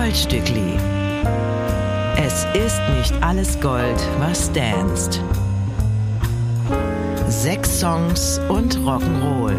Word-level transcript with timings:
Goldstückli. 0.00 0.78
Es 2.16 2.46
ist 2.54 2.80
nicht 2.96 3.22
alles 3.22 3.60
Gold, 3.60 4.00
was 4.18 4.50
danst. 4.52 5.20
Sechs 7.28 7.80
Songs 7.80 8.40
und 8.48 8.78
Rock'n'Roll 8.78 9.54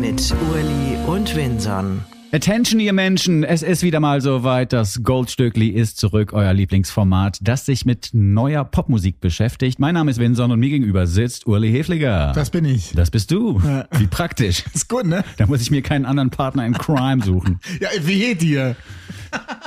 mit 0.00 0.34
Urli 0.50 0.96
und 1.06 1.36
Winson. 1.36 2.02
Attention, 2.34 2.80
ihr 2.80 2.94
Menschen, 2.94 3.44
es 3.44 3.62
ist 3.62 3.82
wieder 3.82 4.00
mal 4.00 4.22
soweit. 4.22 4.72
Das 4.72 5.02
Goldstückli 5.02 5.68
ist 5.68 5.98
zurück, 5.98 6.32
euer 6.32 6.54
Lieblingsformat, 6.54 7.36
das 7.42 7.66
sich 7.66 7.84
mit 7.84 8.08
neuer 8.14 8.64
Popmusik 8.64 9.20
beschäftigt. 9.20 9.78
Mein 9.78 9.92
Name 9.92 10.10
ist 10.10 10.18
Winson 10.18 10.50
und 10.50 10.58
mir 10.58 10.70
gegenüber 10.70 11.06
sitzt 11.06 11.46
Urli 11.46 11.70
Hefliger. 11.70 12.32
Das 12.34 12.48
bin 12.48 12.64
ich. 12.64 12.92
Das 12.94 13.10
bist 13.10 13.30
du. 13.32 13.60
Ja. 13.62 13.86
Wie 13.98 14.06
praktisch. 14.06 14.64
Ist 14.74 14.88
gut, 14.88 15.04
ne? 15.04 15.24
Da 15.36 15.46
muss 15.46 15.60
ich 15.60 15.70
mir 15.70 15.82
keinen 15.82 16.06
anderen 16.06 16.30
Partner 16.30 16.64
in 16.64 16.72
Crime 16.72 17.22
suchen. 17.22 17.60
Ja, 17.82 17.88
wie 18.00 18.18
geht 18.18 18.40
dir? 18.40 18.76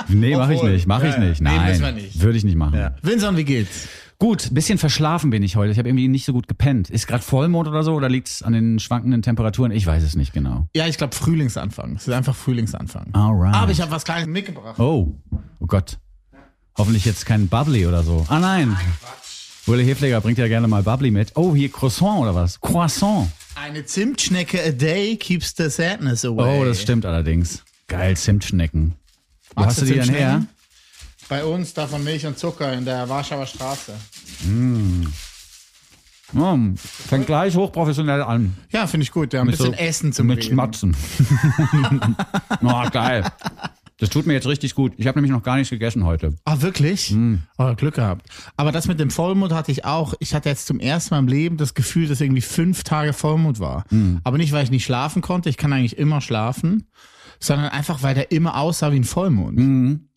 Nee, 0.08 0.34
mach 0.36 0.48
ich 0.50 0.62
nicht, 0.62 0.86
mach 0.88 1.02
ich 1.04 1.12
Ja, 1.14 1.18
nicht. 1.20 1.40
nee, 1.40 1.50
Nein, 1.50 1.68
müssen 1.68 1.82
wir 1.84 1.92
nicht. 1.92 2.20
würde 2.20 2.36
ich 2.38 2.44
nicht 2.44 2.56
machen. 2.56 2.78
Ja. 2.78 2.94
Vincent, 3.02 3.36
wie 3.36 3.44
geht's? 3.44 3.88
Gut, 4.18 4.54
bisschen 4.54 4.78
verschlafen 4.78 5.28
bin 5.28 5.42
ich 5.42 5.56
heute. 5.56 5.72
Ich 5.72 5.78
habe 5.78 5.88
irgendwie 5.88 6.08
nicht 6.08 6.24
so 6.24 6.32
gut 6.32 6.48
gepennt. 6.48 6.88
Ist 6.88 7.06
gerade 7.06 7.22
Vollmond 7.22 7.68
oder 7.68 7.82
so 7.82 7.92
oder 7.92 8.08
liegt 8.08 8.28
es 8.28 8.42
an 8.42 8.54
den 8.54 8.78
schwankenden 8.78 9.20
Temperaturen? 9.20 9.72
Ich 9.72 9.86
weiß 9.86 10.02
es 10.02 10.16
nicht 10.16 10.32
genau. 10.32 10.66
Ja, 10.74 10.86
ich 10.86 10.96
glaube 10.96 11.14
Frühlingsanfang. 11.14 11.96
Es 11.96 12.08
ist 12.08 12.14
einfach 12.14 12.34
Frühlingsanfang. 12.34 13.08
Alright. 13.12 13.54
Aber 13.54 13.72
ich 13.72 13.80
habe 13.80 13.90
was 13.90 14.04
Kleines 14.04 14.26
mitgebracht. 14.26 14.78
Oh, 14.78 15.14
oh 15.60 15.66
Gott. 15.66 15.98
Hoffentlich 16.78 17.04
jetzt 17.04 17.26
kein 17.26 17.48
Bubbly 17.48 17.86
oder 17.86 18.02
so. 18.02 18.24
Ah 18.28 18.38
nein. 18.38 18.76
Ulle 19.66 19.82
Hefleger 19.82 20.20
bringt 20.20 20.38
ja 20.38 20.48
gerne 20.48 20.68
mal 20.68 20.82
Bubbly 20.82 21.10
mit. 21.10 21.32
Oh, 21.34 21.54
hier 21.54 21.70
Croissant 21.70 22.20
oder 22.20 22.34
was? 22.34 22.60
Croissant. 22.60 23.28
Eine 23.54 23.84
Zimtschnecke 23.84 24.62
a 24.64 24.70
day 24.70 25.16
keeps 25.16 25.54
the 25.56 25.68
sadness 25.68 26.24
away. 26.24 26.60
Oh, 26.60 26.64
das 26.64 26.80
stimmt 26.80 27.04
allerdings. 27.04 27.64
Geil, 27.88 28.16
Zimtschnecken. 28.16 28.94
Wo 29.54 29.62
Magst 29.62 29.82
hast 29.82 29.88
du 29.88 29.92
die 29.92 30.00
denn 30.00 30.08
her? 30.08 30.46
Bei 31.28 31.44
uns 31.44 31.74
davon 31.74 32.04
Milch 32.04 32.24
und 32.26 32.38
Zucker 32.38 32.72
in 32.72 32.84
der 32.84 33.08
Warschauer 33.08 33.46
Straße. 33.46 33.92
Oh, 36.36 36.58
fängt 36.74 37.26
gleich 37.26 37.56
hochprofessionell 37.56 38.22
an. 38.22 38.56
Ja, 38.70 38.86
finde 38.86 39.04
ich 39.04 39.12
gut. 39.12 39.32
Ja, 39.32 39.40
ein 39.40 39.46
bisschen 39.48 39.66
so- 39.66 39.72
Essen 39.72 40.12
zum 40.12 40.26
Mit 40.28 40.38
Reden. 40.38 40.50
Schmatzen. 40.54 40.96
oh, 42.62 42.82
geil. 42.90 43.24
Das 43.98 44.10
tut 44.10 44.26
mir 44.26 44.34
jetzt 44.34 44.46
richtig 44.46 44.74
gut. 44.74 44.92
Ich 44.98 45.06
habe 45.06 45.18
nämlich 45.18 45.32
noch 45.32 45.42
gar 45.42 45.56
nichts 45.56 45.70
gegessen 45.70 46.04
heute. 46.04 46.34
Ah, 46.44 46.60
wirklich? 46.60 47.08
Hm. 47.08 47.42
Oh, 47.56 47.74
Glück 47.74 47.94
gehabt. 47.94 48.26
Aber 48.56 48.70
das 48.70 48.88
mit 48.88 49.00
dem 49.00 49.10
Vollmond 49.10 49.52
hatte 49.54 49.72
ich 49.72 49.84
auch. 49.86 50.14
Ich 50.18 50.34
hatte 50.34 50.48
jetzt 50.50 50.66
zum 50.66 50.80
ersten 50.80 51.14
Mal 51.14 51.20
im 51.20 51.28
Leben 51.28 51.56
das 51.56 51.72
Gefühl, 51.74 52.06
dass 52.06 52.20
irgendwie 52.20 52.42
fünf 52.42 52.84
Tage 52.84 53.12
Vollmond 53.14 53.58
war. 53.58 53.84
Hm. 53.88 54.20
Aber 54.22 54.36
nicht, 54.36 54.52
weil 54.52 54.64
ich 54.64 54.70
nicht 54.70 54.84
schlafen 54.84 55.22
konnte. 55.22 55.48
Ich 55.48 55.56
kann 55.56 55.72
eigentlich 55.72 55.96
immer 55.96 56.20
schlafen. 56.20 56.88
Sondern 57.40 57.68
einfach, 57.68 58.02
weil 58.02 58.14
der 58.14 58.30
immer 58.32 58.56
aussah 58.58 58.92
wie 58.92 58.96
ein 58.96 59.04
Vollmond. 59.04 59.58
Hm. 59.58 60.08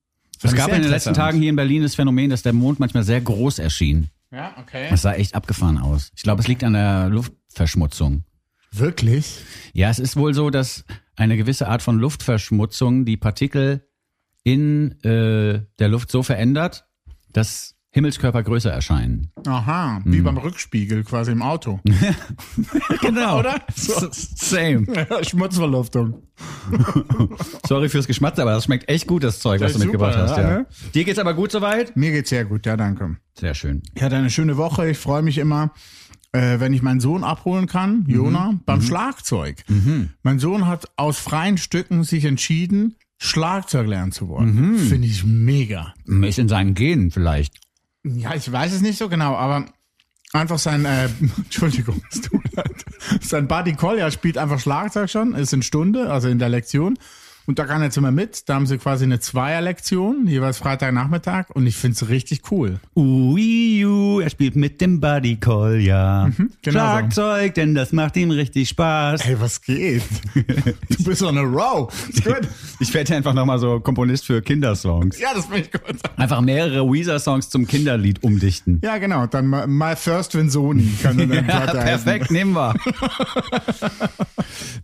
Es 0.41 0.55
gab 0.55 0.71
in 0.71 0.81
den 0.81 0.91
letzten. 0.91 1.13
Tagen 1.13 1.39
hier 1.39 1.49
in 1.49 1.55
Berlin 1.55 1.81
das 1.81 1.95
Phänomen, 1.95 2.29
dass 2.29 2.41
der 2.43 2.53
Mond 2.53 2.79
manchmal 2.79 3.03
sehr 3.03 3.21
groß 3.21 3.59
erschien. 3.59 4.09
Ja, 4.31 4.55
okay. 4.57 4.87
Das 4.89 5.01
sah 5.01 5.13
echt 5.13 5.35
abgefahren 5.35 5.77
aus. 5.77 6.11
Ich 6.15 6.23
glaube, 6.23 6.41
es 6.41 6.47
liegt 6.47 6.63
an 6.63 6.73
der 6.73 7.09
Luftverschmutzung. 7.09 8.23
Wirklich? 8.71 9.39
Ja, 9.73 9.89
es 9.89 9.99
ist 9.99 10.15
wohl 10.15 10.33
so, 10.33 10.49
dass 10.49 10.85
eine 11.15 11.35
gewisse 11.35 11.67
Art 11.67 11.81
von 11.81 11.97
Luftverschmutzung 11.97 13.05
die 13.05 13.17
Partikel 13.17 13.87
in 14.43 14.91
äh, 15.03 15.61
der 15.79 15.87
Luft 15.89 16.11
so 16.11 16.23
verändert, 16.23 16.85
dass 17.31 17.75
Himmelskörper 17.99 18.43
größer 18.43 18.71
erscheinen. 18.71 19.29
Aha, 19.45 20.01
wie 20.05 20.21
beim 20.21 20.37
Rückspiegel 20.37 21.03
quasi 21.03 21.33
im 21.33 21.41
Auto. 21.41 21.81
Genau, 23.01 23.39
Oder? 23.39 23.55
S- 23.67 24.31
Same. 24.35 24.85
Schmutzverluftung. 25.23 26.23
Sorry 27.67 27.89
fürs 27.89 28.07
Geschmatze, 28.07 28.41
aber 28.41 28.51
das 28.51 28.65
schmeckt 28.65 28.87
echt 28.89 29.05
gut, 29.07 29.23
das 29.23 29.39
Zeug, 29.39 29.59
was 29.61 29.73
Das 29.73 29.73
du 29.73 29.79
ist 29.79 29.83
mitgebracht 29.85 30.13
super, 30.13 30.27
hast. 30.29 30.37
ja, 30.37 30.43
Ja. 30.49 30.57
ne? 30.59 30.65
Dir 30.95 31.03
geht's 31.03 31.19
aber 31.19 31.33
gut 31.33 31.51
soweit? 31.51 31.97
Mir 31.97 32.11
geht's 32.11 32.29
sehr 32.29 32.45
gut, 32.45 32.65
ja, 32.65 32.77
danke. 32.77 33.17
Sehr 33.37 33.53
schön. 33.53 33.81
Ich 33.95 34.01
hatte 34.01 34.15
eine 34.15 34.29
schöne 34.29 34.55
Woche. 34.55 34.89
Ich 34.89 34.97
freue 34.97 35.21
mich 35.21 35.37
immer, 35.37 35.71
äh, 36.31 36.59
wenn 36.61 36.71
ich 36.73 36.81
meinen 36.81 36.99
Sohn 37.01 37.23
abholen 37.25 37.67
kann, 37.67 38.05
Jona, 38.07 38.53
beim 38.65 38.81
Schlagzeug. 38.81 39.63
Mein 40.23 40.39
Sohn 40.39 40.67
hat 40.67 40.85
aus 40.95 41.19
freien 41.19 41.57
Stücken 41.57 42.03
sich 42.05 42.23
entschieden, 42.25 42.95
Schlagzeug 43.17 43.87
lernen 43.87 44.13
zu 44.13 44.29
wollen. 44.29 44.77
Finde 44.77 45.07
ich 45.07 45.25
mega. 45.25 45.93
Ist 46.21 46.39
in 46.39 46.47
seinen 46.47 46.73
Genen 46.75 47.11
vielleicht. 47.11 47.55
Ja, 48.03 48.33
ich 48.33 48.51
weiß 48.51 48.73
es 48.73 48.81
nicht 48.81 48.97
so 48.97 49.09
genau, 49.09 49.35
aber 49.35 49.65
einfach 50.33 50.59
sein, 50.59 50.85
äh, 50.85 51.09
Entschuldigung, 51.37 52.01
es 52.11 52.21
tut 52.21 52.53
leid. 52.53 52.85
sein 53.21 53.47
Buddy 53.47 53.73
Collier 53.73 54.11
spielt 54.11 54.37
einfach 54.37 54.59
Schlagzeug 54.59 55.09
schon, 55.09 55.33
ist 55.33 55.53
in 55.53 55.63
Stunde, 55.63 56.11
also 56.11 56.27
in 56.29 56.39
der 56.39 56.49
Lektion. 56.49 56.97
Und 57.49 57.57
da 57.57 57.65
kann 57.65 57.81
er 57.81 57.85
jetzt 57.85 57.97
immer 57.97 58.11
mit. 58.11 58.47
Da 58.47 58.53
haben 58.53 58.67
sie 58.67 58.77
quasi 58.77 59.05
eine 59.05 59.19
Zweierlektion, 59.19 60.27
jeweils 60.27 60.59
Freitagnachmittag. 60.59 61.45
Und 61.55 61.65
ich 61.65 61.75
find's 61.75 62.07
richtig 62.07 62.43
cool. 62.51 62.79
Uiu, 62.95 64.19
er 64.19 64.29
spielt 64.29 64.55
mit 64.55 64.79
dem 64.81 64.99
Buddy 64.99 65.37
Call, 65.37 65.79
ja. 65.79 66.29
genau 66.37 66.49
so. 66.61 66.69
Schlagzeug, 66.69 67.55
denn 67.55 67.73
das 67.73 67.91
macht 67.91 68.17
ihm 68.17 68.29
richtig 68.29 68.69
Spaß. 68.69 69.25
Hey, 69.25 69.35
was 69.39 69.63
geht? 69.63 70.03
Du 70.35 70.43
bist 71.05 71.23
on 71.23 71.39
a 71.39 71.41
row. 71.41 71.91
Ist 72.09 72.23
gut. 72.23 72.41
Ich 72.79 72.93
werde 72.93 73.15
einfach 73.15 73.33
nochmal 73.33 73.57
so 73.57 73.79
Komponist 73.79 74.27
für 74.27 74.43
Kindersongs. 74.43 75.19
Ja, 75.19 75.29
das 75.33 75.45
finde 75.47 75.61
ich 75.61 75.71
gut. 75.71 75.81
Einfach 76.17 76.41
mehrere 76.41 76.85
Weezer-Songs 76.85 77.49
zum 77.49 77.65
Kinderlied 77.65 78.21
umdichten. 78.23 78.79
Ja, 78.83 78.99
genau. 78.99 79.25
Dann 79.25 79.47
My- 79.49 79.95
First 79.95 80.35
Vinzoni 80.35 80.87
kann 81.01 81.17
dann 81.17 81.33
Ja, 81.33 81.41
Platte 81.41 81.81
heißen. 81.81 82.03
perfekt, 82.05 82.29
nehmen 82.29 82.53
wir. 82.53 82.75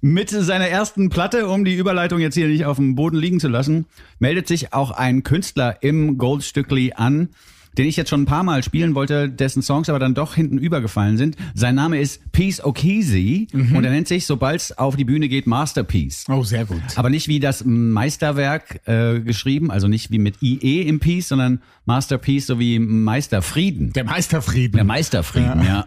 Mit 0.01 0.31
seiner 0.31 0.67
ersten 0.67 1.09
Platte, 1.09 1.47
um 1.47 1.63
die 1.63 1.75
Überleitung 1.75 2.19
jetzt 2.19 2.33
hier 2.33 2.54
nicht 2.55 2.65
auf 2.65 2.77
dem 2.77 2.95
Boden 2.95 3.17
liegen 3.17 3.39
zu 3.39 3.47
lassen, 3.47 3.85
meldet 4.19 4.47
sich 4.47 4.73
auch 4.73 4.91
ein 4.91 5.23
Künstler 5.23 5.83
im 5.83 6.17
Goldstückli 6.17 6.93
an, 6.93 7.29
den 7.77 7.87
ich 7.87 7.97
jetzt 7.97 8.09
schon 8.09 8.21
ein 8.21 8.25
paar 8.25 8.43
Mal 8.43 8.63
spielen 8.63 8.95
wollte, 8.95 9.29
dessen 9.29 9.61
Songs 9.61 9.89
aber 9.89 9.99
dann 9.99 10.13
doch 10.13 10.35
hinten 10.35 10.57
übergefallen 10.57 11.17
sind. 11.17 11.35
Sein 11.53 11.75
Name 11.75 11.99
ist 11.99 12.31
Peace 12.31 12.63
O'Keezy 12.63 13.53
und 13.53 13.83
er 13.83 13.91
nennt 13.91 14.07
sich, 14.07 14.25
sobald 14.25 14.61
es 14.61 14.77
auf 14.77 14.95
die 14.95 15.03
Bühne 15.03 15.27
geht, 15.27 15.47
Masterpiece. 15.47 16.25
Oh, 16.29 16.43
sehr 16.43 16.65
gut. 16.65 16.81
Aber 16.95 17.09
nicht 17.09 17.27
wie 17.27 17.39
das 17.39 17.65
Meisterwerk 17.65 18.81
äh, 18.87 19.19
geschrieben, 19.19 19.71
also 19.71 19.87
nicht 19.87 20.11
wie 20.11 20.19
mit 20.19 20.41
IE 20.41 20.81
im 20.83 20.99
Peace, 20.99 21.27
sondern 21.27 21.61
Masterpiece 21.85 22.47
so 22.47 22.59
wie 22.59 22.79
Meisterfrieden. 22.79 23.91
Der 23.93 24.05
Meisterfrieden. 24.05 24.77
Der 24.77 24.85
Meisterfrieden, 24.85 25.63
ja. 25.65 25.85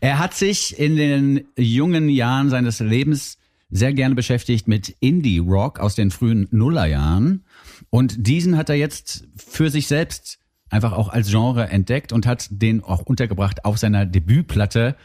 Er 0.00 0.18
hat 0.18 0.34
sich 0.34 0.78
in 0.78 0.96
den 0.96 1.44
jungen 1.56 2.08
Jahren 2.08 2.48
seines 2.48 2.80
Lebens 2.80 3.37
sehr 3.70 3.92
gerne 3.92 4.14
beschäftigt 4.14 4.68
mit 4.68 4.88
Indie-Rock 5.00 5.78
aus 5.78 5.94
den 5.94 6.10
frühen 6.10 6.48
Nullerjahren. 6.50 7.44
Und 7.90 8.26
diesen 8.26 8.56
hat 8.56 8.68
er 8.68 8.76
jetzt 8.76 9.28
für 9.36 9.70
sich 9.70 9.86
selbst 9.86 10.38
einfach 10.70 10.92
auch 10.92 11.08
als 11.08 11.30
Genre 11.30 11.68
entdeckt 11.68 12.12
und 12.12 12.26
hat 12.26 12.48
den 12.50 12.82
auch 12.82 13.00
untergebracht 13.02 13.64
auf 13.64 13.78
seiner 13.78 14.06
Debütplatte 14.06 14.96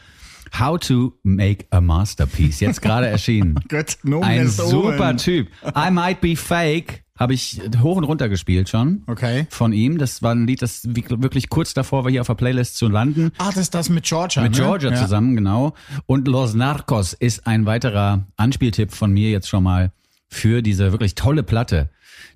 How 0.58 0.78
to 0.78 1.18
Make 1.22 1.66
a 1.70 1.80
Masterpiece. 1.80 2.60
Jetzt 2.60 2.80
gerade 2.80 3.08
erschienen. 3.08 3.56
Gut, 3.68 3.98
Nomen 4.02 4.24
Ein 4.24 4.48
super. 4.48 5.16
Typ. 5.16 5.48
I 5.76 5.90
Might 5.90 6.20
Be 6.20 6.36
Fake 6.36 7.03
habe 7.18 7.32
ich 7.32 7.60
hoch 7.80 7.96
und 7.96 8.04
runter 8.04 8.28
gespielt 8.28 8.68
schon 8.68 9.04
Okay. 9.06 9.46
von 9.50 9.72
ihm. 9.72 9.98
Das 9.98 10.22
war 10.22 10.34
ein 10.34 10.46
Lied, 10.46 10.62
das 10.62 10.82
wirklich 10.84 11.48
kurz 11.48 11.72
davor 11.72 12.04
war, 12.04 12.10
hier 12.10 12.20
auf 12.20 12.26
der 12.26 12.34
Playlist 12.34 12.76
zu 12.76 12.88
landen. 12.88 13.30
Ah, 13.38 13.46
das 13.48 13.58
ist 13.58 13.74
das 13.74 13.88
mit 13.88 14.04
Georgia. 14.04 14.42
Mit 14.42 14.52
ne? 14.52 14.58
Georgia 14.58 14.90
ja. 14.90 15.00
zusammen, 15.00 15.36
genau. 15.36 15.74
Und 16.06 16.26
Los 16.26 16.54
Narcos 16.54 17.12
ist 17.12 17.46
ein 17.46 17.66
weiterer 17.66 18.26
Anspieltipp 18.36 18.92
von 18.92 19.12
mir 19.12 19.30
jetzt 19.30 19.48
schon 19.48 19.62
mal 19.62 19.92
für 20.28 20.60
diese 20.62 20.90
wirklich 20.90 21.14
tolle 21.14 21.44
Platte, 21.44 21.90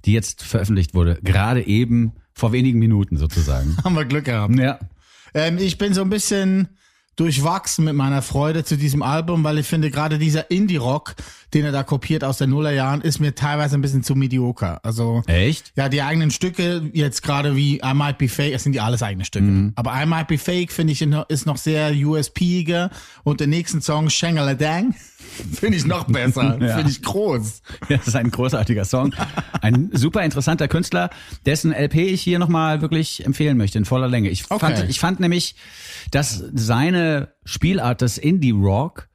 die 0.05 0.12
jetzt 0.12 0.43
veröffentlicht 0.44 0.95
wurde. 0.95 1.19
Gerade 1.22 1.66
eben 1.66 2.12
vor 2.33 2.53
wenigen 2.53 2.78
Minuten 2.78 3.16
sozusagen. 3.16 3.77
Haben 3.84 3.97
wir 3.97 4.05
Glück 4.05 4.27
gehabt. 4.27 4.55
ja. 4.56 4.78
Ähm, 5.34 5.59
ich 5.59 5.77
bin 5.77 5.93
so 5.93 6.00
ein 6.03 6.09
bisschen 6.09 6.69
durchwachsen 7.16 7.84
mit 7.84 7.95
meiner 7.95 8.22
Freude 8.22 8.65
zu 8.65 8.78
diesem 8.78 9.03
Album, 9.03 9.43
weil 9.43 9.59
ich 9.59 9.66
finde, 9.66 9.91
gerade 9.91 10.19
dieser 10.19 10.50
Indie-Rock, 10.53 11.16
den 11.54 11.64
er 11.64 11.72
da 11.72 11.82
kopiert 11.82 12.25
aus 12.25 12.38
den 12.38 12.50
Nullerjahren, 12.50 13.00
ist 13.00 13.20
mir 13.20 13.34
teilweise 13.34 13.76
ein 13.76 13.81
bisschen 13.81 14.03
zu 14.03 14.14
medioker. 14.14 14.81
Also 14.84 15.22
Echt? 15.26 15.72
ja, 15.76 15.88
die 15.88 16.03
eigenen 16.03 16.31
Stücke, 16.31 16.91
jetzt 16.92 17.22
gerade 17.22 17.56
wie 17.56 17.78
I 17.78 17.95
Might 17.95 18.18
Be 18.18 18.28
Fake, 18.28 18.54
es 18.54 18.65
sind 18.65 18.74
ja 18.74 18.84
alles 18.84 19.03
eigene 19.03 19.24
Stücke. 19.24 19.47
Mhm. 19.47 19.72
Aber 19.77 19.92
I 20.00 20.06
Might 20.06 20.28
Be 20.28 20.39
Fake, 20.39 20.72
finde 20.72 20.92
ich, 20.92 21.03
ist 21.28 21.47
noch 21.47 21.56
sehr 21.56 21.92
USP-iger. 21.92 22.91
Und 23.24 23.41
den 23.41 23.50
nächsten 23.50 23.80
Song, 23.80 24.10
Shangaladang, 24.10 24.95
finde 25.54 25.77
ich 25.78 25.86
noch 25.86 26.04
besser. 26.04 26.59
Ja. 26.68 26.77
Finde 26.77 26.91
ich 26.91 27.03
groß. 27.03 27.62
Ja, 27.89 27.97
das 27.98 28.09
ist 28.09 28.16
ein 28.16 28.30
großartiger 28.30 28.84
Song. 28.84 29.15
Ein 29.62 29.91
super 29.92 30.22
interessanter 30.24 30.66
Künstler, 30.68 31.09
dessen 31.47 31.72
LP 31.72 31.94
ich 31.97 32.21
hier 32.22 32.39
nochmal 32.39 32.80
wirklich 32.83 33.24
empfehlen 33.24 33.56
möchte, 33.56 33.78
in 33.78 33.84
voller 33.84 34.09
Länge. 34.09 34.28
Ich 34.28 34.51
Okay. 34.51 34.59
fand, 34.59 34.89
ich 34.91 34.98
fand 35.01 35.21
nämlich, 35.21 35.54
dass 36.10 36.42
seine 36.54 37.28
Spielart 37.44 38.01
des 38.01 38.18
Indie-Rock 38.18 39.09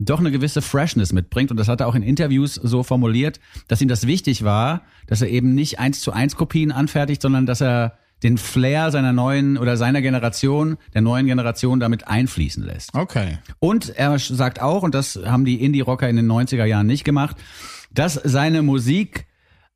doch 0.00 0.18
eine 0.18 0.30
gewisse 0.30 0.62
Freshness 0.62 1.12
mitbringt. 1.12 1.50
Und 1.50 1.58
das 1.58 1.68
hat 1.68 1.80
er 1.80 1.86
auch 1.86 1.94
in 1.94 2.02
Interviews 2.02 2.54
so 2.54 2.82
formuliert, 2.82 3.38
dass 3.68 3.80
ihm 3.80 3.88
das 3.88 4.06
wichtig 4.06 4.42
war, 4.42 4.82
dass 5.06 5.22
er 5.22 5.28
eben 5.28 5.54
nicht 5.54 5.78
eins 5.78 6.00
zu 6.00 6.12
eins 6.12 6.36
Kopien 6.36 6.72
anfertigt, 6.72 7.22
sondern 7.22 7.46
dass 7.46 7.60
er 7.60 7.98
den 8.22 8.36
Flair 8.38 8.90
seiner 8.90 9.12
neuen 9.12 9.56
oder 9.56 9.76
seiner 9.76 10.02
Generation, 10.02 10.76
der 10.94 11.02
neuen 11.02 11.26
Generation 11.26 11.80
damit 11.80 12.08
einfließen 12.08 12.64
lässt. 12.64 12.94
Okay. 12.94 13.38
Und 13.60 13.90
er 13.90 14.18
sagt 14.18 14.60
auch, 14.60 14.82
und 14.82 14.94
das 14.94 15.18
haben 15.24 15.44
die 15.44 15.62
Indie-Rocker 15.62 16.08
in 16.08 16.16
den 16.16 16.30
90er 16.30 16.64
Jahren 16.64 16.86
nicht 16.86 17.04
gemacht, 17.04 17.36
dass 17.92 18.14
seine 18.14 18.62
Musik 18.62 19.26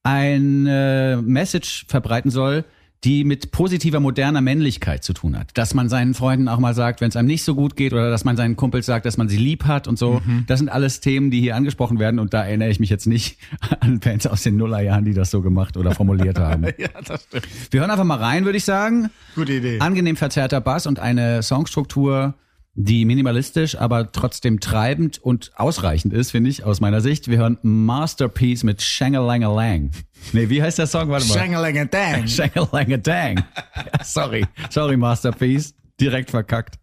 eine 0.03 1.23
Message 1.25 1.87
verbreiten 1.89 2.31
soll, 2.31 2.65
die 3.05 3.25
mit 3.25 3.51
positiver 3.51 4.01
moderner 4.01 4.41
Männlichkeit 4.41 5.05
zu 5.05 5.13
tun 5.13 5.39
hat. 5.39 5.51
Dass 5.55 5.75
man 5.75 5.89
seinen 5.89 6.15
Freunden 6.15 6.49
auch 6.49 6.59
mal 6.59 6.75
sagt, 6.75 7.01
wenn 7.01 7.09
es 7.09 7.17
einem 7.17 7.29
nicht 7.29 7.45
so 7.45 7.55
gut 7.55 7.77
geht 7.77 7.93
oder 7.93 8.11
dass 8.11 8.25
man 8.25 8.37
seinen 8.37 8.57
Kumpels 8.57 8.87
sagt, 8.87 9.05
dass 9.05 9.19
man 9.19 9.29
sie 9.29 9.37
lieb 9.37 9.65
hat 9.65 9.87
und 9.87 9.99
so. 9.99 10.23
Das 10.47 10.59
sind 10.59 10.69
alles 10.69 11.01
Themen, 11.01 11.31
die 11.31 11.41
hier 11.41 11.55
angesprochen 11.55 11.99
werden 11.99 12.19
und 12.19 12.33
da 12.33 12.45
erinnere 12.45 12.71
ich 12.71 12.81
mich 12.81 12.91
jetzt 12.91 13.07
nicht 13.07 13.39
an 13.81 14.01
Bands 14.01 14.27
aus 14.27 14.43
den 14.43 14.57
Nullerjahren, 14.57 15.05
die 15.05 15.15
das 15.15 15.31
so 15.31 15.43
gemacht 15.43 15.77
oder 15.77 15.93
formuliert 15.93 16.39
haben. 16.39 16.65
Ja, 16.77 16.89
das 17.07 17.25
stimmt. 17.25 17.47
Wir 17.71 17.81
hören 17.81 17.91
einfach 17.91 18.05
mal 18.05 18.19
rein, 18.19 18.45
würde 18.45 18.59
ich 18.59 18.65
sagen. 18.65 19.11
Gute 19.35 19.53
Idee. 19.53 19.79
Angenehm 19.81 20.17
verzerrter 20.17 20.61
Bass 20.61 20.87
und 20.87 20.99
eine 20.99 21.43
Songstruktur, 21.43 22.35
die 22.75 23.05
minimalistisch, 23.05 23.79
aber 23.79 24.11
trotzdem 24.11 24.61
treibend 24.61 25.19
und 25.19 25.53
ausreichend 25.57 26.13
ist, 26.13 26.33
finde 26.33 26.51
ich, 26.51 26.65
aus 26.65 26.81
meiner 26.81 27.01
Sicht. 27.01 27.29
Wir 27.29 27.39
hören 27.39 27.59
Masterpiece 27.63 28.65
mit 28.65 28.83
Shangalangalang. 28.83 29.91
Nee, 30.33 30.49
wie 30.49 30.63
heißt 30.63 30.79
der 30.79 30.87
Song? 30.87 31.09
Warte 31.09 31.27
mal. 31.27 31.35
Shangalangadang. 31.35 32.27
Shangalangadang. 32.27 33.45
Ja, 33.77 34.05
sorry, 34.05 34.45
sorry, 34.71 34.97
Masterpiece. 34.97 35.75
Direkt 36.01 36.31
verkackt. 36.31 36.79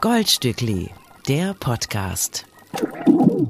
Goldstückli, 0.00 0.90
der 1.26 1.54
Podcast. 1.54 2.44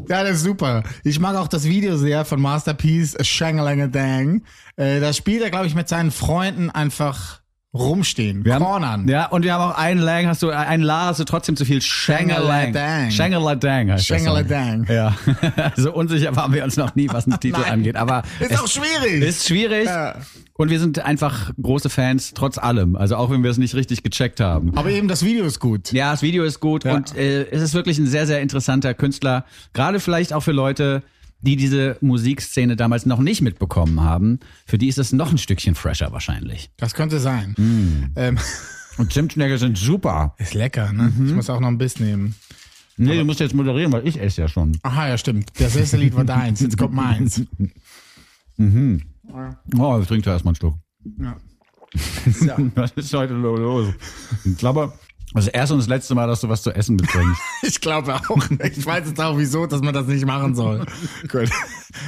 Ja, 0.08 0.22
das 0.22 0.36
ist 0.36 0.44
super. 0.44 0.84
Ich 1.02 1.18
mag 1.18 1.34
auch 1.34 1.48
das 1.48 1.64
Video 1.64 1.96
sehr 1.96 2.24
von 2.24 2.40
Masterpiece 2.40 3.16
Shangalangadang. 3.26 4.42
Äh, 4.76 5.00
da 5.00 5.12
spielt 5.12 5.42
er, 5.42 5.50
glaube 5.50 5.66
ich, 5.66 5.74
mit 5.74 5.88
seinen 5.88 6.12
Freunden 6.12 6.70
einfach 6.70 7.40
rumstehen, 7.80 8.44
Wir 8.44 8.54
haben, 8.54 8.64
cornern. 8.64 9.08
ja, 9.08 9.26
und 9.26 9.44
wir 9.44 9.54
haben 9.54 9.70
auch 9.72 9.76
einen 9.78 10.00
Lang, 10.00 10.26
hast 10.26 10.42
du, 10.42 10.50
einen 10.50 10.82
La 10.82 11.06
hast 11.06 11.20
du 11.20 11.24
trotzdem 11.24 11.56
zu 11.56 11.64
viel. 11.64 11.80
Shangalang. 11.82 12.72
Shangaladang. 13.10 13.98
Shangaladang 13.98 14.86
heißt. 14.88 14.90
Ja, 14.90 15.14
so 15.76 15.92
unsicher 15.92 16.34
waren 16.36 16.52
wir 16.52 16.64
uns 16.64 16.76
noch 16.76 16.94
nie, 16.94 17.08
was 17.10 17.24
den 17.24 17.38
Titel 17.40 17.62
angeht. 17.64 17.96
Aber 17.96 18.22
Ist 18.40 18.52
es 18.52 18.60
auch 18.60 18.68
schwierig. 18.68 19.22
Ist 19.22 19.46
schwierig. 19.48 19.86
Ja. 19.86 20.16
Und 20.54 20.70
wir 20.70 20.80
sind 20.80 20.98
einfach 21.04 21.50
große 21.60 21.90
Fans, 21.90 22.32
trotz 22.34 22.56
allem. 22.56 22.96
Also 22.96 23.16
auch 23.16 23.30
wenn 23.30 23.42
wir 23.42 23.50
es 23.50 23.58
nicht 23.58 23.74
richtig 23.74 24.02
gecheckt 24.02 24.40
haben. 24.40 24.72
Aber 24.76 24.90
eben 24.90 25.06
das 25.06 25.22
Video 25.22 25.44
ist 25.44 25.60
gut. 25.60 25.92
Ja, 25.92 26.12
das 26.12 26.22
Video 26.22 26.44
ist 26.44 26.60
gut 26.60 26.84
Ja. 26.84 26.94
und 26.94 27.14
äh, 27.16 27.42
es 27.50 27.60
ist 27.60 27.74
wirklich 27.74 27.98
ein 27.98 28.06
sehr, 28.06 28.26
sehr 28.26 28.40
interessanter 28.40 28.94
Künstler. 28.94 29.44
Gerade 29.74 30.00
vielleicht 30.00 30.32
auch 30.32 30.40
für 30.40 30.52
Leute, 30.52 31.02
die 31.40 31.56
diese 31.56 31.96
Musikszene 32.00 32.76
damals 32.76 33.06
noch 33.06 33.20
nicht 33.20 33.42
mitbekommen 33.42 34.00
haben. 34.00 34.40
Für 34.66 34.78
die 34.78 34.88
ist 34.88 34.98
es 34.98 35.12
noch 35.12 35.30
ein 35.30 35.38
Stückchen 35.38 35.74
fresher 35.74 36.12
wahrscheinlich. 36.12 36.70
Das 36.76 36.94
könnte 36.94 37.20
sein. 37.20 37.54
Mm. 37.56 38.12
Ähm, 38.16 38.38
Und 38.98 39.12
Zimtschnecke 39.12 39.58
sind 39.58 39.76
super. 39.76 40.34
ist 40.38 40.54
lecker, 40.54 40.92
ne? 40.92 41.12
Mhm. 41.14 41.26
Ich 41.26 41.34
muss 41.34 41.50
auch 41.50 41.60
noch 41.60 41.68
ein 41.68 41.78
Biss 41.78 42.00
nehmen. 42.00 42.34
Nee, 42.96 43.18
du 43.18 43.24
musst 43.24 43.40
jetzt 43.40 43.54
moderieren, 43.54 43.92
weil 43.92 44.08
ich 44.08 44.18
esse 44.18 44.40
ja 44.40 44.48
schon. 44.48 44.78
Aha, 44.82 45.08
ja, 45.08 45.18
stimmt. 45.18 45.50
Das 45.58 45.76
erste 45.76 45.98
Lied 45.98 46.14
war 46.16 46.24
deins. 46.24 46.60
Jetzt 46.60 46.78
kommt 46.78 46.94
meins. 46.94 47.42
Oh, 49.78 49.98
ich 50.00 50.06
trinke 50.06 50.30
erstmal 50.30 50.52
einen 50.52 50.56
Schluck. 50.56 50.74
Ja. 51.18 51.36
Was 52.74 52.92
ist 52.92 53.12
heute 53.12 53.34
los? 53.34 53.92
Ich 54.44 54.56
glaube, 54.56 54.94
das 55.34 55.48
erste 55.48 55.74
und 55.74 55.80
das 55.80 55.88
letzte 55.88 56.14
Mal, 56.14 56.26
dass 56.26 56.40
du 56.40 56.48
was 56.48 56.62
zu 56.62 56.70
essen 56.70 56.96
mitbringst. 56.96 57.40
Ich 57.62 57.80
glaube 57.80 58.14
auch. 58.14 58.50
Ich 58.76 58.86
weiß 58.86 59.08
jetzt 59.08 59.20
auch 59.20 59.36
wieso, 59.38 59.66
dass 59.66 59.80
man 59.80 59.92
das 59.92 60.06
nicht 60.06 60.24
machen 60.24 60.54
soll. 60.54 60.86
Gut. 61.28 61.50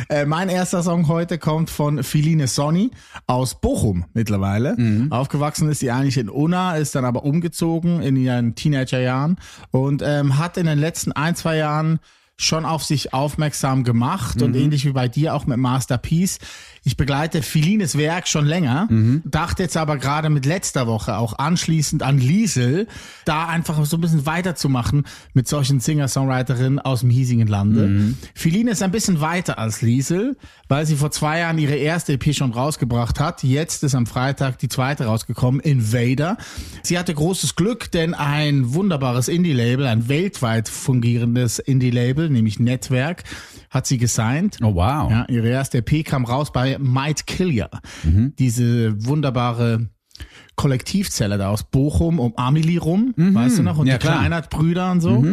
Äh, 0.09 0.25
mein 0.25 0.49
erster 0.49 0.83
Song 0.83 1.09
heute 1.09 1.39
kommt 1.39 1.69
von 1.69 2.05
Philine 2.05 2.47
Sonny 2.47 2.91
aus 3.27 3.61
Bochum 3.61 4.05
mittlerweile. 4.15 4.77
Aufgewachsen 5.11 5.69
ist 5.69 5.81
sie 5.81 5.91
eigentlich 5.91 6.19
in 6.19 6.29
Unna, 6.29 6.77
ist 6.77 6.95
dann 6.95 7.05
aber 7.05 7.25
umgezogen 7.25 8.01
in 8.03 8.17
ihren 8.17 8.55
Teenagerjahren 8.55 9.37
und 9.71 10.03
ähm, 10.05 10.39
hat 10.39 10.57
in 10.57 10.67
den 10.67 10.79
letzten 10.79 11.13
ein, 11.13 11.35
zwei 11.35 11.57
Jahren 11.57 11.99
schon 12.41 12.65
auf 12.65 12.85
sich 12.85 13.13
aufmerksam 13.13 13.83
gemacht 13.83 14.41
und 14.43 14.55
ähnlich 14.55 14.85
wie 14.85 14.93
bei 14.93 15.09
dir 15.09 15.35
auch 15.35 15.47
mit 15.47 15.59
Masterpiece. 15.59 16.39
Ich 16.89 16.97
begleite 16.97 17.43
Philines 17.43 17.99
Werk 17.99 18.27
schon 18.27 18.47
länger, 18.47 18.89
dachte 19.27 19.63
jetzt 19.63 19.77
aber 19.77 19.99
gerade 19.99 20.31
mit 20.31 20.47
letzter 20.47 20.87
Woche 20.87 21.19
auch 21.19 21.39
anschließend 21.39 22.03
an 22.03 22.17
Liesel, 22.17 22.87
da 23.27 23.47
einfach 23.47 23.85
so 23.85 23.99
ein 23.99 24.01
bisschen 24.01 24.25
weiterzumachen 24.25 25.05
mit 25.35 25.47
solchen 25.47 25.81
Singer-Songwriterinnen 25.81 26.79
aus 26.79 27.01
dem 27.01 27.11
hiesigen 27.11 27.47
Lande. 27.47 28.15
Philine 28.35 28.71
ist 28.71 28.83
ein 28.83 28.91
bisschen 28.91 29.21
weiter 29.21 29.59
als 29.59 29.83
Liesel, 29.83 30.39
weil 30.69 30.87
sie 30.87 30.97
vor 30.97 31.11
zwei 31.11 31.41
Jahren 31.41 31.59
ihre 31.59 31.75
erste 31.77 32.15
EP 32.15 32.35
schon 32.35 32.53
rausgebracht 32.53 33.21
hat. 33.21 33.43
Jetzt 33.45 33.85
ist 33.85 33.95
am 33.95 34.07
Freitag 34.07 34.59
die 34.59 34.71
zweite 34.71 35.05
rausgekommen, 35.05 35.61
Invader. 35.61 36.39
Sie 36.83 36.99
hatte 36.99 37.13
großes 37.13 37.55
Glück, 37.55 37.91
denn 37.91 38.15
ein 38.15 38.73
wunderbares 38.73 39.29
Indie-Label, 39.29 39.85
ein 39.87 40.09
weltweit 40.09 40.71
fungierendes 40.71 41.59
Indie-Label, 41.59 42.31
nämlich 42.31 42.59
Netzwerk, 42.59 43.25
hat 43.71 43.87
sie 43.87 43.99
gesigned. 43.99 44.59
Oh, 44.63 44.75
wow. 44.75 45.11
Ja, 45.11 45.27
ihre 45.29 45.49
erste 45.49 45.79
EP 45.79 46.05
kam 46.05 46.25
raus 46.25 46.53
bei 46.53 46.79
Might 46.79 47.27
Kill 47.27 47.53
Ya. 47.53 47.69
Diese 48.05 48.95
wunderbare 49.07 49.89
Kollektivzelle 50.57 51.39
da 51.39 51.49
aus 51.51 51.63
Bochum 51.65 52.19
um 52.19 52.37
Amelie 52.37 52.79
rum, 52.81 53.15
weißt 53.17 53.59
du 53.59 53.63
noch? 53.63 53.79
Und 53.79 53.87
Ja, 53.87 53.99
die. 53.99 54.07
Kleinert-Brüder 54.07 54.91
und 54.91 55.01
so. 55.01 55.25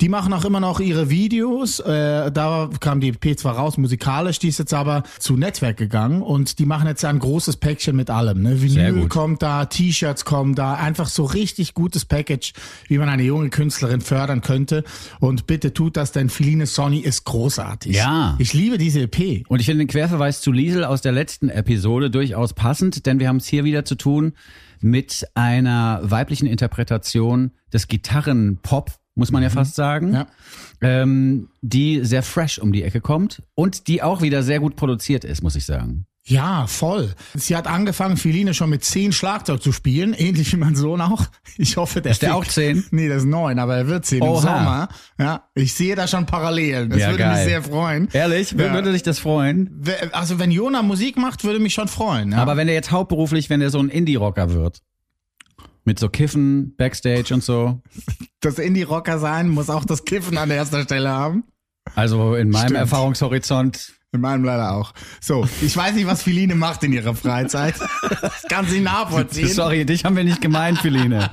Die 0.00 0.08
machen 0.08 0.32
auch 0.32 0.44
immer 0.44 0.58
noch 0.58 0.80
ihre 0.80 1.10
Videos. 1.10 1.78
Äh, 1.78 2.32
da 2.32 2.70
kam 2.80 3.00
die 3.00 3.10
EP 3.10 3.38
zwar 3.38 3.56
raus, 3.56 3.76
musikalisch, 3.76 4.38
die 4.38 4.48
ist 4.48 4.58
jetzt 4.58 4.72
aber 4.72 5.02
zu 5.18 5.36
Netzwerk 5.36 5.76
gegangen 5.76 6.22
und 6.22 6.58
die 6.58 6.66
machen 6.66 6.88
jetzt 6.88 7.04
ein 7.04 7.18
großes 7.18 7.58
Päckchen 7.58 7.94
mit 7.94 8.08
allem. 8.08 8.42
Ne? 8.42 8.62
Vinyl 8.62 9.08
kommt 9.08 9.42
da, 9.42 9.66
T-Shirts 9.66 10.24
kommen 10.24 10.54
da, 10.54 10.74
einfach 10.74 11.08
so 11.08 11.24
richtig 11.24 11.74
gutes 11.74 12.04
Package, 12.04 12.54
wie 12.88 12.98
man 12.98 13.08
eine 13.08 13.22
junge 13.22 13.50
Künstlerin 13.50 14.00
fördern 14.00 14.40
könnte. 14.40 14.82
Und 15.20 15.46
bitte 15.46 15.74
tut 15.74 15.96
das, 15.96 16.12
denn 16.12 16.30
Feline 16.30 16.66
Sonny 16.66 17.00
ist 17.00 17.24
großartig. 17.24 17.94
Ja. 17.94 18.36
Ich 18.38 18.54
liebe 18.54 18.78
diese 18.78 19.02
EP. 19.02 19.44
Und 19.48 19.60
ich 19.60 19.66
finde 19.66 19.84
den 19.84 19.88
Querverweis 19.88 20.40
zu 20.40 20.52
Liesel 20.52 20.84
aus 20.84 21.02
der 21.02 21.12
letzten 21.12 21.50
Episode 21.50 22.10
durchaus 22.10 22.54
passend, 22.54 23.04
denn 23.06 23.20
wir 23.20 23.28
haben 23.28 23.36
es 23.36 23.46
hier 23.46 23.64
wieder 23.64 23.84
zu 23.84 23.94
tun 23.94 24.32
mit 24.80 25.26
einer 25.34 26.00
weiblichen 26.02 26.46
Interpretation 26.46 27.52
des 27.72 27.88
Gitarrenpop, 27.88 28.90
muss 29.14 29.30
man 29.30 29.42
ja 29.42 29.50
fast 29.50 29.74
sagen, 29.74 30.14
Ja. 30.14 30.26
ähm, 30.80 31.48
die 31.60 32.04
sehr 32.04 32.22
fresh 32.22 32.58
um 32.58 32.72
die 32.72 32.82
Ecke 32.82 33.00
kommt 33.00 33.42
und 33.54 33.86
die 33.88 34.02
auch 34.02 34.22
wieder 34.22 34.42
sehr 34.42 34.60
gut 34.60 34.76
produziert 34.76 35.24
ist, 35.24 35.42
muss 35.42 35.56
ich 35.56 35.64
sagen. 35.66 36.06
Ja, 36.24 36.68
voll. 36.68 37.12
Sie 37.34 37.56
hat 37.56 37.66
angefangen, 37.66 38.16
Feline 38.16 38.54
schon 38.54 38.70
mit 38.70 38.84
zehn 38.84 39.10
Schlagzeug 39.10 39.60
zu 39.60 39.72
spielen, 39.72 40.14
ähnlich 40.16 40.52
wie 40.52 40.56
mein 40.56 40.76
Sohn 40.76 41.00
auch. 41.00 41.26
Ich 41.58 41.76
hoffe, 41.76 42.00
der 42.00 42.12
Ist 42.12 42.22
der 42.22 42.36
auch 42.36 42.44
zehn? 42.44 42.84
Nee, 42.92 43.08
der 43.08 43.16
ist 43.16 43.24
neun, 43.26 43.58
aber 43.58 43.76
er 43.76 43.88
wird 43.88 44.06
zehn 44.06 44.22
Oha. 44.22 44.36
im 44.36 44.40
Sommer. 44.40 44.88
Ja, 45.18 45.48
ich 45.56 45.74
sehe 45.74 45.96
da 45.96 46.06
schon 46.06 46.24
Parallelen. 46.26 46.90
Das 46.90 47.00
Ja, 47.00 47.10
würde 47.10 47.24
mich 47.26 47.34
geil. 47.34 47.44
sehr 47.48 47.62
freuen. 47.64 48.08
Ehrlich? 48.12 48.52
Ja. 48.52 48.72
Würde 48.72 48.92
dich 48.92 49.02
das 49.02 49.18
freuen? 49.18 49.82
Also 50.12 50.38
wenn 50.38 50.52
Jona 50.52 50.82
Musik 50.82 51.16
macht, 51.16 51.42
würde 51.42 51.58
mich 51.58 51.74
schon 51.74 51.88
freuen. 51.88 52.30
Ja. 52.30 52.38
Aber 52.38 52.56
wenn 52.56 52.68
er 52.68 52.74
jetzt 52.74 52.92
hauptberuflich, 52.92 53.50
wenn 53.50 53.60
er 53.60 53.70
so 53.70 53.80
ein 53.80 53.88
Indie-Rocker 53.88 54.52
wird, 54.52 54.78
mit 55.84 55.98
so 55.98 56.08
Kiffen, 56.08 56.74
Backstage 56.76 57.34
und 57.34 57.42
so, 57.42 57.82
das 58.40 58.58
Indie-Rocker 58.58 59.18
sein 59.18 59.48
muss 59.48 59.70
auch 59.70 59.84
das 59.84 60.04
Kiffen 60.04 60.38
an 60.38 60.50
erster 60.50 60.82
Stelle 60.82 61.10
haben. 61.10 61.44
also 61.94 62.34
in 62.34 62.50
meinem 62.50 62.66
Stimmt. 62.66 62.78
Erfahrungshorizont 62.78 63.92
In 64.14 64.20
meinem 64.20 64.44
leider 64.44 64.72
auch. 64.72 64.92
So, 65.22 65.48
ich 65.62 65.74
weiß 65.74 65.94
nicht, 65.94 66.06
was 66.06 66.22
Feline 66.22 66.54
macht 66.54 66.82
in 66.84 66.92
ihrer 66.92 67.14
Freizeit. 67.14 67.74
Das 68.20 68.42
kann 68.42 68.66
sie 68.66 68.80
nachvollziehen. 68.80 69.48
Sorry, 69.48 69.86
dich 69.86 70.04
haben 70.04 70.16
wir 70.16 70.24
nicht 70.24 70.42
gemeint, 70.42 70.78
Feline. 70.78 71.30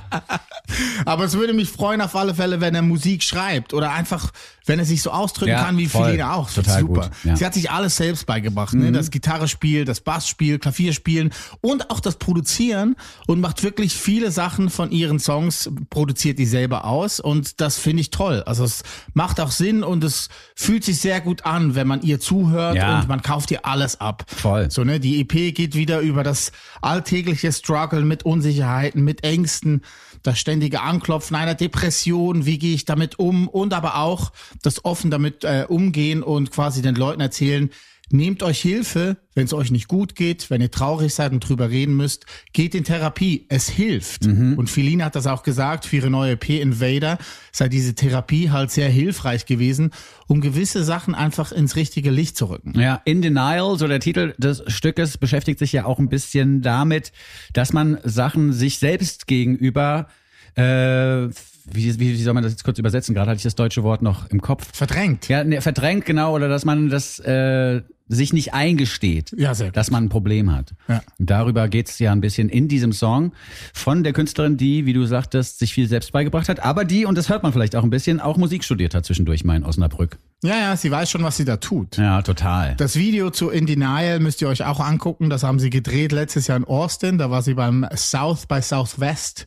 Aber 1.04 1.24
es 1.24 1.34
würde 1.34 1.52
mich 1.52 1.68
freuen 1.68 2.00
auf 2.00 2.16
alle 2.16 2.34
Fälle, 2.34 2.62
wenn 2.62 2.74
er 2.74 2.80
Musik 2.80 3.22
schreibt 3.22 3.74
oder 3.74 3.92
einfach, 3.92 4.30
wenn 4.66 4.78
er 4.78 4.84
sich 4.84 5.02
so 5.02 5.10
ausdrücken 5.10 5.52
Ja, 5.52 5.64
kann 5.64 5.76
wie 5.78 5.86
voll. 5.86 6.04
Feline 6.06 6.32
auch. 6.32 6.46
Das 6.46 6.54
Total 6.66 6.80
super. 6.80 7.00
gut, 7.02 7.10
ja. 7.24 7.32
Mhm. 7.32 7.36
Sie 7.36 7.46
hat 7.46 7.54
sich 7.54 7.70
alles 7.70 7.96
selbst 7.96 8.26
beigebracht, 8.26 8.74
ne? 8.74 8.92
Das 8.92 9.10
Gitarrespiel, 9.10 9.84
das 9.84 10.00
Bassspiel, 10.00 10.58
Klavierspielen 10.58 11.30
und 11.60 11.90
auch 11.90 12.00
das 12.00 12.16
Produzieren 12.16 12.96
und 13.26 13.40
macht 13.40 13.62
wirklich 13.62 13.94
viele 13.94 14.30
Sachen 14.30 14.70
von 14.70 14.90
ihren 14.90 15.18
Songs, 15.18 15.70
produziert 15.90 16.38
die 16.38 16.46
selber 16.46 16.84
aus 16.84 17.20
und 17.20 17.60
das 17.60 17.78
finde 17.78 18.00
ich 18.02 18.10
toll. 18.10 18.42
Also 18.46 18.64
es 18.64 18.82
macht 19.14 19.40
auch 19.40 19.50
Sinn 19.50 19.82
und 19.82 20.04
es 20.04 20.28
fühlt 20.54 20.84
sich 20.84 20.98
sehr 21.00 21.20
gut 21.20 21.44
an, 21.46 21.74
wenn 21.74 21.86
man 21.86 22.02
ihr 22.02 22.20
zuhört 22.20 22.76
Ja. 22.76 23.00
und 23.00 23.08
man 23.08 23.22
kauft 23.22 23.50
ihr 23.50 23.64
alles 23.66 24.00
ab. 24.00 24.24
Voll. 24.28 24.70
So, 24.70 24.84
ne, 24.84 25.00
die 25.00 25.20
EP 25.20 25.52
geht 25.54 25.74
wieder 25.74 26.00
über 26.00 26.22
das 26.22 26.52
alltägliche 26.82 27.52
Struggle 27.52 28.02
mit 28.02 28.24
Unsicherheiten, 28.24 29.02
mit 29.02 29.24
Ängsten, 29.24 29.82
das 30.22 30.38
ständige 30.38 30.80
Anklopfen 30.80 31.36
einer 31.36 31.54
Depression, 31.54 32.46
wie 32.46 32.58
gehe 32.58 32.74
ich 32.74 32.84
damit 32.84 33.18
um? 33.18 33.48
Und 33.48 33.72
aber 33.72 33.96
auch 33.96 34.32
das 34.62 34.84
offen 34.84 35.10
damit 35.10 35.44
äh, 35.44 35.64
umgehen 35.68 36.22
und 36.22 36.50
quasi 36.50 36.82
den 36.82 36.94
Leuten 36.94 37.20
erzählen, 37.20 37.70
nehmt 38.12 38.42
euch 38.42 38.60
Hilfe, 38.60 39.16
wenn 39.34 39.44
es 39.44 39.52
euch 39.52 39.70
nicht 39.70 39.88
gut 39.88 40.14
geht, 40.14 40.50
wenn 40.50 40.60
ihr 40.60 40.70
traurig 40.70 41.14
seid 41.14 41.32
und 41.32 41.40
drüber 41.40 41.70
reden 41.70 41.96
müsst, 41.96 42.26
geht 42.52 42.74
in 42.74 42.84
Therapie, 42.84 43.46
es 43.48 43.68
hilft. 43.68 44.26
Und 44.56 44.68
Feline 44.68 45.04
hat 45.04 45.14
das 45.16 45.26
auch 45.26 45.42
gesagt 45.42 45.86
für 45.86 45.96
ihre 45.96 46.10
neue 46.10 46.32
EP 46.32 46.50
Invader, 46.50 47.18
sei 47.52 47.68
diese 47.68 47.94
Therapie 47.94 48.50
halt 48.50 48.70
sehr 48.70 48.88
hilfreich 48.88 49.46
gewesen, 49.46 49.90
um 50.26 50.40
gewisse 50.40 50.84
Sachen 50.84 51.14
einfach 51.14 51.52
ins 51.52 51.76
richtige 51.76 52.10
Licht 52.10 52.36
zu 52.36 52.46
rücken. 52.46 52.78
Ja, 52.78 53.00
In 53.04 53.22
Denial, 53.22 53.78
so 53.78 53.86
der 53.86 54.00
Titel 54.00 54.34
des 54.38 54.62
Stückes, 54.66 55.18
beschäftigt 55.18 55.58
sich 55.58 55.72
ja 55.72 55.84
auch 55.84 55.98
ein 55.98 56.08
bisschen 56.08 56.62
damit, 56.62 57.12
dass 57.52 57.72
man 57.72 57.98
Sachen 58.04 58.52
sich 58.52 58.78
selbst 58.78 59.26
gegenüber 59.26 60.08
äh, 60.56 61.28
wie, 61.72 62.00
wie, 62.00 62.12
wie 62.12 62.22
soll 62.22 62.34
man 62.34 62.42
das 62.42 62.52
jetzt 62.52 62.64
kurz 62.64 62.78
übersetzen? 62.78 63.14
Gerade 63.14 63.30
hatte 63.30 63.38
ich 63.38 63.44
das 63.44 63.54
deutsche 63.54 63.82
Wort 63.82 64.02
noch 64.02 64.28
im 64.30 64.40
Kopf. 64.40 64.68
Verdrängt. 64.72 65.28
Ja, 65.28 65.44
ne, 65.44 65.60
verdrängt 65.60 66.04
genau, 66.04 66.34
oder 66.34 66.48
dass 66.48 66.64
man 66.64 66.88
das 66.88 67.18
äh, 67.20 67.82
sich 68.10 68.32
nicht 68.32 68.52
eingesteht, 68.52 69.32
Ja, 69.36 69.54
dass 69.54 69.90
man 69.90 70.04
ein 70.04 70.08
Problem 70.08 70.52
hat. 70.52 70.74
Ja. 70.88 71.00
Darüber 71.18 71.68
geht's 71.68 71.98
ja 72.00 72.12
ein 72.12 72.20
bisschen 72.20 72.48
in 72.48 72.66
diesem 72.68 72.92
Song 72.92 73.32
von 73.72 74.02
der 74.02 74.12
Künstlerin, 74.12 74.56
die, 74.56 74.84
wie 74.84 74.92
du 74.92 75.06
sagtest, 75.06 75.60
sich 75.60 75.72
viel 75.72 75.88
selbst 75.88 76.12
beigebracht 76.12 76.48
hat, 76.48 76.60
aber 76.60 76.84
die, 76.84 77.06
und 77.06 77.16
das 77.16 77.28
hört 77.28 77.42
man 77.42 77.52
vielleicht 77.52 77.76
auch 77.76 77.84
ein 77.84 77.90
bisschen, 77.90 78.20
auch 78.20 78.36
Musik 78.36 78.64
studiert 78.64 78.94
hat 78.94 79.06
zwischendurch 79.06 79.44
mal 79.44 79.56
in 79.56 79.64
Osnabrück. 79.64 80.18
Ja, 80.42 80.56
ja, 80.56 80.76
sie 80.76 80.90
weiß 80.90 81.10
schon, 81.10 81.22
was 81.22 81.36
sie 81.36 81.44
da 81.44 81.58
tut. 81.58 81.98
Ja, 81.98 82.22
total. 82.22 82.74
Das 82.76 82.96
Video 82.96 83.30
zu 83.30 83.50
In 83.50 83.66
Denial 83.66 84.20
müsst 84.20 84.40
ihr 84.40 84.48
euch 84.48 84.64
auch 84.64 84.80
angucken. 84.80 85.28
Das 85.28 85.42
haben 85.42 85.58
sie 85.58 85.68
gedreht 85.68 86.12
letztes 86.12 86.46
Jahr 86.46 86.56
in 86.56 86.64
Austin. 86.64 87.18
Da 87.18 87.30
war 87.30 87.42
sie 87.42 87.52
beim 87.52 87.86
South 87.94 88.46
by 88.46 88.62
Southwest, 88.62 89.46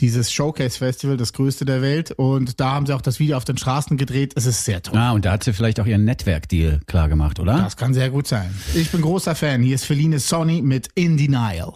dieses 0.00 0.30
Showcase 0.30 0.76
Festival, 0.76 1.16
das 1.16 1.32
größte 1.32 1.64
der 1.64 1.80
Welt. 1.80 2.10
Und 2.10 2.60
da 2.60 2.72
haben 2.72 2.84
sie 2.84 2.92
auch 2.92 3.00
das 3.00 3.20
Video 3.20 3.38
auf 3.38 3.46
den 3.46 3.56
Straßen 3.56 3.96
gedreht. 3.96 4.34
Es 4.36 4.44
ist 4.44 4.66
sehr 4.66 4.82
toll. 4.82 4.98
Ah, 4.98 5.12
und 5.12 5.24
da 5.24 5.32
hat 5.32 5.44
sie 5.44 5.54
vielleicht 5.54 5.80
auch 5.80 5.86
ihren 5.86 6.04
Netzwerkdeal 6.04 6.80
klar 6.86 7.08
gemacht, 7.08 7.40
oder? 7.40 7.56
Das 7.56 7.78
kann 7.78 7.94
sehr 7.94 8.03
gut 8.10 8.26
sein. 8.26 8.54
Ich 8.74 8.90
bin 8.90 9.00
großer 9.02 9.34
Fan. 9.34 9.62
Hier 9.62 9.74
ist 9.74 9.84
Feline 9.84 10.18
Sonny 10.18 10.62
mit 10.62 10.88
In 10.94 11.16
Denial. 11.16 11.72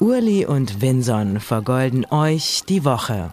Urli 0.00 0.44
und 0.46 0.80
Vinson 0.82 1.40
vergolden 1.40 2.04
euch 2.10 2.62
die 2.68 2.84
Woche. 2.84 3.32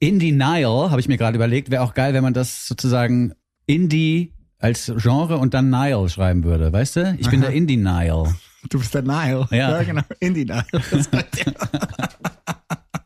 Indie 0.00 0.32
Nile, 0.32 0.90
habe 0.90 1.00
ich 1.00 1.08
mir 1.08 1.16
gerade 1.18 1.36
überlegt, 1.36 1.70
wäre 1.70 1.82
auch 1.82 1.94
geil, 1.94 2.14
wenn 2.14 2.22
man 2.22 2.32
das 2.34 2.66
sozusagen 2.68 3.32
Indie 3.66 4.32
als 4.58 4.92
Genre 4.96 5.38
und 5.38 5.54
dann 5.54 5.70
Nile 5.70 6.08
schreiben 6.08 6.44
würde, 6.44 6.72
weißt 6.72 6.96
du? 6.96 7.16
Ich 7.18 7.28
bin 7.30 7.40
der 7.40 7.50
Indie 7.50 7.76
Nile. 7.76 8.34
Du 8.70 8.78
bist 8.78 8.94
der 8.94 9.02
Nile. 9.02 9.46
Ja. 9.50 9.82
genau. 9.82 10.02
In 10.20 10.34
Denial. 10.34 10.64
Das 10.72 11.04
sagt 11.04 11.46
er. 11.46 11.52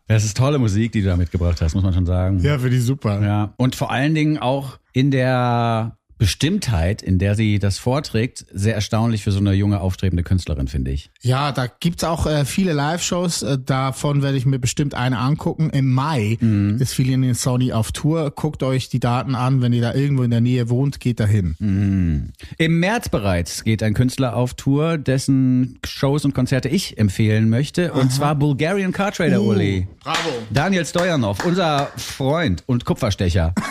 Das 0.06 0.24
ist 0.24 0.36
tolle 0.36 0.58
Musik, 0.58 0.92
die 0.92 1.00
du 1.00 1.08
da 1.08 1.16
mitgebracht 1.16 1.60
hast, 1.60 1.74
muss 1.74 1.84
man 1.84 1.94
schon 1.94 2.06
sagen. 2.06 2.40
ja, 2.40 2.58
für 2.58 2.68
die 2.70 2.78
super. 2.78 3.22
Ja. 3.22 3.54
Und 3.56 3.74
vor 3.74 3.90
allen 3.90 4.14
Dingen 4.14 4.38
auch 4.38 4.78
in 4.92 5.10
der 5.10 5.96
Bestimmtheit, 6.22 7.02
in 7.02 7.18
der 7.18 7.34
sie 7.34 7.58
das 7.58 7.78
vorträgt, 7.78 8.46
sehr 8.52 8.76
erstaunlich 8.76 9.24
für 9.24 9.32
so 9.32 9.40
eine 9.40 9.54
junge, 9.54 9.80
aufstrebende 9.80 10.22
Künstlerin, 10.22 10.68
finde 10.68 10.92
ich. 10.92 11.10
Ja, 11.20 11.50
da 11.50 11.66
gibt's 11.66 12.04
auch 12.04 12.26
äh, 12.26 12.44
viele 12.44 12.72
Live-Shows. 12.72 13.42
Äh, 13.42 13.58
davon 13.58 14.22
werde 14.22 14.36
ich 14.38 14.46
mir 14.46 14.60
bestimmt 14.60 14.94
eine 14.94 15.18
angucken. 15.18 15.70
Im 15.70 15.92
Mai 15.92 16.38
Mhm. 16.40 16.76
ist 16.80 16.94
Feline 16.94 17.34
Sony 17.34 17.72
auf 17.72 17.90
Tour. 17.90 18.30
Guckt 18.30 18.62
euch 18.62 18.88
die 18.88 19.00
Daten 19.00 19.34
an. 19.34 19.62
Wenn 19.62 19.72
ihr 19.72 19.82
da 19.82 19.94
irgendwo 19.94 20.22
in 20.22 20.30
der 20.30 20.40
Nähe 20.40 20.70
wohnt, 20.70 21.00
geht 21.00 21.18
da 21.18 21.26
hin. 21.26 21.56
Mhm. 21.58 22.30
Im 22.56 22.78
März 22.78 23.08
bereits 23.08 23.64
geht 23.64 23.82
ein 23.82 23.92
Künstler 23.94 24.36
auf 24.36 24.54
Tour, 24.54 24.98
dessen 24.98 25.80
Shows 25.84 26.24
und 26.24 26.34
Konzerte 26.34 26.68
ich 26.68 26.98
empfehlen 26.98 27.48
möchte. 27.48 27.92
Und 27.94 28.12
zwar 28.12 28.36
Bulgarian 28.36 28.92
Car 28.92 29.10
Trader, 29.10 29.42
Uli. 29.42 29.88
Bravo. 30.04 30.30
Daniel 30.50 30.86
Stojanov, 30.86 31.44
unser 31.44 31.88
Freund 31.96 32.62
und 32.66 32.84
Kupferstecher. 32.84 33.54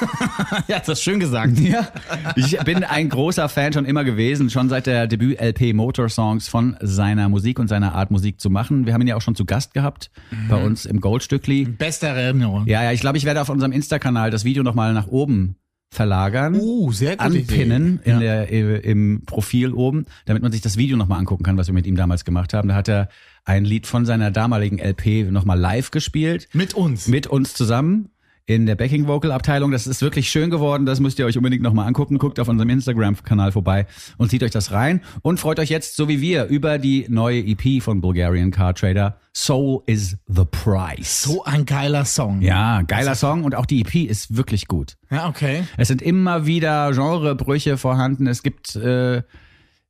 Ja, 0.67 0.79
das 0.79 0.89
ist 0.99 1.03
schön 1.03 1.19
gesagt. 1.19 1.57
Ja, 1.59 1.87
ich 2.45 2.57
bin 2.63 2.83
ein 2.83 3.09
großer 3.09 3.49
Fan 3.49 3.73
schon 3.73 3.85
immer 3.85 4.03
gewesen, 4.03 4.49
schon 4.49 4.69
seit 4.69 4.87
der 4.87 5.07
Debüt-LP 5.07 5.73
Motor 5.73 6.09
Songs 6.09 6.47
von 6.47 6.75
seiner 6.81 7.29
Musik 7.29 7.59
und 7.59 7.67
seiner 7.67 7.93
Art 7.95 8.11
Musik 8.11 8.39
zu 8.39 8.49
machen. 8.49 8.85
Wir 8.85 8.93
haben 8.93 9.01
ihn 9.01 9.07
ja 9.07 9.15
auch 9.15 9.21
schon 9.21 9.35
zu 9.35 9.45
Gast 9.45 9.73
gehabt 9.73 10.11
bei 10.49 10.61
uns 10.63 10.85
im 10.85 11.01
Goldstückli. 11.01 11.65
Beste 11.65 12.07
Erinnerung. 12.07 12.67
Ja, 12.67 12.83
ja, 12.83 12.91
ich 12.91 13.01
glaube, 13.01 13.17
ich 13.17 13.25
werde 13.25 13.41
auf 13.41 13.49
unserem 13.49 13.71
Insta-Kanal 13.71 14.31
das 14.31 14.43
Video 14.43 14.63
nochmal 14.63 14.93
nach 14.93 15.07
oben 15.07 15.55
verlagern. 15.93 16.55
Uh, 16.55 16.91
sehr 16.91 17.17
gute 17.17 17.21
anpinnen 17.23 17.99
Idee. 17.99 18.09
in 18.09 18.21
Ja. 18.21 18.45
der, 18.45 18.83
im 18.85 19.23
Profil 19.25 19.73
oben, 19.73 20.05
damit 20.25 20.41
man 20.41 20.51
sich 20.51 20.61
das 20.61 20.77
Video 20.77 20.95
nochmal 20.95 21.19
angucken 21.19 21.43
kann, 21.43 21.57
was 21.57 21.67
wir 21.67 21.73
mit 21.73 21.85
ihm 21.85 21.97
damals 21.97 22.23
gemacht 22.23 22.53
haben. 22.53 22.69
Da 22.69 22.75
hat 22.75 22.87
er 22.87 23.09
ein 23.43 23.65
Lied 23.65 23.87
von 23.87 24.05
seiner 24.05 24.31
damaligen 24.31 24.79
LP 24.79 25.29
nochmal 25.29 25.59
live 25.59 25.91
gespielt. 25.91 26.47
Mit 26.53 26.73
uns. 26.73 27.07
Mit 27.07 27.27
uns 27.27 27.53
zusammen 27.53 28.09
in 28.55 28.65
der 28.65 28.75
Backing 28.75 29.07
Vocal 29.07 29.31
Abteilung. 29.31 29.71
Das 29.71 29.87
ist 29.87 30.01
wirklich 30.01 30.29
schön 30.29 30.49
geworden. 30.49 30.85
Das 30.85 30.99
müsst 30.99 31.17
ihr 31.19 31.25
euch 31.25 31.37
unbedingt 31.37 31.63
nochmal 31.63 31.87
angucken. 31.87 32.17
Guckt 32.17 32.39
auf 32.39 32.49
unserem 32.49 32.69
Instagram-Kanal 32.69 33.53
vorbei 33.53 33.85
und 34.17 34.29
zieht 34.29 34.43
euch 34.43 34.51
das 34.51 34.71
rein. 34.71 35.01
Und 35.21 35.39
freut 35.39 35.59
euch 35.59 35.69
jetzt, 35.69 35.95
so 35.95 36.09
wie 36.09 36.19
wir, 36.19 36.47
über 36.47 36.77
die 36.77 37.05
neue 37.07 37.39
EP 37.39 37.81
von 37.81 38.01
Bulgarian 38.01 38.51
Car 38.51 38.73
Trader. 38.73 39.17
Soul 39.33 39.83
is 39.85 40.17
the 40.27 40.43
Price. 40.43 41.23
so 41.23 41.43
ein 41.45 41.65
geiler 41.65 42.03
Song. 42.03 42.41
Ja, 42.41 42.81
geiler 42.81 43.15
Song 43.15 43.45
und 43.45 43.55
auch 43.55 43.65
die 43.65 43.81
EP 43.81 44.09
ist 44.09 44.35
wirklich 44.35 44.67
gut. 44.67 44.97
Ja, 45.09 45.29
okay. 45.29 45.63
Es 45.77 45.87
sind 45.87 46.01
immer 46.01 46.45
wieder 46.45 46.91
Genrebrüche 46.91 47.77
vorhanden. 47.77 48.27
Es 48.27 48.43
gibt 48.43 48.75
äh, 48.75 49.23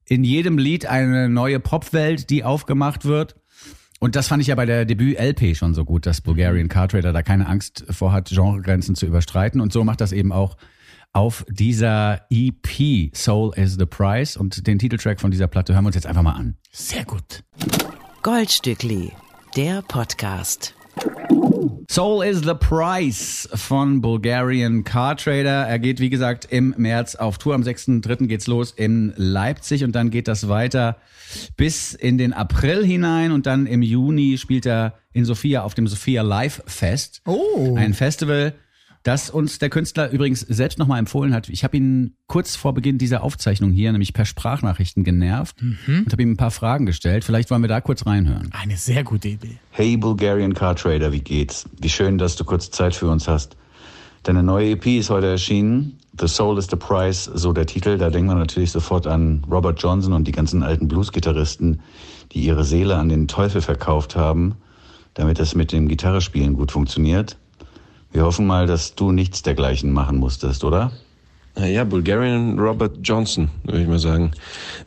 in 0.06 0.24
jedem 0.24 0.60
Lied 0.60 0.86
eine 0.86 1.30
neue 1.30 1.60
Popwelt, 1.60 2.30
die 2.30 2.44
aufgemacht 2.44 3.06
wird. 3.06 3.41
Und 4.04 4.16
das 4.16 4.28
fand 4.28 4.42
ich 4.42 4.48
ja 4.48 4.56
bei 4.56 4.66
der 4.66 4.86
Debüt-LP 4.86 5.56
schon 5.56 5.76
so 5.76 5.86
gut, 5.86 6.08
dass 6.08 6.22
Bulgarian 6.22 6.70
Car 6.70 6.88
Trader 6.88 7.14
da 7.14 7.22
keine 7.22 7.46
Angst 7.46 7.86
vorhat, 7.92 8.30
Genregrenzen 8.30 8.96
zu 8.96 9.06
überstreiten. 9.06 9.62
Und 9.62 9.72
so 9.72 9.84
macht 9.84 10.02
das 10.02 10.12
eben 10.12 10.32
auch 10.32 10.58
auf 11.14 11.46
dieser 11.48 12.22
EP 12.32 13.16
Soul 13.16 13.54
is 13.56 13.76
the 13.76 13.86
Price. 13.86 14.38
Und 14.38 14.66
den 14.66 14.80
Titeltrack 14.80 15.22
von 15.22 15.30
dieser 15.30 15.46
Platte 15.46 15.76
hören 15.76 15.84
wir 15.84 15.90
uns 15.90 15.96
jetzt 15.96 16.08
einfach 16.08 16.24
mal 16.24 16.34
an. 16.34 16.58
Sehr 16.72 17.06
gut. 17.06 17.44
Goldstückli, 18.24 19.12
der 19.56 19.84
Podcast. 19.84 20.74
Soul 21.90 22.24
is 22.24 22.42
the 22.44 22.54
Price 22.54 23.48
von 23.54 24.02
Bulgarian 24.02 24.84
Car 24.84 25.16
Trader. 25.18 25.68
Er 25.68 25.80
geht, 25.80 26.00
wie 26.00 26.10
gesagt, 26.10 26.48
im 26.50 26.74
März 26.78 27.16
auf 27.16 27.38
Tour. 27.38 27.56
Am 27.56 27.64
6.3. 27.64 28.28
geht's 28.28 28.48
los 28.48 28.72
in 28.72 29.14
Leipzig 29.18 29.84
und 29.84 29.94
dann 29.94 30.10
geht 30.10 30.28
das 30.28 30.48
weiter 30.48 30.98
bis 31.58 31.94
in 31.94 32.18
den 32.18 32.34
April 32.34 32.86
hinein 32.86 33.32
und 33.32 33.46
dann 33.46 33.66
im 33.66 33.82
Juni 33.82 34.38
spielt 34.38 34.66
er 34.66 34.94
in 35.14 35.26
Sofia 35.26 35.64
auf 35.64 35.74
dem 35.74 35.88
Sofia 35.88 36.22
Live 36.22 36.64
Fest. 36.66 37.22
Oh. 37.26 37.76
Ein 37.76 37.94
Festival, 37.94 38.54
das 39.04 39.30
uns 39.30 39.60
der 39.60 39.70
Künstler 39.70 40.12
übrigens 40.12 40.42
selbst 40.42 40.78
nochmal 40.78 41.00
empfohlen 41.00 41.34
hat. 41.34 41.50
Ich 41.50 41.64
habe 41.64 41.78
ihn 41.78 42.16
kurz 42.28 42.56
vor 42.56 42.74
Beginn 42.74 42.98
dieser 42.98 43.24
Aufzeichnung 43.24 43.72
hier, 43.72 43.92
nämlich 43.92 44.14
per 44.14 44.26
Sprachnachrichten 44.26 45.04
genervt 45.04 45.56
und 45.88 46.12
habe 46.12 46.22
ihm 46.22 46.32
ein 46.32 46.38
paar 46.38 46.52
Fragen 46.52 46.86
gestellt. 46.86 47.24
Vielleicht 47.24 47.50
wollen 47.50 47.64
wir 47.64 47.68
da 47.68 47.82
kurz 47.82 48.06
reinhören. 48.06 48.50
Eine 48.52 48.78
sehr 48.78 49.04
gute 49.04 49.30
Idee. 49.30 49.58
Hey 49.72 49.98
Bulgarian 49.98 50.54
Car 50.54 50.76
Trader, 50.76 51.12
wie 51.12 51.22
geht's? 51.22 51.66
Wie 51.80 51.90
schön, 51.90 52.18
dass 52.18 52.36
du 52.36 52.44
kurz 52.44 52.70
Zeit 52.70 52.96
für 52.96 53.08
uns 53.08 53.28
hast. 53.28 53.58
Deine 54.24 54.44
neue 54.44 54.72
EP 54.72 54.86
ist 54.86 55.10
heute 55.10 55.28
erschienen. 55.28 55.98
The 56.20 56.28
Soul 56.28 56.60
is 56.60 56.68
the 56.70 56.76
Price, 56.76 57.24
so 57.24 57.54
der 57.54 57.66
Titel. 57.66 57.98
Da 57.98 58.12
denkt 58.12 58.28
man 58.28 58.38
natürlich 58.38 58.72
sofort 58.72 59.08
an 59.08 59.44
Robert 59.50 59.82
Johnson 59.82 60.14
und 60.14 60.28
die 60.28 60.32
ganzen 60.32 60.62
alten 60.62 60.88
Blues-Gitarristen, 60.88 61.82
die 62.32 62.42
ihre 62.44 62.64
Seele 62.64 62.98
an 62.98 63.10
den 63.10 63.28
Teufel 63.28 63.62
verkauft 63.62 64.16
haben, 64.16 64.56
damit 65.16 65.40
das 65.40 65.56
mit 65.56 65.72
dem 65.72 65.88
Gitarrespielen 65.88 66.54
gut 66.54 66.72
funktioniert. 66.72 67.38
Wir 68.14 68.26
hoffen 68.26 68.46
mal, 68.46 68.68
dass 68.68 68.96
du 68.96 69.12
nichts 69.12 69.42
dergleichen 69.42 69.92
machen 69.92 70.18
musstest, 70.18 70.64
oder? 70.64 70.92
Ja, 71.58 71.84
Bulgarian 71.84 72.60
Robert 72.60 72.98
Johnson, 73.04 73.50
würde 73.64 73.82
ich 73.82 73.88
mal 73.88 74.00
sagen. 74.00 74.32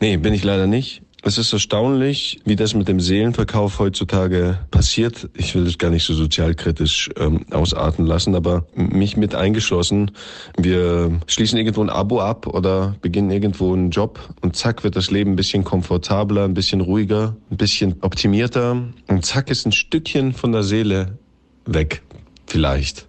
Nee, 0.01 0.17
bin 0.17 0.35
ich 0.35 0.45
leider 0.45 0.67
nicht. 0.67 1.03
Es 1.27 1.39
ist 1.39 1.55
erstaunlich, 1.55 2.43
wie 2.45 2.55
das 2.55 2.75
mit 2.75 2.87
dem 2.87 3.01
Seelenverkauf 3.01 3.79
heutzutage 3.79 4.59
passiert. 4.71 5.31
Ich 5.35 5.55
will 5.55 5.65
das 5.65 5.79
gar 5.79 5.89
nicht 5.89 6.05
so 6.05 6.13
sozialkritisch 6.13 7.09
ähm, 7.17 7.47
ausarten 7.51 8.05
lassen, 8.05 8.35
aber 8.35 8.67
mich 8.75 9.17
mit 9.17 9.35
eingeschlossen. 9.35 10.11
Wir 10.59 11.19
schließen 11.27 11.57
irgendwo 11.57 11.81
ein 11.81 11.89
Abo 11.89 12.21
ab 12.21 12.47
oder 12.47 12.95
beginnen 13.01 13.31
irgendwo 13.31 13.73
einen 13.73 13.89
Job 13.89 14.21
und 14.43 14.55
zack 14.55 14.85
wird 14.85 14.97
das 14.97 15.11
Leben 15.11 15.33
ein 15.33 15.37
bisschen 15.37 15.65
komfortabler, 15.65 16.45
ein 16.45 16.53
bisschen 16.53 16.83
ruhiger, 16.83 17.35
ein 17.51 17.57
bisschen 17.57 17.97
optimierter 18.03 18.83
und 19.09 19.25
zack 19.25 19.51
ist 19.51 19.65
ein 19.65 19.73
Stückchen 19.73 20.35
von 20.35 20.53
der 20.53 20.63
Seele 20.63 21.17
weg, 21.65 22.03
vielleicht. 22.47 23.07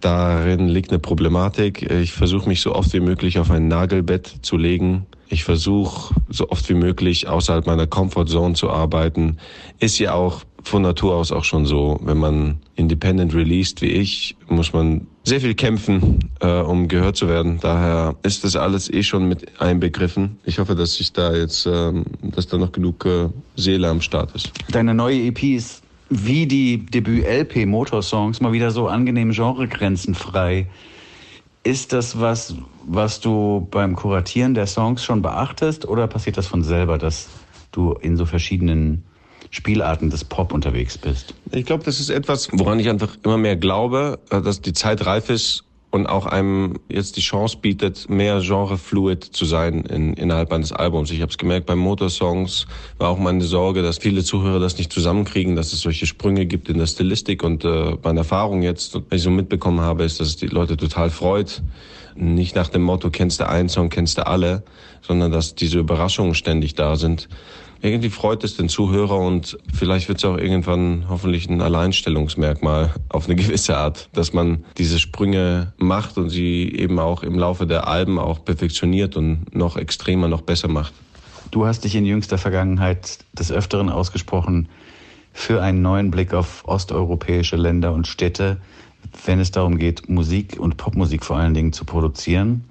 Darin 0.00 0.68
liegt 0.68 0.90
eine 0.90 0.98
Problematik. 0.98 1.90
Ich 1.90 2.12
versuche 2.12 2.48
mich 2.48 2.60
so 2.60 2.74
oft 2.74 2.92
wie 2.92 3.00
möglich 3.00 3.38
auf 3.38 3.50
ein 3.50 3.68
Nagelbett 3.68 4.36
zu 4.42 4.56
legen. 4.56 5.06
Ich 5.28 5.42
versuche 5.44 6.14
so 6.28 6.50
oft 6.50 6.68
wie 6.68 6.74
möglich 6.74 7.26
außerhalb 7.26 7.66
meiner 7.66 7.86
Comfortzone 7.86 8.54
zu 8.54 8.70
arbeiten. 8.70 9.38
Ist 9.80 9.98
ja 9.98 10.14
auch 10.14 10.42
von 10.62 10.82
Natur 10.82 11.14
aus 11.14 11.32
auch 11.32 11.44
schon 11.44 11.64
so. 11.64 11.98
Wenn 12.02 12.18
man 12.18 12.58
independent 12.74 13.34
released 13.34 13.82
wie 13.82 13.86
ich, 13.86 14.36
muss 14.48 14.72
man 14.72 15.06
sehr 15.24 15.40
viel 15.40 15.54
kämpfen, 15.54 16.30
äh, 16.40 16.60
um 16.60 16.88
gehört 16.88 17.16
zu 17.16 17.28
werden. 17.28 17.58
Daher 17.60 18.16
ist 18.22 18.44
das 18.44 18.56
alles 18.56 18.92
eh 18.92 19.02
schon 19.02 19.28
mit 19.28 19.60
einbegriffen. 19.60 20.38
Ich 20.44 20.58
hoffe, 20.58 20.74
dass 20.74 21.00
ich 21.00 21.12
da 21.12 21.34
jetzt, 21.34 21.66
ähm, 21.66 22.04
dass 22.22 22.46
da 22.48 22.58
noch 22.58 22.72
genug 22.72 23.04
äh, 23.06 23.28
Seele 23.56 23.88
am 23.88 24.00
Start 24.00 24.34
ist. 24.34 24.52
Deine 24.70 24.94
neue 24.94 25.18
EP 25.26 25.42
ist 25.42 25.82
wie 26.08 26.46
die 26.46 26.86
Debüt-LP 26.86 27.66
Motorsongs 27.66 28.40
mal 28.40 28.52
wieder 28.52 28.70
so 28.70 28.88
angenehm 28.88 29.32
genregrenzenfrei. 29.32 30.66
Ist 31.62 31.92
das 31.92 32.20
was, 32.20 32.54
was 32.84 33.20
du 33.20 33.66
beim 33.70 33.96
Kuratieren 33.96 34.54
der 34.54 34.66
Songs 34.66 35.04
schon 35.04 35.20
beachtest 35.20 35.86
oder 35.86 36.06
passiert 36.06 36.36
das 36.36 36.46
von 36.46 36.62
selber, 36.62 36.96
dass 36.98 37.28
du 37.72 37.92
in 37.92 38.16
so 38.16 38.24
verschiedenen 38.24 39.04
Spielarten 39.50 40.10
des 40.10 40.24
Pop 40.24 40.52
unterwegs 40.52 40.96
bist? 40.96 41.34
Ich 41.50 41.66
glaube, 41.66 41.82
das 41.84 41.98
ist 41.98 42.10
etwas, 42.10 42.48
woran 42.52 42.78
ich 42.78 42.88
einfach 42.88 43.16
immer 43.24 43.38
mehr 43.38 43.56
glaube, 43.56 44.20
äh, 44.30 44.40
dass 44.40 44.60
die 44.60 44.72
Zeit 44.72 45.06
reif 45.06 45.28
ist 45.28 45.65
und 45.96 46.06
auch 46.06 46.26
einem 46.26 46.74
jetzt 46.88 47.16
die 47.16 47.20
Chance 47.20 47.56
bietet, 47.60 48.08
mehr 48.08 48.40
genrefluid 48.40 49.24
zu 49.24 49.44
sein 49.44 49.80
in, 49.84 50.12
innerhalb 50.12 50.52
eines 50.52 50.72
Albums. 50.72 51.10
Ich 51.10 51.22
habe 51.22 51.30
es 51.30 51.38
gemerkt, 51.38 51.66
bei 51.66 51.74
Motorsongs 51.74 52.66
war 52.98 53.08
auch 53.08 53.18
meine 53.18 53.42
Sorge, 53.42 53.82
dass 53.82 53.98
viele 53.98 54.22
Zuhörer 54.22 54.60
das 54.60 54.78
nicht 54.78 54.92
zusammenkriegen, 54.92 55.56
dass 55.56 55.72
es 55.72 55.80
solche 55.80 56.06
Sprünge 56.06 56.46
gibt 56.46 56.68
in 56.68 56.78
der 56.78 56.86
Stilistik 56.86 57.42
und 57.42 57.64
äh, 57.64 57.96
meine 58.02 58.20
Erfahrung 58.20 58.62
jetzt, 58.62 58.94
wenn 58.94 59.16
ich 59.16 59.22
so 59.22 59.30
mitbekommen 59.30 59.80
habe, 59.80 60.04
ist, 60.04 60.20
dass 60.20 60.28
es 60.28 60.36
die 60.36 60.46
Leute 60.46 60.76
total 60.76 61.10
freut. 61.10 61.62
Nicht 62.14 62.54
nach 62.54 62.68
dem 62.68 62.82
Motto, 62.82 63.10
kennst 63.10 63.40
du 63.40 63.48
einen 63.48 63.68
Song, 63.68 63.88
kennst 63.88 64.18
du 64.18 64.26
alle, 64.26 64.62
sondern 65.02 65.32
dass 65.32 65.54
diese 65.54 65.78
Überraschungen 65.78 66.34
ständig 66.34 66.74
da 66.74 66.96
sind 66.96 67.28
irgendwie 67.86 68.10
freut 68.10 68.44
es 68.44 68.56
den 68.56 68.68
Zuhörer 68.68 69.18
und 69.18 69.58
vielleicht 69.72 70.08
wird 70.08 70.18
es 70.18 70.24
auch 70.24 70.36
irgendwann 70.36 71.06
hoffentlich 71.08 71.48
ein 71.48 71.60
Alleinstellungsmerkmal 71.60 72.94
auf 73.08 73.26
eine 73.26 73.36
gewisse 73.36 73.76
Art, 73.76 74.08
dass 74.12 74.32
man 74.32 74.64
diese 74.78 74.98
Sprünge 74.98 75.72
macht 75.78 76.18
und 76.18 76.30
sie 76.30 76.72
eben 76.72 76.98
auch 76.98 77.22
im 77.22 77.38
Laufe 77.38 77.66
der 77.66 77.88
Alben 77.88 78.18
auch 78.18 78.44
perfektioniert 78.44 79.16
und 79.16 79.54
noch 79.54 79.76
extremer, 79.76 80.28
noch 80.28 80.42
besser 80.42 80.68
macht. 80.68 80.92
Du 81.50 81.66
hast 81.66 81.84
dich 81.84 81.94
in 81.94 82.04
jüngster 82.04 82.38
Vergangenheit 82.38 83.18
des 83.38 83.52
Öfteren 83.52 83.88
ausgesprochen 83.88 84.68
für 85.32 85.62
einen 85.62 85.82
neuen 85.82 86.10
Blick 86.10 86.34
auf 86.34 86.66
osteuropäische 86.66 87.56
Länder 87.56 87.92
und 87.92 88.06
Städte, 88.06 88.58
wenn 89.24 89.38
es 89.38 89.50
darum 89.50 89.78
geht, 89.78 90.08
Musik 90.08 90.58
und 90.58 90.76
Popmusik 90.76 91.24
vor 91.24 91.36
allen 91.36 91.54
Dingen 91.54 91.72
zu 91.72 91.84
produzieren. 91.84 92.64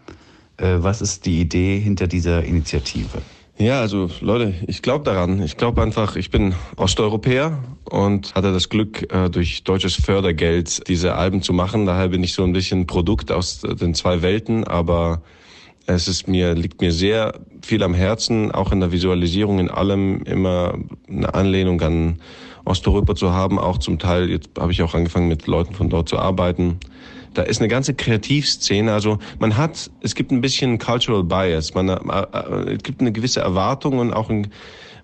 Äh, 0.58 0.78
was 0.80 1.02
ist 1.02 1.26
die 1.26 1.40
Idee 1.40 1.80
hinter 1.80 2.08
dieser 2.08 2.44
Initiative? 2.44 3.22
Ja, 3.58 3.80
also 3.80 4.10
Leute, 4.20 4.54
ich 4.68 4.82
glaube 4.82 5.06
daran. 5.06 5.42
Ich 5.42 5.56
glaube 5.56 5.82
einfach, 5.82 6.18
ich 6.18 6.30
bin 6.30 6.56
Osteuropäer 6.76 7.58
und 7.90 8.36
hatte 8.36 8.52
das 8.52 8.68
Glück, 8.68 9.14
äh, 9.14 9.30
durch 9.30 9.64
deutsches 9.64 9.96
Fördergeld 9.96 10.86
diese 10.90 11.16
Alben 11.16 11.42
zu 11.42 11.54
machen. 11.54 11.86
Daher 11.86 12.10
bin 12.10 12.22
ich 12.22 12.34
so 12.34 12.44
ein 12.44 12.52
bisschen 12.52 12.86
Produkt 12.86 13.32
aus 13.32 13.62
den 13.62 13.94
zwei 13.94 14.22
Welten, 14.22 14.66
aber 14.66 15.22
es 15.86 16.10
ist 16.10 16.28
mir, 16.28 16.54
liegt 16.54 16.82
mir 16.82 16.92
sehr 16.92 17.40
viel 17.62 17.82
am 17.84 17.94
Herzen, 17.94 18.52
auch 18.52 18.74
in 18.74 18.82
der 18.82 18.92
Visualisierung, 18.92 19.60
in 19.60 19.70
allem 19.70 20.24
immer 20.24 20.78
eine 21.08 21.34
Anlehnung 21.34 21.80
an 21.80 22.20
Osteuropa 22.66 23.16
zu 23.16 23.32
haben. 23.32 23.58
Auch 23.58 23.78
zum 23.78 24.00
Teil, 24.00 24.30
jetzt 24.30 24.50
habe 24.60 24.74
ich 24.74 24.82
auch 24.82 24.94
angefangen 24.96 25.30
mit 25.30 25.48
Leuten 25.48 25.76
von 25.76 25.90
dort 25.90 26.10
zu 26.10 26.20
arbeiten. 26.20 26.80
Da 27.36 27.44
ist 27.44 27.60
eine 27.60 27.68
ganze 27.68 27.94
Kreativszene. 27.94 28.92
Also 28.92 29.20
man 29.40 29.58
hat, 29.58 29.92
es 30.02 30.16
gibt 30.16 30.32
ein 30.32 30.42
bisschen 30.42 30.80
Cultural 30.80 31.24
Bias. 31.24 31.74
Man, 31.74 31.90
äh, 31.90 31.94
äh, 31.94 32.76
es 32.76 32.84
gibt 32.84 33.02
eine 33.02 33.12
gewisse 33.12 33.42
Erwartung 33.42 34.00
und 34.00 34.14
auch 34.14 34.30
ein, 34.30 34.48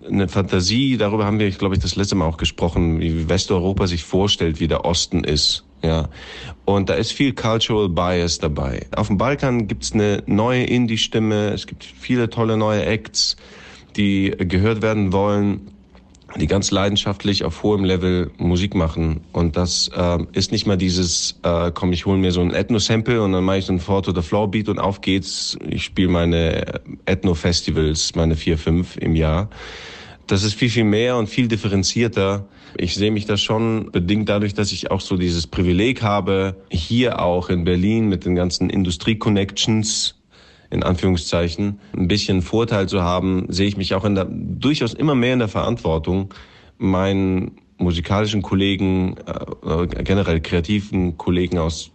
eine 0.06 0.28
Fantasie. 0.28 0.96
Darüber 0.96 1.24
haben 1.24 1.38
wir, 1.38 1.50
glaube 1.50 1.74
ich, 1.74 1.80
das 1.80 1.94
letzte 1.94 2.16
Mal 2.16 2.26
auch 2.26 2.38
gesprochen, 2.38 3.00
wie 3.00 3.28
Westeuropa 3.28 3.86
sich 3.86 4.02
vorstellt, 4.02 4.60
wie 4.60 4.68
der 4.68 4.84
Osten 4.84 5.24
ist. 5.24 5.64
Ja, 5.84 6.08
und 6.64 6.88
da 6.88 6.94
ist 6.94 7.12
viel 7.12 7.32
Cultural 7.34 7.88
Bias 7.88 8.38
dabei. 8.38 8.86
Auf 8.94 9.08
dem 9.08 9.18
Balkan 9.18 9.66
gibt's 9.66 9.92
eine 9.92 10.22
neue 10.26 10.62
Indie-Stimme. 10.62 11.50
Es 11.50 11.66
gibt 11.66 11.84
viele 11.84 12.30
tolle 12.30 12.56
neue 12.56 12.84
Acts, 12.86 13.36
die 13.96 14.32
gehört 14.38 14.80
werden 14.80 15.12
wollen 15.12 15.71
die 16.36 16.46
ganz 16.46 16.70
leidenschaftlich 16.70 17.44
auf 17.44 17.62
hohem 17.62 17.84
Level 17.84 18.30
Musik 18.38 18.74
machen. 18.74 19.20
Und 19.32 19.56
das 19.56 19.90
äh, 19.94 20.18
ist 20.32 20.52
nicht 20.52 20.66
mal 20.66 20.76
dieses, 20.76 21.38
äh, 21.42 21.70
komm, 21.72 21.92
ich 21.92 22.06
hole 22.06 22.18
mir 22.18 22.32
so 22.32 22.40
ein 22.40 22.52
Ethno-Sample 22.52 23.22
und 23.22 23.32
dann 23.32 23.44
mache 23.44 23.58
ich 23.58 23.66
so 23.66 23.72
ein 23.72 23.80
Four 23.80 24.02
to 24.02 24.14
the 24.14 24.22
Floor 24.22 24.50
Beat 24.50 24.68
und 24.68 24.78
auf 24.78 25.00
geht's. 25.00 25.58
Ich 25.68 25.84
spiele 25.84 26.08
meine 26.08 26.80
Ethno-Festivals, 27.06 28.14
meine 28.14 28.36
vier, 28.36 28.58
fünf 28.58 28.96
im 28.96 29.14
Jahr. 29.14 29.50
Das 30.26 30.44
ist 30.44 30.54
viel, 30.54 30.70
viel 30.70 30.84
mehr 30.84 31.16
und 31.16 31.28
viel 31.28 31.48
differenzierter. 31.48 32.46
Ich 32.76 32.94
sehe 32.94 33.10
mich 33.10 33.26
da 33.26 33.36
schon 33.36 33.90
bedingt 33.92 34.28
dadurch, 34.28 34.54
dass 34.54 34.72
ich 34.72 34.90
auch 34.90 35.00
so 35.00 35.16
dieses 35.16 35.46
Privileg 35.46 36.02
habe, 36.02 36.56
hier 36.70 37.20
auch 37.20 37.50
in 37.50 37.64
Berlin 37.64 38.08
mit 38.08 38.24
den 38.24 38.34
ganzen 38.34 38.70
Industrie-Connections 38.70 40.14
in 40.72 40.82
Anführungszeichen, 40.82 41.78
ein 41.96 42.08
bisschen 42.08 42.42
Vorteil 42.42 42.88
zu 42.88 43.02
haben, 43.02 43.46
sehe 43.48 43.68
ich 43.68 43.76
mich 43.76 43.94
auch 43.94 44.04
in 44.04 44.14
der, 44.14 44.26
durchaus 44.30 44.94
immer 44.94 45.14
mehr 45.14 45.34
in 45.34 45.38
der 45.38 45.48
Verantwortung, 45.48 46.32
meinen 46.78 47.52
musikalischen 47.76 48.42
Kollegen, 48.42 49.16
äh, 49.66 49.86
generell 50.02 50.40
kreativen 50.40 51.18
Kollegen 51.18 51.58
aus 51.58 51.90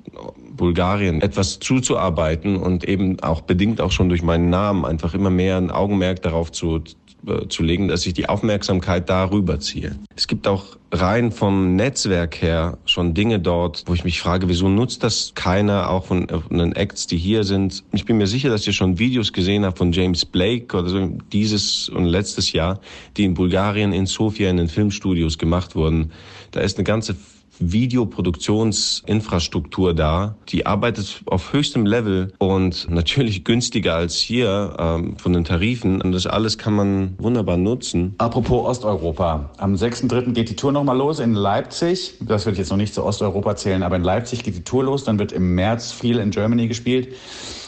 Bulgarien 0.52 1.22
etwas 1.22 1.60
zuzuarbeiten 1.60 2.58
und 2.58 2.84
eben 2.84 3.20
auch 3.22 3.42
bedingt 3.42 3.82
auch 3.82 3.92
schon 3.92 4.10
durch 4.10 4.22
meinen 4.22 4.50
Namen 4.50 4.86
einfach 4.86 5.14
immer 5.14 5.30
mehr 5.30 5.58
ein 5.58 5.72
Augenmerk 5.72 6.22
darauf 6.22 6.52
zu, 6.52 6.84
äh, 7.28 7.48
zu 7.48 7.64
legen, 7.64 7.88
dass 7.88 8.06
ich 8.06 8.14
die 8.14 8.30
Aufmerksamkeit 8.30 9.10
darüber 9.10 9.60
ziehe. 9.60 9.96
Es 10.16 10.28
gibt 10.28 10.48
auch 10.48 10.78
rein 10.92 11.32
vom 11.32 11.76
Netzwerk 11.76 12.42
her 12.42 12.78
schon 12.86 13.13
Dinge 13.13 13.40
dort, 13.40 13.84
wo 13.86 13.94
ich 13.94 14.04
mich 14.04 14.20
frage, 14.20 14.48
wieso 14.48 14.70
nutzt 14.70 15.04
das 15.04 15.34
keiner, 15.36 15.90
auch 15.90 16.06
von, 16.06 16.28
von 16.30 16.58
den 16.58 16.74
Acts, 16.74 17.08
die 17.08 17.18
hier 17.18 17.44
sind. 17.44 17.84
Ich 17.92 18.06
bin 18.06 18.18
mir 18.18 18.28
sicher, 18.28 18.50
dass 18.50 18.66
ihr 18.66 18.74
schon 18.74 18.98
Videos 19.00 19.34
gesehen 19.34 19.66
habt 19.66 19.78
von 19.78 19.92
James 19.92 20.26
Blake 20.26 20.76
oder 20.78 20.90
so 20.90 21.18
dieses 21.32 21.90
und 21.90 22.06
letztes 22.06 22.54
Jahr, 22.54 22.80
die 23.18 23.26
in 23.26 23.34
Bulgarien 23.34 23.94
in 23.94 24.06
Sofia 24.06 24.50
in 24.50 24.58
den 24.58 24.70
Filmstudios 24.70 25.38
gemacht 25.38 25.76
wurden. 25.76 26.12
Da 26.52 26.62
ist 26.62 26.78
eine 26.78 26.86
ganze 26.86 27.16
Videoproduktionsinfrastruktur 27.60 29.93
da. 29.93 30.36
Die 30.50 30.65
arbeitet 30.65 31.22
auf 31.26 31.54
höchstem 31.54 31.86
Level 31.86 32.34
und 32.38 32.88
natürlich 32.93 33.43
günstiger 33.43 33.96
als 33.96 34.15
hier 34.15 34.76
ähm, 34.80 35.17
von 35.17 35.34
den 35.34 35.43
Tarifen. 35.43 36.02
Und 36.02 36.12
das 36.12 36.28
alles 36.28 36.58
kann 36.58 36.74
man 36.74 37.15
wunderbar 37.17 37.58
nutzen. 37.58 38.15
Apropos 38.17 38.65
Osteuropa. 38.65 39.52
Am 39.58 39.76
6.3. 39.76 40.34
geht 40.34 40.50
die 40.50 40.56
Tour 40.56 40.72
nochmal 40.72 40.98
los 40.98 41.20
in 41.20 41.34
Leipzig. 41.34 42.15
Das 42.22 42.48
ich 42.48 42.58
jetzt 42.58 42.70
noch 42.70 42.78
nicht 42.78 42.93
zu 42.93 43.04
Osteuropa 43.04 43.56
zählen, 43.56 43.84
aber 43.84 43.98
in 43.98 44.04
Leipzig 44.04 44.43
geht 44.43 44.56
die 44.56 44.63
Tour 44.63 44.84
los. 44.84 45.04
Dann 45.04 45.20
wird 45.20 45.32
im 45.32 45.56
März 45.56 45.91
viel 45.91 46.20
in 46.20 46.32
Germany 46.32 46.67
gespielt. 46.67 47.15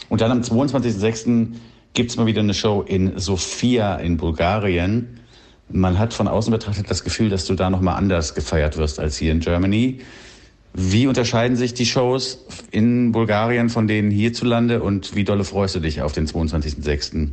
Und 0.08 0.20
dann 0.20 0.32
am 0.32 0.40
22.06. 0.40 1.52
gibt's 1.94 2.16
mal 2.16 2.26
wieder 2.26 2.40
eine 2.40 2.54
Show 2.54 2.82
in 2.82 3.18
Sofia 3.18 3.96
in 3.96 4.16
Bulgarien. 4.16 5.19
Man 5.72 5.98
hat 5.98 6.14
von 6.14 6.28
außen 6.28 6.50
betrachtet 6.50 6.90
das 6.90 7.04
Gefühl, 7.04 7.28
dass 7.28 7.46
du 7.46 7.54
da 7.54 7.70
nochmal 7.70 7.96
anders 7.96 8.34
gefeiert 8.34 8.76
wirst 8.76 8.98
als 8.98 9.16
hier 9.16 9.32
in 9.32 9.40
Germany. 9.40 10.00
Wie 10.72 11.06
unterscheiden 11.06 11.56
sich 11.56 11.74
die 11.74 11.86
Shows 11.86 12.44
in 12.70 13.12
Bulgarien 13.12 13.70
von 13.70 13.88
denen 13.88 14.10
hierzulande 14.10 14.82
und 14.82 15.14
wie 15.16 15.24
dolle 15.24 15.44
freust 15.44 15.74
du 15.74 15.80
dich 15.80 16.02
auf 16.02 16.12
den 16.12 16.26
22.06.? 16.26 17.30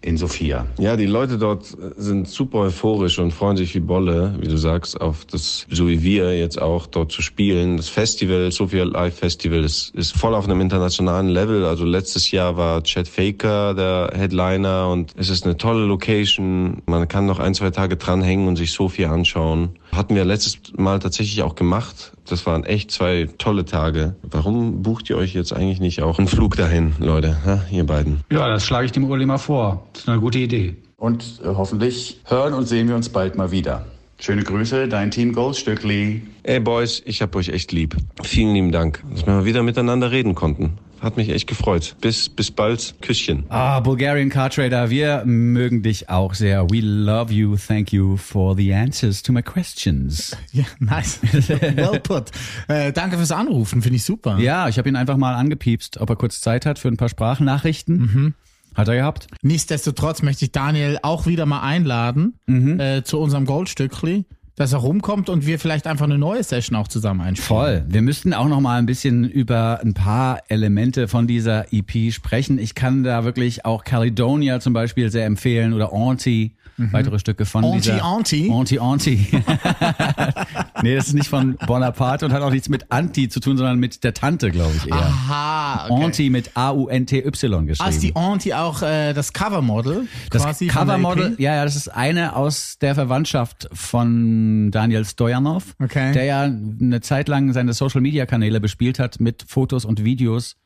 In 0.00 0.16
Sofia. 0.16 0.66
Ja, 0.78 0.96
die 0.96 1.06
Leute 1.06 1.38
dort 1.38 1.76
sind 1.96 2.28
super 2.28 2.58
euphorisch 2.58 3.18
und 3.18 3.32
freuen 3.32 3.56
sich 3.56 3.74
wie 3.74 3.80
Bolle, 3.80 4.36
wie 4.40 4.46
du 4.46 4.56
sagst, 4.56 5.00
auf 5.00 5.24
das, 5.24 5.66
so 5.70 5.88
wie 5.88 6.02
wir 6.04 6.38
jetzt 6.38 6.60
auch 6.60 6.86
dort 6.86 7.10
zu 7.10 7.20
spielen. 7.20 7.76
Das 7.76 7.88
Festival, 7.88 8.52
Sofia 8.52 8.84
Live 8.84 9.18
Festival, 9.18 9.64
ist, 9.64 9.92
ist 9.96 10.16
voll 10.16 10.36
auf 10.36 10.44
einem 10.44 10.60
internationalen 10.60 11.28
Level. 11.28 11.64
Also 11.64 11.84
letztes 11.84 12.30
Jahr 12.30 12.56
war 12.56 12.84
Chad 12.84 13.08
Faker 13.08 13.74
der 13.74 14.12
Headliner 14.14 14.88
und 14.88 15.12
es 15.16 15.30
ist 15.30 15.44
eine 15.44 15.56
tolle 15.56 15.84
Location. 15.84 16.80
Man 16.86 17.08
kann 17.08 17.26
noch 17.26 17.40
ein, 17.40 17.54
zwei 17.54 17.70
Tage 17.70 17.96
dranhängen 17.96 18.46
und 18.46 18.54
sich 18.54 18.70
Sofia 18.72 19.10
anschauen. 19.10 19.70
Hatten 19.92 20.14
wir 20.14 20.24
letztes 20.24 20.58
Mal 20.76 20.98
tatsächlich 20.98 21.42
auch 21.42 21.54
gemacht. 21.54 22.12
Das 22.28 22.46
waren 22.46 22.64
echt 22.64 22.90
zwei 22.90 23.28
tolle 23.38 23.64
Tage. 23.64 24.16
Warum 24.22 24.82
bucht 24.82 25.08
ihr 25.10 25.16
euch 25.16 25.34
jetzt 25.34 25.52
eigentlich 25.52 25.80
nicht 25.80 26.02
auch 26.02 26.18
einen 26.18 26.28
Flug 26.28 26.56
dahin, 26.56 26.92
Leute, 26.98 27.44
ha, 27.44 27.64
ihr 27.70 27.84
beiden? 27.84 28.20
Ja, 28.30 28.48
das 28.48 28.66
schlage 28.66 28.86
ich 28.86 28.92
dem 28.92 29.04
Uli 29.04 29.26
mal 29.26 29.38
vor. 29.38 29.86
Das 29.92 30.02
ist 30.02 30.08
eine 30.08 30.20
gute 30.20 30.38
Idee. 30.38 30.76
Und 30.96 31.40
äh, 31.42 31.48
hoffentlich 31.48 32.20
hören 32.24 32.54
und 32.54 32.66
sehen 32.66 32.88
wir 32.88 32.96
uns 32.96 33.08
bald 33.08 33.36
mal 33.36 33.50
wieder. 33.50 33.86
Schöne 34.20 34.42
Grüße, 34.42 34.88
dein 34.88 35.12
Team 35.12 35.32
Goldstückli. 35.32 36.22
Ey 36.42 36.58
Boys, 36.58 37.02
ich 37.04 37.22
hab 37.22 37.36
euch 37.36 37.50
echt 37.50 37.70
lieb. 37.70 37.96
Vielen 38.24 38.52
lieben 38.52 38.72
Dank, 38.72 39.02
dass 39.12 39.24
wir 39.24 39.32
mal 39.32 39.44
wieder 39.44 39.62
miteinander 39.62 40.10
reden 40.10 40.34
konnten. 40.34 40.78
Hat 41.00 41.16
mich 41.16 41.28
echt 41.28 41.46
gefreut. 41.46 41.94
Bis, 42.00 42.28
bis 42.28 42.50
bald. 42.50 42.94
Küsschen. 43.00 43.44
Ah, 43.50 43.78
Bulgarian 43.80 44.30
Car 44.30 44.50
Trader, 44.50 44.90
wir 44.90 45.22
mögen 45.24 45.82
dich 45.82 46.08
auch 46.10 46.34
sehr. 46.34 46.68
We 46.70 46.80
love 46.80 47.32
you. 47.32 47.56
Thank 47.56 47.92
you 47.92 48.16
for 48.16 48.56
the 48.56 48.74
answers 48.74 49.22
to 49.22 49.32
my 49.32 49.42
questions. 49.42 50.36
Ja, 50.52 50.64
nice. 50.80 51.20
well 51.76 52.00
put. 52.00 52.30
Äh, 52.68 52.92
danke 52.92 53.16
fürs 53.16 53.30
Anrufen, 53.30 53.80
finde 53.82 53.96
ich 53.96 54.04
super. 54.04 54.38
Ja, 54.38 54.68
ich 54.68 54.78
habe 54.78 54.88
ihn 54.88 54.96
einfach 54.96 55.16
mal 55.16 55.34
angepiepst, 55.34 55.98
ob 56.00 56.10
er 56.10 56.16
kurz 56.16 56.40
Zeit 56.40 56.66
hat 56.66 56.78
für 56.80 56.88
ein 56.88 56.96
paar 56.96 57.08
Sprachnachrichten. 57.08 57.98
Mhm. 57.98 58.34
Hat 58.74 58.88
er 58.88 58.96
gehabt? 58.96 59.26
Nichtsdestotrotz 59.42 60.22
möchte 60.22 60.44
ich 60.46 60.52
Daniel 60.52 60.98
auch 61.02 61.26
wieder 61.26 61.46
mal 61.46 61.60
einladen 61.62 62.34
Mhm. 62.46 62.80
äh, 62.80 63.02
zu 63.04 63.18
unserem 63.20 63.44
Goldstückli, 63.44 64.24
dass 64.58 64.72
er 64.72 64.80
rumkommt 64.80 65.28
und 65.28 65.46
wir 65.46 65.60
vielleicht 65.60 65.86
einfach 65.86 66.04
eine 66.04 66.18
neue 66.18 66.42
Session 66.42 66.76
auch 66.76 66.88
zusammen 66.88 67.20
einspielen. 67.20 67.46
Voll. 67.46 67.84
Wir 67.88 68.02
müssten 68.02 68.34
auch 68.34 68.48
noch 68.48 68.60
mal 68.60 68.78
ein 68.78 68.86
bisschen 68.86 69.22
über 69.24 69.78
ein 69.80 69.94
paar 69.94 70.42
Elemente 70.48 71.06
von 71.06 71.28
dieser 71.28 71.72
EP 71.72 72.12
sprechen. 72.12 72.58
Ich 72.58 72.74
kann 72.74 73.04
da 73.04 73.22
wirklich 73.22 73.64
auch 73.64 73.84
Caledonia 73.84 74.58
zum 74.58 74.72
Beispiel 74.72 75.10
sehr 75.10 75.26
empfehlen 75.26 75.72
oder 75.74 75.92
Auntie. 75.92 76.56
Weitere 76.78 77.18
Stücke 77.18 77.44
von 77.44 77.64
Auntie, 77.64 77.90
dieser 77.90 78.04
Auntie? 78.04 78.50
Auntie 78.50 78.78
Auntie. 78.80 79.26
nee, 80.82 80.94
das 80.96 81.08
ist 81.08 81.14
nicht 81.14 81.28
von 81.28 81.56
Bonaparte 81.66 82.24
und 82.26 82.32
hat 82.32 82.42
auch 82.42 82.50
nichts 82.50 82.68
mit 82.68 82.90
Anti 82.90 83.28
zu 83.28 83.40
tun, 83.40 83.56
sondern 83.56 83.78
mit 83.78 84.04
der 84.04 84.14
Tante, 84.14 84.50
glaube 84.50 84.72
ich 84.76 84.86
eher. 84.88 84.94
Aha, 84.96 85.86
okay. 85.88 86.04
Auntie 86.04 86.30
mit 86.30 86.56
A-U-N-T-Y 86.56 87.66
geschrieben. 87.66 87.86
Ah, 87.86 87.90
ist 87.90 88.02
die 88.02 88.14
Auntie 88.16 88.54
auch 88.54 88.82
äh, 88.82 89.12
das 89.12 89.32
Covermodel? 89.32 90.06
Das 90.30 90.60
E 90.60 90.66
Covermodel, 90.68 91.32
EP? 91.34 91.40
ja, 91.40 91.54
ja, 91.56 91.64
das 91.64 91.76
ist 91.76 91.88
eine 91.88 92.36
aus 92.36 92.78
der 92.80 92.94
Verwandtschaft 92.94 93.68
von 93.72 94.70
Daniel 94.70 95.04
Stojanov, 95.04 95.74
Okay. 95.82 96.12
der 96.12 96.24
ja 96.24 96.42
eine 96.42 97.00
Zeit 97.00 97.28
lang 97.28 97.52
seine 97.52 97.72
Social 97.72 98.00
Media 98.00 98.26
Kanäle 98.26 98.60
bespielt 98.60 98.98
hat 98.98 99.20
mit 99.20 99.44
Fotos 99.46 99.84
und 99.84 100.04
Videos 100.04 100.56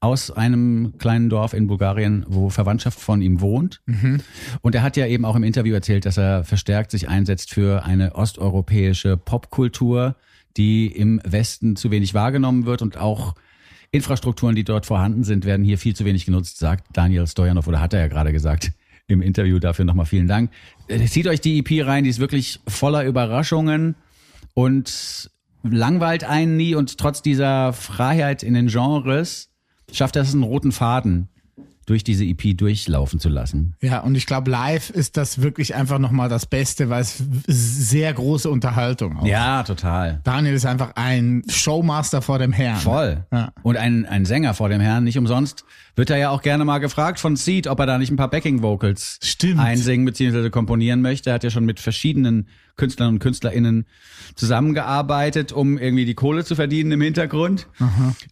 aus 0.00 0.30
einem 0.30 0.94
kleinen 0.98 1.28
Dorf 1.28 1.54
in 1.54 1.66
Bulgarien, 1.66 2.24
wo 2.28 2.50
Verwandtschaft 2.50 2.98
von 3.00 3.22
ihm 3.22 3.40
wohnt. 3.40 3.80
Mhm. 3.86 4.20
Und 4.60 4.74
er 4.74 4.82
hat 4.82 4.96
ja 4.96 5.06
eben 5.06 5.24
auch 5.24 5.36
im 5.36 5.44
Interview 5.44 5.74
erzählt, 5.74 6.06
dass 6.06 6.16
er 6.16 6.44
verstärkt 6.44 6.90
sich 6.90 7.08
einsetzt 7.08 7.52
für 7.52 7.84
eine 7.84 8.14
osteuropäische 8.14 9.16
Popkultur, 9.16 10.16
die 10.56 10.86
im 10.86 11.20
Westen 11.24 11.76
zu 11.76 11.90
wenig 11.90 12.14
wahrgenommen 12.14 12.66
wird 12.66 12.82
und 12.82 12.96
auch 12.96 13.34
Infrastrukturen, 13.92 14.56
die 14.56 14.64
dort 14.64 14.86
vorhanden 14.86 15.22
sind, 15.22 15.44
werden 15.44 15.64
hier 15.64 15.78
viel 15.78 15.94
zu 15.94 16.04
wenig 16.04 16.24
genutzt, 16.24 16.58
sagt 16.58 16.86
Daniel 16.94 17.26
Stojanov 17.26 17.66
oder 17.66 17.80
hat 17.80 17.92
er 17.92 18.00
ja 18.00 18.08
gerade 18.08 18.32
gesagt 18.32 18.72
im 19.06 19.20
Interview. 19.20 19.58
Dafür 19.58 19.84
nochmal 19.84 20.06
vielen 20.06 20.28
Dank. 20.28 20.50
Äh, 20.88 21.04
Zieht 21.04 21.26
euch 21.26 21.40
die 21.40 21.58
EP 21.58 21.86
rein, 21.86 22.04
die 22.04 22.10
ist 22.10 22.18
wirklich 22.18 22.60
voller 22.66 23.04
Überraschungen 23.04 23.94
und 24.54 25.30
langweilt 25.62 26.24
einen 26.24 26.56
nie 26.56 26.74
und 26.74 26.98
trotz 26.98 27.22
dieser 27.22 27.72
Freiheit 27.72 28.42
in 28.42 28.54
den 28.54 28.66
Genres 28.66 29.51
schafft 29.92 30.16
er 30.16 30.22
es 30.22 30.32
einen 30.32 30.42
roten 30.42 30.72
Faden 30.72 31.28
durch 31.86 32.04
diese 32.04 32.24
EP 32.24 32.56
durchlaufen 32.56 33.18
zu 33.18 33.28
lassen. 33.28 33.74
Ja, 33.80 34.00
und 34.00 34.14
ich 34.14 34.26
glaube, 34.26 34.50
live 34.50 34.90
ist 34.90 35.16
das 35.16 35.42
wirklich 35.42 35.74
einfach 35.74 35.98
nochmal 35.98 36.28
das 36.28 36.46
Beste, 36.46 36.90
weil 36.90 37.02
es 37.02 37.22
sehr 37.46 38.12
große 38.12 38.48
Unterhaltung 38.48 39.18
auch. 39.18 39.26
Ja, 39.26 39.62
total. 39.64 40.20
Daniel 40.22 40.54
ist 40.54 40.64
einfach 40.64 40.92
ein 40.94 41.42
Showmaster 41.48 42.22
vor 42.22 42.38
dem 42.38 42.52
Herrn. 42.52 42.78
Voll. 42.78 43.24
Ja. 43.32 43.52
Und 43.62 43.76
ein, 43.76 44.06
ein 44.06 44.24
Sänger 44.24 44.54
vor 44.54 44.68
dem 44.68 44.80
Herrn, 44.80 45.04
nicht 45.04 45.18
umsonst, 45.18 45.64
wird 45.96 46.10
er 46.10 46.18
ja 46.18 46.30
auch 46.30 46.42
gerne 46.42 46.64
mal 46.64 46.78
gefragt 46.78 47.18
von 47.18 47.36
Seed, 47.36 47.66
ob 47.66 47.80
er 47.80 47.86
da 47.86 47.98
nicht 47.98 48.10
ein 48.10 48.16
paar 48.16 48.30
Backing-Vocals 48.30 49.18
einsingen 49.56 50.06
bzw. 50.06 50.50
komponieren 50.50 51.02
möchte. 51.02 51.30
Er 51.30 51.34
hat 51.34 51.44
ja 51.44 51.50
schon 51.50 51.64
mit 51.64 51.80
verschiedenen 51.80 52.48
Künstlern 52.76 53.14
und 53.14 53.18
KünstlerInnen 53.18 53.86
zusammengearbeitet, 54.34 55.52
um 55.52 55.78
irgendwie 55.78 56.04
die 56.04 56.14
Kohle 56.14 56.44
zu 56.44 56.54
verdienen 56.54 56.92
im 56.92 57.00
Hintergrund. 57.00 57.66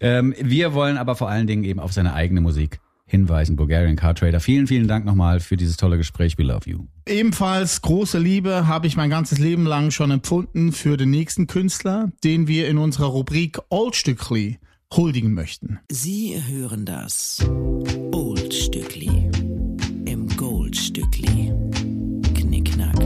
Ähm, 0.00 0.34
wir 0.40 0.72
wollen 0.72 0.96
aber 0.96 1.14
vor 1.16 1.28
allen 1.28 1.46
Dingen 1.46 1.64
eben 1.64 1.80
auf 1.80 1.92
seine 1.92 2.14
eigene 2.14 2.40
Musik 2.40 2.80
hinweisen. 3.11 3.57
Bulgarian 3.57 3.96
Car 3.96 4.14
Trader. 4.14 4.40
Vielen, 4.40 4.66
vielen 4.66 4.88
Dank 4.88 5.05
nochmal 5.05 5.40
für 5.40 5.57
dieses 5.57 5.77
tolle 5.77 5.99
Gespräch. 5.99 6.38
We 6.38 6.44
love 6.44 6.68
you. 6.70 6.87
Ebenfalls 7.07 7.83
große 7.83 8.18
Liebe 8.18 8.66
habe 8.66 8.87
ich 8.87 8.96
mein 8.96 9.11
ganzes 9.11 9.38
Leben 9.38 9.66
lang 9.66 9.90
schon 9.90 10.11
empfunden 10.11 10.73
für 10.73 10.96
den 10.96 11.11
nächsten 11.11 11.46
Künstler, 11.46 12.11
den 12.25 12.46
wir 12.46 12.68
in 12.68 12.79
unserer 12.79 13.07
Rubrik 13.07 13.59
Oldstückli 13.68 14.59
huldigen 14.94 15.35
möchten. 15.35 15.81
Sie 15.90 16.40
hören 16.46 16.85
das 16.85 17.44
Oldstückli 18.12 19.31
im 20.05 20.29
Goldstückli. 20.37 21.53
Knickknack. 22.35 22.96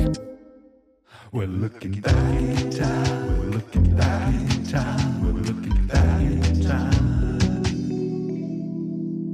We're 1.33 1.47
looking 1.47 2.01
back 2.01 2.15
in 2.39 2.71
time. 2.71 2.85
We're 3.41 3.55
looking 3.55 3.97
back 3.97 4.29
in 4.29 4.65
time. 4.65 5.14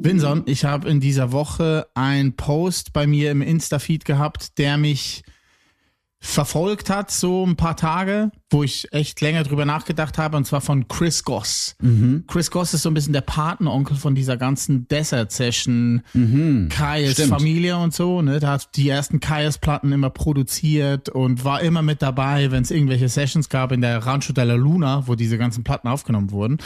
Vinson, 0.02 0.44
ich 0.46 0.64
habe 0.64 0.88
in 0.88 0.98
dieser 0.98 1.30
Woche 1.30 1.86
einen 1.94 2.34
Post 2.34 2.94
bei 2.94 3.06
mir 3.06 3.30
im 3.30 3.42
Insta-Feed 3.42 4.06
gehabt, 4.06 4.56
der 4.56 4.78
mich 4.78 5.24
verfolgt 6.20 6.88
hat, 6.88 7.10
so 7.10 7.44
ein 7.44 7.56
paar 7.56 7.76
Tage, 7.76 8.30
wo 8.50 8.62
ich 8.62 8.92
echt 8.92 9.20
länger 9.20 9.44
drüber 9.44 9.64
nachgedacht 9.64 10.18
habe, 10.18 10.36
und 10.36 10.44
zwar 10.44 10.60
von 10.60 10.88
Chris 10.88 11.24
Goss. 11.24 11.76
Chris 12.26 12.50
Goss 12.50 12.74
ist 12.74 12.82
so 12.82 12.90
ein 12.90 12.94
bisschen 12.94 13.12
der 13.12 13.20
Patenonkel 13.20 13.96
von 13.96 14.14
dieser 14.14 14.36
ganzen 14.36 14.88
Desert 14.88 15.32
Session, 15.32 16.02
Kaius 16.68 17.12
Stimmt. 17.12 17.30
Familie 17.30 17.76
und 17.76 17.94
so, 17.94 18.22
ne? 18.22 18.40
Der 18.40 18.50
hat 18.50 18.76
die 18.76 18.88
ersten 18.88 19.20
Kaius-Platten 19.20 19.92
immer 19.92 20.10
produziert 20.10 21.08
und 21.08 21.44
war 21.44 21.60
immer 21.62 21.82
mit 21.82 22.02
dabei, 22.02 22.50
wenn 22.50 22.62
es 22.62 22.70
irgendwelche 22.70 23.08
Sessions 23.08 23.48
gab 23.48 23.72
in 23.72 23.80
der 23.80 23.98
Rancho 24.04 24.32
della 24.32 24.54
Luna, 24.54 25.06
wo 25.06 25.14
diese 25.14 25.38
ganzen 25.38 25.64
Platten 25.64 25.88
aufgenommen 25.88 26.30
wurden. 26.30 26.58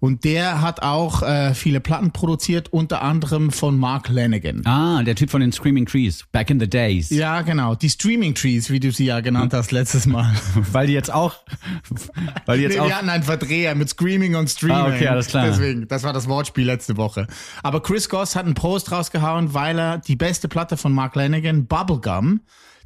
Und 0.00 0.24
der 0.24 0.62
hat 0.62 0.82
auch 0.82 1.22
äh, 1.22 1.52
viele 1.54 1.80
Platten 1.80 2.10
produziert, 2.12 2.72
unter 2.72 3.02
anderem 3.02 3.50
von 3.50 3.78
Mark 3.78 4.08
Lanigan. 4.08 4.64
Ah, 4.64 5.02
der 5.02 5.14
Typ 5.14 5.30
von 5.30 5.42
den 5.42 5.52
Screaming 5.52 5.84
Trees. 5.86 6.24
Back 6.32 6.48
in 6.50 6.58
the 6.58 6.68
days. 6.68 7.10
Ja, 7.10 7.42
genau. 7.42 7.74
Die 7.74 7.90
Streaming 7.90 8.34
Trees, 8.34 8.70
wie 8.70 8.80
du 8.80 8.90
sie 8.90 9.04
ja 9.04 9.20
genannt 9.20 9.52
hast 9.52 9.72
letztes 9.72 10.06
Mal. 10.06 10.32
Weil 10.72 10.86
die 10.86 10.94
jetzt 10.94 11.09
auch, 11.10 11.34
weil 12.46 12.60
jetzt 12.60 12.74
Nee, 12.74 12.80
auch 12.80 12.86
wir 12.86 12.96
hatten 12.96 13.08
einen 13.08 13.22
Verdreher 13.22 13.74
mit 13.74 13.88
Screaming 13.88 14.34
und 14.36 14.48
Streaming. 14.48 14.76
Ah, 14.76 14.86
okay, 14.88 15.08
alles 15.08 15.28
klar. 15.28 15.46
Deswegen, 15.46 15.88
das 15.88 16.02
war 16.02 16.12
das 16.12 16.28
Wortspiel 16.28 16.66
letzte 16.66 16.96
Woche. 16.96 17.26
Aber 17.62 17.82
Chris 17.82 18.08
Goss 18.08 18.36
hat 18.36 18.44
einen 18.44 18.54
Post 18.54 18.92
rausgehauen, 18.92 19.54
weil 19.54 19.78
er 19.78 19.98
die 19.98 20.16
beste 20.16 20.48
Platte 20.48 20.76
von 20.76 20.92
Mark 20.92 21.14
Lanigan, 21.16 21.66
Bubblegum, 21.66 22.40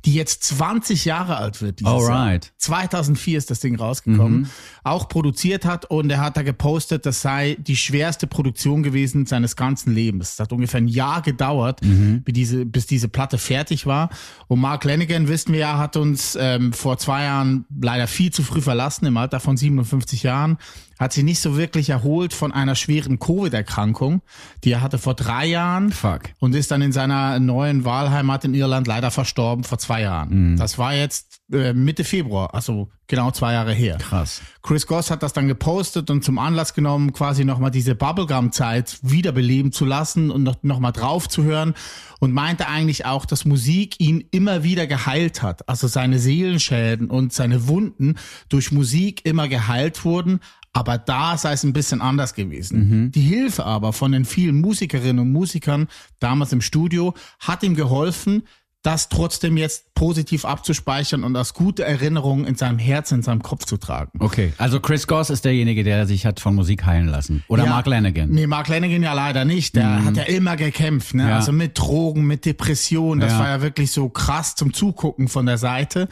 die 0.04 0.14
jetzt 0.14 0.44
20 0.44 1.04
Jahre 1.04 1.36
alt 1.36 1.62
wird 1.62 1.80
dieses 1.80 1.92
Alright. 1.92 2.44
Jahr. 2.46 2.52
2004 2.58 3.38
ist 3.38 3.50
das 3.50 3.60
Ding 3.60 3.76
rausgekommen. 3.76 4.40
Mhm. 4.42 4.46
Auch 4.82 5.08
produziert 5.08 5.64
hat 5.64 5.86
und 5.86 6.10
er 6.10 6.20
hat 6.20 6.36
da 6.36 6.42
gepostet, 6.42 7.06
das 7.06 7.22
sei 7.22 7.56
die 7.60 7.76
schwerste 7.76 8.26
Produktion 8.26 8.82
gewesen 8.82 9.26
seines 9.26 9.56
ganzen 9.56 9.94
Lebens. 9.94 10.34
Es 10.34 10.40
hat 10.40 10.52
ungefähr 10.52 10.80
ein 10.80 10.88
Jahr 10.88 11.22
gedauert, 11.22 11.82
Mhm. 11.82 12.22
bis, 12.22 12.34
diese, 12.34 12.66
bis 12.66 12.86
diese 12.86 13.08
Platte 13.08 13.38
fertig 13.38 13.86
war. 13.86 14.10
Und 14.46 14.60
Mark 14.60 14.84
Lanigan, 14.84 15.28
wissen 15.28 15.52
wir 15.52 15.60
ja, 15.60 15.78
hat 15.78 15.96
uns 15.96 16.36
ähm, 16.40 16.72
vor 16.72 16.98
zwei 16.98 17.24
Jahren 17.24 17.64
leider 17.80 18.06
viel 18.06 18.30
zu 18.32 18.42
früh 18.42 18.60
verlassen, 18.60 19.06
im 19.06 19.16
Alter 19.16 19.40
von 19.40 19.56
57 19.56 20.22
Jahren. 20.22 20.58
Hat 20.98 21.12
sich 21.12 21.24
nicht 21.24 21.40
so 21.40 21.56
wirklich 21.56 21.90
erholt 21.90 22.32
von 22.32 22.52
einer 22.52 22.74
schweren 22.74 23.18
Covid-Erkrankung, 23.18 24.22
die 24.62 24.72
er 24.72 24.80
hatte 24.80 24.98
vor 24.98 25.14
drei 25.14 25.46
Jahren 25.46 25.92
Fuck. 25.92 26.22
und 26.38 26.54
ist 26.54 26.70
dann 26.70 26.82
in 26.82 26.92
seiner 26.92 27.38
neuen 27.40 27.84
Wahlheimat 27.84 28.44
in 28.44 28.54
Irland 28.54 28.86
leider 28.86 29.10
verstorben 29.10 29.64
vor 29.64 29.78
zwei 29.78 30.02
Jahren. 30.02 30.52
Mhm. 30.52 30.56
Das 30.56 30.78
war 30.78 30.94
jetzt 30.94 31.40
äh, 31.52 31.72
Mitte 31.72 32.04
Februar, 32.04 32.54
also 32.54 32.88
genau 33.06 33.30
zwei 33.30 33.52
Jahre 33.52 33.72
her. 33.72 33.98
krass. 33.98 34.40
Chris 34.62 34.86
Goss 34.86 35.10
hat 35.10 35.22
das 35.22 35.32
dann 35.32 35.48
gepostet 35.48 36.10
und 36.10 36.24
zum 36.24 36.38
Anlass 36.38 36.74
genommen, 36.74 37.12
quasi 37.12 37.44
nochmal 37.44 37.70
diese 37.70 37.94
Bubblegum-Zeit 37.94 38.98
wiederbeleben 39.02 39.72
zu 39.72 39.84
lassen 39.84 40.30
und 40.30 40.42
noch, 40.42 40.56
noch 40.62 40.80
mal 40.80 40.92
drauf 40.92 41.28
zu 41.28 41.42
hören 41.42 41.74
und 42.20 42.32
meinte 42.32 42.68
eigentlich 42.68 43.04
auch, 43.04 43.26
dass 43.26 43.44
Musik 43.44 44.00
ihn 44.00 44.24
immer 44.30 44.62
wieder 44.62 44.86
geheilt 44.86 45.42
hat. 45.42 45.68
Also 45.68 45.86
seine 45.86 46.18
Seelenschäden 46.18 47.10
und 47.10 47.32
seine 47.32 47.68
Wunden 47.68 48.16
durch 48.48 48.72
Musik 48.72 49.26
immer 49.26 49.48
geheilt 49.48 50.04
wurden. 50.04 50.40
Aber 50.76 50.98
da 50.98 51.38
sei 51.38 51.52
es 51.52 51.62
ein 51.64 51.72
bisschen 51.72 52.00
anders 52.02 52.34
gewesen. 52.34 53.10
Die 53.12 53.20
Hilfe 53.22 53.64
aber 53.64 53.92
von 53.92 54.12
den 54.12 54.24
vielen 54.24 54.60
Musikerinnen 54.60 55.20
und 55.20 55.32
Musikern 55.32 55.86
damals 56.18 56.52
im 56.52 56.60
Studio 56.60 57.14
hat 57.38 57.62
ihm 57.62 57.74
geholfen, 57.76 58.42
das 58.82 59.08
trotzdem 59.08 59.56
jetzt 59.56 59.94
positiv 59.94 60.44
abzuspeichern 60.44 61.24
und 61.24 61.34
als 61.36 61.54
gute 61.54 61.84
Erinnerung 61.84 62.44
in 62.44 62.54
seinem 62.54 62.78
Herz, 62.78 63.12
in 63.12 63.22
seinem 63.22 63.40
Kopf 63.42 63.64
zu 63.64 63.78
tragen. 63.78 64.10
Okay, 64.18 64.52
also 64.58 64.78
Chris 64.78 65.06
Goss 65.06 65.30
ist 65.30 65.46
derjenige, 65.46 65.84
der 65.84 66.06
sich 66.06 66.26
hat 66.26 66.38
von 66.38 66.54
Musik 66.54 66.84
heilen 66.84 67.06
lassen. 67.08 67.44
Oder 67.48 67.64
Ja. 67.64 67.70
Mark 67.70 67.86
Lanigan. 67.86 68.28
Nee, 68.28 68.46
Mark 68.46 68.68
Lanigan 68.68 69.02
ja 69.02 69.14
leider 69.14 69.46
nicht. 69.46 69.74
Der 69.76 70.04
hat 70.04 70.16
ja 70.18 70.24
immer 70.24 70.56
gekämpft, 70.56 71.14
ne? 71.14 71.30
Ja. 71.30 71.36
Also 71.36 71.50
mit 71.52 71.78
Drogen, 71.78 72.26
mit 72.26 72.44
Depressionen. 72.44 73.20
Das 73.20 73.32
Ja. 73.32 73.38
war 73.38 73.48
ja 73.48 73.62
wirklich 73.62 73.90
so 73.90 74.10
krass 74.10 74.54
zum 74.54 74.74
Zugucken 74.74 75.28
von 75.28 75.46
der 75.46 75.56
Seite. 75.56 76.08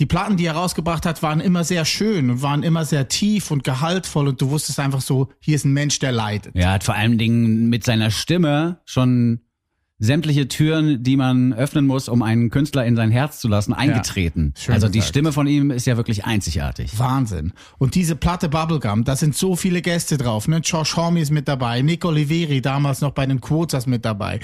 Die 0.00 0.06
Platten, 0.06 0.36
die 0.36 0.46
er 0.46 0.54
rausgebracht 0.54 1.06
hat, 1.06 1.22
waren 1.22 1.40
immer 1.40 1.62
sehr 1.62 1.84
schön 1.84 2.30
und 2.30 2.42
waren 2.42 2.64
immer 2.64 2.84
sehr 2.84 3.08
tief 3.08 3.50
und 3.50 3.62
gehaltvoll 3.62 4.26
und 4.26 4.40
du 4.40 4.50
wusstest 4.50 4.80
einfach 4.80 5.00
so, 5.00 5.28
hier 5.38 5.54
ist 5.54 5.64
ein 5.64 5.72
Mensch, 5.72 6.00
der 6.00 6.10
leidet. 6.10 6.56
Er 6.56 6.72
hat 6.72 6.84
vor 6.84 6.96
allen 6.96 7.16
Dingen 7.16 7.68
mit 7.68 7.84
seiner 7.84 8.10
Stimme 8.10 8.80
schon 8.84 9.40
sämtliche 10.04 10.48
Türen, 10.48 11.02
die 11.02 11.16
man 11.16 11.52
öffnen 11.52 11.86
muss, 11.86 12.08
um 12.08 12.22
einen 12.22 12.50
Künstler 12.50 12.84
in 12.84 12.96
sein 12.96 13.10
Herz 13.10 13.40
zu 13.40 13.48
lassen, 13.48 13.72
eingetreten. 13.72 14.54
schön 14.56 14.74
also 14.74 14.88
die 14.88 14.98
gesagt. 14.98 15.08
Stimme 15.08 15.32
von 15.32 15.46
ihm 15.46 15.70
ist 15.70 15.86
ja 15.86 15.96
wirklich 15.96 16.24
einzigartig. 16.24 16.98
Wahnsinn. 16.98 17.52
Und 17.78 17.94
diese 17.94 18.14
Platte 18.16 18.48
Bubblegum, 18.48 19.04
da 19.04 19.16
sind 19.16 19.34
so 19.34 19.56
viele 19.56 19.82
Gäste 19.82 20.18
drauf. 20.18 20.48
Ne? 20.48 20.58
Josh 20.58 20.96
Homme 20.96 21.20
ist 21.20 21.30
mit 21.30 21.48
dabei, 21.48 21.82
Nick 21.82 22.04
Oliveri 22.04 22.60
damals 22.60 23.00
noch 23.00 23.12
bei 23.12 23.26
den 23.26 23.40
Quotas 23.40 23.86
mit 23.86 24.04
dabei. 24.04 24.40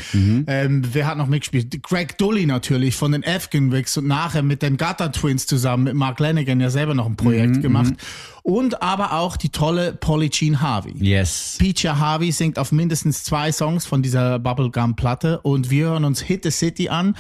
Ähm, 0.46 0.82
wer 0.92 1.06
hat 1.06 1.18
noch 1.18 1.26
mitgespielt? 1.26 1.82
Greg 1.82 2.18
Dully 2.18 2.46
natürlich 2.46 2.96
von 2.96 3.12
den 3.12 3.24
Afghan 3.24 3.72
Wigs 3.72 3.96
und 3.96 4.06
nachher 4.06 4.42
mit 4.42 4.62
den 4.62 4.76
Gutter 4.76 5.12
Twins 5.12 5.46
zusammen 5.46 5.84
mit 5.84 5.94
Mark 5.94 6.20
Lanigan 6.20 6.60
ja 6.60 6.70
selber 6.70 6.94
noch 6.94 7.06
ein 7.06 7.16
Projekt 7.16 7.60
gemacht. 7.62 7.94
Und 8.42 8.82
aber 8.82 9.12
auch 9.12 9.36
die 9.36 9.50
tolle 9.50 9.92
Polly 9.92 10.30
Jean 10.30 10.60
Harvey. 10.60 10.94
Yes. 10.98 11.56
Peacher 11.58 11.98
Harvey 11.98 12.32
singt 12.32 12.58
auf 12.58 12.72
mindestens 12.72 13.24
zwei 13.24 13.52
Songs 13.52 13.86
von 13.86 14.02
dieser 14.02 14.38
Bubblegum-Platte 14.38 15.40
und 15.40 15.70
wir 15.70 15.86
hören 15.86 16.04
uns 16.04 16.20
Hit 16.20 16.44
the 16.44 16.50
City 16.50 16.88
an, 16.88 17.16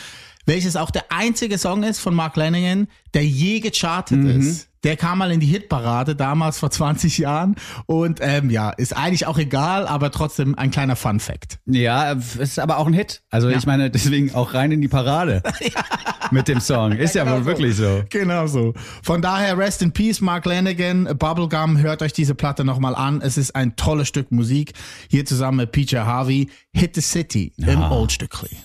welches 0.46 0.76
auch 0.76 0.90
der 0.90 1.12
einzige 1.12 1.58
Song 1.58 1.82
ist 1.82 2.00
von 2.00 2.14
Mark 2.14 2.36
Lanigan, 2.36 2.88
der 3.14 3.26
je 3.26 3.60
gechartet 3.60 4.24
ist. 4.24 4.70
Der 4.82 4.96
kam 4.96 5.18
mal 5.18 5.30
in 5.30 5.40
die 5.40 5.46
Hitparade, 5.46 6.16
damals 6.16 6.58
vor 6.58 6.70
20 6.70 7.18
Jahren. 7.18 7.56
Und 7.84 8.20
ähm, 8.22 8.48
ja, 8.48 8.70
ist 8.70 8.96
eigentlich 8.96 9.26
auch 9.26 9.36
egal, 9.36 9.86
aber 9.86 10.10
trotzdem 10.10 10.56
ein 10.56 10.70
kleiner 10.70 10.96
Fun 10.96 11.20
Fact. 11.20 11.58
Ja, 11.66 12.12
es 12.12 12.36
ist 12.36 12.58
aber 12.58 12.78
auch 12.78 12.86
ein 12.86 12.94
Hit. 12.94 13.22
Also 13.28 13.48
ich 13.50 13.66
meine, 13.66 13.90
deswegen 13.90 14.34
auch 14.34 14.54
rein 14.54 14.72
in 14.72 14.80
die 14.80 14.88
Parade 14.88 15.42
mit 16.30 16.48
dem 16.48 16.60
Song. 16.60 16.92
Ist 16.92 17.14
ja, 17.14 17.30
wohl 17.30 17.44
wirklich 17.44 17.76
so. 17.76 18.04
Genau 18.08 18.46
so. 18.46 18.72
Von 19.02 19.20
daher, 19.20 19.58
Rest 19.58 19.82
in 19.82 19.92
Peace, 19.92 20.22
Mark 20.22 20.46
Lanigan, 20.46 21.04
Bubblegum, 21.18 21.78
hört 21.78 22.00
euch 22.00 22.14
diese 22.14 22.34
Platte 22.34 22.64
nochmal 22.64 22.94
an. 22.94 23.20
Es 23.20 23.36
ist 23.36 23.54
ein 23.54 23.76
tolles 23.76 24.08
Stück 24.08 24.30
Musik. 24.30 24.72
Hier 25.10 25.26
zusammen 25.26 25.58
mit 25.58 25.72
PJ 25.72 25.96
Harvey, 25.96 26.48
Hit 26.72 26.94
the 26.94 27.02
City 27.02 27.52
im 27.58 27.82
Old 27.82 28.12
Stückli. 28.12 28.56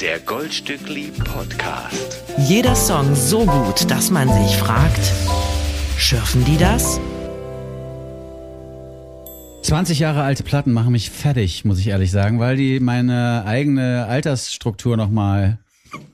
Der 0.00 0.18
Goldstückli 0.20 1.12
Podcast. 1.24 2.22
Jeder 2.48 2.74
Song 2.74 3.14
so 3.14 3.46
gut, 3.46 3.83
dass 3.86 4.10
man 4.10 4.28
sich 4.28 4.56
fragt, 4.56 5.12
schürfen 5.98 6.44
die 6.44 6.56
das? 6.56 7.00
20 9.62 9.98
Jahre 9.98 10.22
alte 10.22 10.42
Platten 10.42 10.72
machen 10.72 10.92
mich 10.92 11.10
fertig, 11.10 11.64
muss 11.64 11.78
ich 11.78 11.88
ehrlich 11.88 12.10
sagen, 12.10 12.38
weil 12.38 12.56
die 12.56 12.80
meine 12.80 13.44
eigene 13.46 14.06
Altersstruktur 14.06 14.96
nochmal 14.96 15.58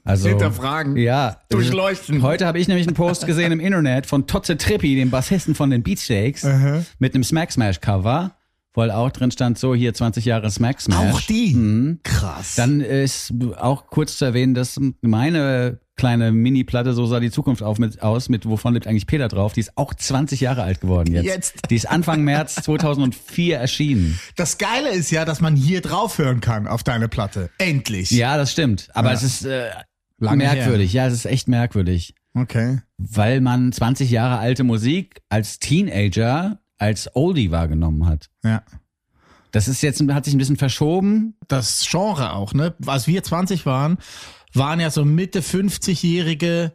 also, 0.04 0.28
Hinterfragen. 0.28 0.96
Ja. 0.96 1.38
Durchleuchten. 1.48 2.22
Heute 2.22 2.46
habe 2.46 2.59
ich 2.59 2.68
nämlich 2.68 2.87
einen 2.87 2.96
Post 2.96 3.26
gesehen 3.26 3.52
im 3.52 3.61
Internet 3.61 4.06
von 4.06 4.26
Totze 4.26 4.56
Trippi, 4.56 4.96
dem 4.96 5.11
Bassisten 5.11 5.54
von 5.54 5.70
den 5.70 5.83
Beatsteaks, 5.83 6.46
mit 6.98 7.14
einem 7.14 7.24
Smack 7.24 7.52
Smash 7.52 7.80
Cover, 7.80 8.33
halt 8.81 8.90
auch 8.93 9.11
drin 9.11 9.31
stand, 9.31 9.59
so 9.59 9.75
hier 9.75 9.95
20 9.95 10.25
Jahre 10.25 10.51
Smack 10.51 10.81
Smash. 10.81 11.14
Auch 11.14 11.21
die? 11.23 11.55
Mhm. 11.55 12.01
Krass. 12.03 12.55
Dann 12.57 12.81
ist 12.81 13.33
auch 13.59 13.87
kurz 13.87 14.19
zu 14.19 14.25
erwähnen, 14.25 14.55
dass 14.55 14.81
meine 15.01 15.81
kleine 15.97 16.33
Mini-Platte, 16.33 16.95
so 16.95 17.05
sah 17.05 17.21
die 17.21 17.31
Zukunft 17.31 17.62
auf 17.62 17.79
mit, 17.79 18.01
aus, 18.03 18.31
mit 18.31 18.47
wovon 18.47 18.73
lebt 18.73 18.87
eigentlich 18.87 19.07
Peter 19.07 19.29
drauf, 19.29 19.53
die 19.53 19.61
ist 19.61 19.77
auch 19.77 19.93
20 19.93 20.40
Jahre 20.40 20.62
alt 20.62 20.81
geworden 20.81 21.12
jetzt. 21.12 21.27
Jetzt. 21.27 21.55
Die 21.71 21.77
ist 21.77 21.90
Anfang 21.90 22.23
März 22.25 22.55
2004 22.62 23.59
erschienen. 23.59 24.19
das 24.37 24.57
Geile 24.57 24.88
ist 24.90 25.11
ja, 25.11 25.27
dass 25.27 25.43
man 25.43 25.57
hier 25.57 25.83
drauf 25.83 26.16
hören 26.16 26.40
kann 26.40 26.66
auf 26.66 26.83
deine 26.83 27.09
Platte. 27.09 27.51
Endlich. 27.59 28.11
Ja, 28.12 28.38
das 28.38 28.51
stimmt. 28.53 28.88
Aber 28.95 29.09
Ja. 29.09 29.14
es 29.14 29.23
ist 29.23 29.45
äh, 29.45 29.69
Lange 30.19 30.38
merkwürdig. 30.45 30.93
Ja, 30.95 31.07
es 31.07 31.12
ist 31.14 31.25
echt 31.27 31.49
merkwürdig. 31.49 32.14
Okay. 32.35 32.79
Weil 32.97 33.40
man 33.40 33.73
20 33.73 34.11
Jahre 34.11 34.38
alte 34.38 34.64
Musik 34.64 35.21
als 35.29 35.59
Teenager 35.59 36.60
als 36.81 37.14
Oldie 37.14 37.51
wahrgenommen 37.51 38.07
hat. 38.07 38.31
Ja. 38.43 38.62
Das 39.53 39.69
ist 39.69 39.83
jetzt, 39.83 40.01
hat 40.11 40.25
sich 40.25 40.35
ein 40.35 40.38
bisschen 40.38 40.57
verschoben. 40.57 41.37
das 41.49 41.87
Genre 41.88 42.33
auch, 42.33 42.55
ne? 42.55 42.75
Als 42.87 43.07
wir 43.07 43.23
20 43.23 43.66
waren, 43.66 43.99
waren 44.55 44.81
ja 44.81 44.90
so 44.90 45.05
Mitte 45.05 45.40
50-jährige 45.40 46.73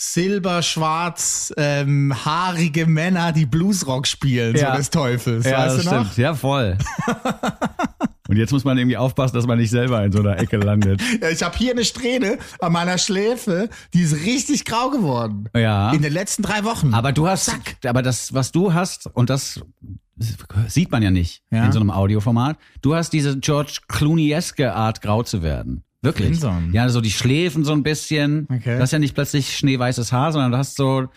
silberschwarz 0.00 1.52
ähm, 1.56 2.14
haarige 2.24 2.86
Männer, 2.86 3.32
die 3.32 3.46
Bluesrock 3.46 4.06
spielen, 4.06 4.56
Ja. 4.56 4.72
so 4.72 4.76
des 4.78 4.90
Teufels, 4.90 5.44
weißt 5.44 5.84
du 5.86 5.90
noch? 5.90 6.16
Ja, 6.16 6.34
voll. 6.34 6.78
Und 8.28 8.36
jetzt 8.36 8.52
muss 8.52 8.62
man 8.64 8.76
irgendwie 8.76 8.98
aufpassen, 8.98 9.34
dass 9.34 9.46
man 9.46 9.56
nicht 9.58 9.70
selber 9.70 10.04
in 10.04 10.12
so 10.12 10.18
einer 10.20 10.38
Ecke 10.38 10.58
landet. 10.58 11.00
Ja, 11.22 11.30
ich 11.30 11.42
habe 11.42 11.56
hier 11.56 11.72
eine 11.72 11.84
Strähne 11.84 12.38
an 12.60 12.72
meiner 12.72 12.98
Schläfe, 12.98 13.70
die 13.94 14.02
ist 14.02 14.14
richtig 14.24 14.66
grau 14.66 14.90
geworden. 14.90 15.48
Ja. 15.56 15.92
In 15.92 16.02
den 16.02 16.12
letzten 16.12 16.42
drei 16.42 16.62
Wochen. 16.64 16.92
Aber 16.92 17.12
du 17.12 17.26
hast, 17.26 17.50
aber 17.86 18.02
das, 18.02 18.34
was 18.34 18.52
du 18.52 18.74
hast, 18.74 19.06
und 19.06 19.30
das 19.30 19.60
sieht 20.68 20.90
man 20.90 21.02
ja 21.02 21.10
nicht 21.10 21.42
Ja. 21.50 21.64
in 21.64 21.72
so 21.72 21.80
einem 21.80 21.90
Audioformat, 21.90 22.58
du 22.82 22.94
hast 22.94 23.14
diese 23.14 23.38
George 23.38 23.78
Clooney-eske 23.88 24.74
Art, 24.74 25.00
grau 25.00 25.22
zu 25.22 25.42
werden. 25.42 25.84
Wirklich. 26.08 26.28
Crimson. 26.40 26.70
Ja, 26.72 26.88
so 26.88 27.00
die 27.00 27.10
Schläfen 27.10 27.64
so 27.64 27.72
ein 27.72 27.82
bisschen. 27.82 28.46
Okay. 28.50 28.76
Du 28.76 28.80
hast 28.82 28.92
ja 28.92 28.98
nicht 28.98 29.14
plötzlich 29.14 29.56
schneeweißes 29.56 30.12
Haar, 30.12 30.32
sondern 30.32 30.52
du 30.52 30.58
hast 30.58 30.76
so, 30.76 31.08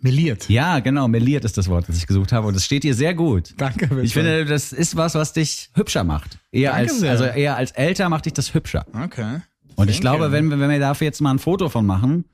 meliert. 0.00 0.48
ja, 0.48 0.78
genau, 0.80 1.08
meliert 1.08 1.44
ist 1.44 1.58
das 1.58 1.68
Wort, 1.68 1.88
das 1.88 1.96
ich 1.98 2.06
gesucht 2.06 2.32
habe. 2.32 2.46
Und 2.46 2.54
das 2.54 2.64
steht 2.64 2.84
dir 2.84 2.94
sehr 2.94 3.14
gut. 3.14 3.54
Danke. 3.58 3.86
bitte. 3.88 4.00
Ich 4.02 4.14
finde, 4.14 4.44
das 4.44 4.72
ist 4.72 4.96
was, 4.96 5.14
was 5.14 5.32
dich 5.32 5.70
hübscher 5.74 6.04
macht. 6.04 6.38
Eher 6.52 6.70
Danke 6.72 6.90
als, 6.90 7.00
sehr. 7.00 7.10
also 7.10 7.24
eher 7.24 7.56
als 7.56 7.72
älter 7.72 8.08
macht 8.08 8.26
dich 8.26 8.32
das 8.32 8.54
hübscher. 8.54 8.86
Okay. 9.04 9.40
Und 9.76 9.88
ich 9.88 9.96
Thank 9.96 10.02
glaube, 10.02 10.26
you. 10.26 10.32
wenn, 10.32 10.48
wir- 10.50 10.58
wenn 10.60 10.70
wir 10.70 10.78
dafür 10.78 11.06
jetzt 11.06 11.20
mal 11.20 11.30
ein 11.32 11.38
Foto 11.38 11.68
von 11.68 11.84
machen 11.86 12.24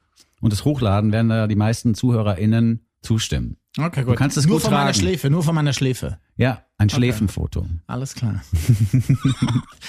und 0.41 0.53
es 0.53 0.65
hochladen, 0.65 1.13
werden 1.13 1.29
da 1.29 1.47
die 1.47 1.57
meisten 1.57 1.95
ZuhörerInnen 1.95 2.81
zustimmen. 3.03 3.57
Okay, 3.79 4.05
gut. 4.05 4.17
kannst 4.17 4.37
es 4.39 4.47
nur 4.47 4.57
gut 4.57 4.63
von 4.63 4.71
meiner 4.73 4.87
tragen. 4.93 4.99
Schläfe, 4.99 5.29
nur 5.31 5.43
von 5.43 5.55
meiner 5.55 5.73
Schläfe. 5.75 6.19
Ja, 6.37 6.63
ein 6.79 6.89
Schläfenfoto. 6.89 7.67
Alles 7.87 8.15
klar. 8.15 8.43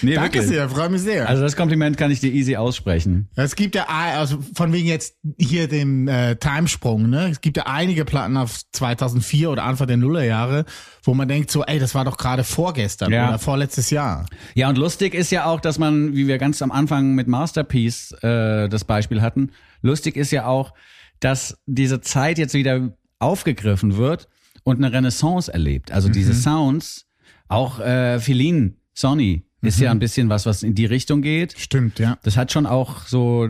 Nee, 0.04 0.14
Danke 0.14 0.36
wirklich. 0.36 0.52
sehr, 0.52 0.70
freue 0.70 0.90
mich 0.90 1.02
sehr. 1.02 1.28
Also 1.28 1.42
das 1.42 1.56
Kompliment 1.56 1.98
kann 1.98 2.12
ich 2.12 2.20
dir 2.20 2.32
easy 2.32 2.56
aussprechen. 2.56 3.30
Es 3.36 3.56
gibt 3.56 3.74
ja, 3.74 3.86
also 3.88 4.38
von 4.54 4.72
wegen 4.72 4.88
jetzt 4.88 5.16
hier 5.40 5.68
dem 5.68 6.08
äh, 6.08 6.36
Timesprung, 6.36 7.10
ne? 7.10 7.30
Es 7.30 7.42
gibt 7.42 7.58
ja 7.58 7.66
einige 7.66 8.06
Platten 8.06 8.38
auf 8.38 8.60
2004 8.74 9.50
oder 9.50 9.64
Anfang 9.64 9.88
der 9.88 9.98
Nullerjahre, 9.98 10.66
wo 11.04 11.16
man 11.16 11.28
denkt 11.28 11.50
so, 11.50 11.64
ey, 11.64 11.80
das 11.80 11.96
war 11.96 12.06
doch 12.06 12.18
gerade 12.18 12.44
vorgestern 12.44 13.12
Ja. 13.12 13.30
oder 13.30 13.40
vorletztes 13.40 13.90
Jahr. 13.90 14.28
Ja, 14.54 14.70
und 14.70 14.78
lustig 14.78 15.16
ist 15.16 15.32
ja 15.32 15.46
auch, 15.46 15.60
dass 15.60 15.80
man, 15.80 16.14
wie 16.16 16.28
wir 16.28 16.38
ganz 16.38 16.62
am 16.62 16.72
Anfang 16.72 17.16
mit 17.16 17.28
Masterpiece 17.28 18.12
äh, 18.22 18.70
das 18.70 18.84
Beispiel 18.84 19.22
hatten, 19.22 19.52
lustig 19.82 20.16
ist 20.16 20.30
ja 20.32 20.46
auch, 20.46 20.74
dass 21.20 21.58
diese 21.66 22.02
Zeit 22.02 22.38
jetzt 22.38 22.54
wieder 22.54 22.92
aufgegriffen 23.20 23.98
wird 23.98 24.28
und 24.64 24.78
eine 24.78 24.92
Renaissance 24.92 25.52
erlebt. 25.52 25.92
Also 25.92 26.10
diese 26.10 26.34
Sounds, 26.34 27.08
auch 27.48 27.80
äh, 27.80 28.20
Feline, 28.20 28.74
Sonny, 28.94 29.44
ist 29.62 29.80
ja 29.80 29.92
ein 29.92 30.00
bisschen 30.00 30.30
was, 30.30 30.46
was 30.46 30.64
in 30.64 30.76
die 30.76 30.86
Richtung 30.86 31.22
geht. 31.22 31.56
Stimmt, 31.58 32.00
ja. 32.00 32.18
Das 32.24 32.38
hat 32.38 32.52
schon 32.52 32.66
auch 32.66 33.06
so 33.08 33.50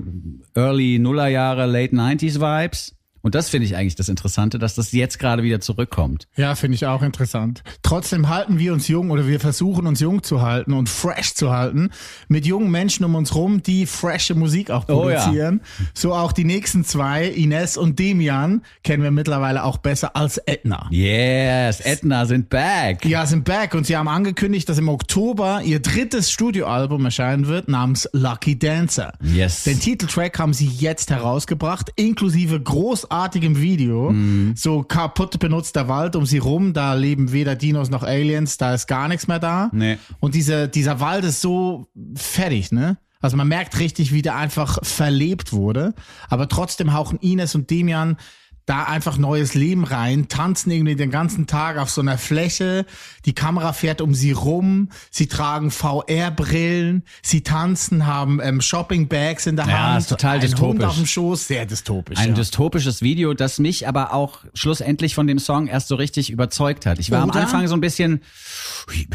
Early 0.55 0.99
Nullerjahre, 0.99 1.65
Late 1.65 1.95
90s 1.95 2.39
Vibes. 2.39 2.96
Und 3.21 3.35
das 3.35 3.49
finde 3.49 3.65
ich 3.65 3.75
eigentlich 3.75 3.95
das 3.95 4.09
Interessante, 4.09 4.59
dass 4.59 4.75
das 4.75 4.91
jetzt 4.91 5.19
gerade 5.19 5.43
wieder 5.43 5.59
zurückkommt. 5.59 6.27
Ja, 6.35 6.55
finde 6.55 6.75
ich 6.75 6.85
auch 6.85 7.01
interessant. 7.01 7.63
Trotzdem 7.83 8.29
halten 8.29 8.59
wir 8.59 8.73
uns 8.73 8.87
jung 8.87 9.09
oder 9.11 9.27
wir 9.27 9.39
versuchen 9.39 9.87
uns 9.87 9.99
jung 9.99 10.23
zu 10.23 10.41
halten 10.41 10.73
und 10.73 10.89
fresh 10.89 11.33
zu 11.33 11.51
halten 11.51 11.89
mit 12.27 12.45
jungen 12.45 12.71
Menschen 12.71 13.03
um 13.05 13.15
uns 13.15 13.35
rum, 13.35 13.61
die 13.63 13.85
frische 13.85 14.35
Musik 14.35 14.71
auch 14.71 14.85
Oh 14.87 15.09
ja. 15.09 15.19
produzieren. 15.21 15.61
So 15.93 16.13
auch 16.13 16.31
die 16.31 16.43
nächsten 16.45 16.83
zwei, 16.85 17.25
Ines 17.27 17.77
und 17.77 17.99
Demian, 17.99 18.61
kennen 18.83 19.03
wir 19.03 19.11
mittlerweile 19.11 19.63
auch 19.63 19.77
besser 19.77 20.15
als 20.15 20.37
Edna. 20.37 20.87
Yes, 20.91 21.79
Edna 21.81 22.25
sind 22.25 22.49
back. 22.49 23.05
Ja, 23.05 23.25
sind 23.25 23.43
back 23.45 23.73
und 23.73 23.85
sie 23.85 23.97
haben 23.97 24.07
angekündigt, 24.07 24.69
dass 24.69 24.77
im 24.77 24.89
Oktober 24.89 25.61
ihr 25.63 25.79
drittes 25.81 26.31
Studioalbum 26.31 27.03
erscheinen 27.05 27.47
wird 27.47 27.67
namens 27.67 28.07
Lucky 28.13 28.57
Dancer. 28.57 29.13
Yes. 29.21 29.63
Den 29.63 29.79
Titeltrack 29.79 30.37
haben 30.39 30.53
sie 30.53 30.67
jetzt 30.67 31.09
herausgebracht, 31.09 31.91
inklusive 31.95 32.59
großartigem 33.17 33.59
Video. 33.59 34.11
Mhm. 34.11 34.53
So 34.55 34.83
kaputt 34.83 35.39
benutzter 35.39 35.87
Wald 35.87 36.15
um 36.15 36.25
sie 36.25 36.37
rum, 36.37 36.73
da 36.73 36.93
leben 36.93 37.31
weder 37.31 37.55
Dinos 37.55 37.89
noch 37.89 38.03
Aliens, 38.03 38.57
da 38.57 38.73
ist 38.73 38.87
gar 38.87 39.07
nichts 39.07 39.27
mehr 39.27 39.39
da. 39.39 39.69
Nee. 39.73 39.97
Und 40.19 40.35
diese, 40.35 40.67
dieser 40.67 40.99
Wald 40.99 41.25
ist 41.25 41.41
so 41.41 41.87
fertig, 42.15 42.71
ne? 42.71 42.97
Also 43.19 43.35
man 43.35 43.47
merkt 43.47 43.79
richtig, 43.79 44.13
wie 44.13 44.21
der 44.21 44.35
einfach 44.35 44.77
verlebt 44.83 45.51
wurde. 45.51 45.95
Aber 46.29 46.47
trotzdem 46.47 46.93
hauchen 46.93 47.17
Ines 47.19 47.55
und 47.55 47.71
Demian 47.71 48.17
da 48.67 48.83
einfach 48.83 49.17
neues 49.17 49.53
Leben 49.53 49.85
rein, 49.85 50.27
tanzen 50.27 50.71
irgendwie 50.71 50.97
den 50.97 51.09
ganzen 51.09 51.47
Tag 51.47 51.77
auf 51.77 51.89
so 51.89 52.01
einer 52.01 52.17
Fläche, 52.17 52.85
die 53.25 53.31
Kamera 53.31 53.71
fährt 53.71 54.01
um 54.01 54.13
sie 54.13 54.33
rum, 54.33 54.89
sie 55.09 55.27
tragen 55.27 55.71
VR-Brillen, 55.71 57.03
sie 57.23 57.41
tanzen, 57.41 58.05
haben 58.05 58.41
ähm, 58.43 58.59
Shopping-Bags 58.59 59.47
in 59.47 59.55
der 59.55 59.67
Ja, 59.67 59.93
Hand, 59.93 59.99
ist 59.99 60.09
total 60.09 60.35
ein 60.35 60.41
dystopisch. 60.41 60.67
Hund 60.67 60.83
auf 60.83 60.95
dem 60.97 61.05
Schoß, 61.05 61.47
sehr 61.47 61.65
dystopisch. 61.65 62.19
Ein 62.19 62.29
ja. 62.29 62.35
dystopisches 62.35 63.01
Video, 63.01 63.33
das 63.33 63.57
mich 63.57 63.87
aber 63.87 64.13
auch 64.13 64.39
schlussendlich 64.53 65.15
von 65.15 65.27
dem 65.27 65.39
Song 65.39 65.67
erst 65.67 65.87
so 65.87 65.95
richtig 65.95 66.29
überzeugt 66.29 66.85
hat. 66.85 66.99
Ich 66.99 67.09
war 67.09 67.21
am 67.21 67.29
Oder? 67.29 67.39
Anfang 67.39 67.65
so 67.69 67.73
ein 67.73 67.81
bisschen, 67.81 68.21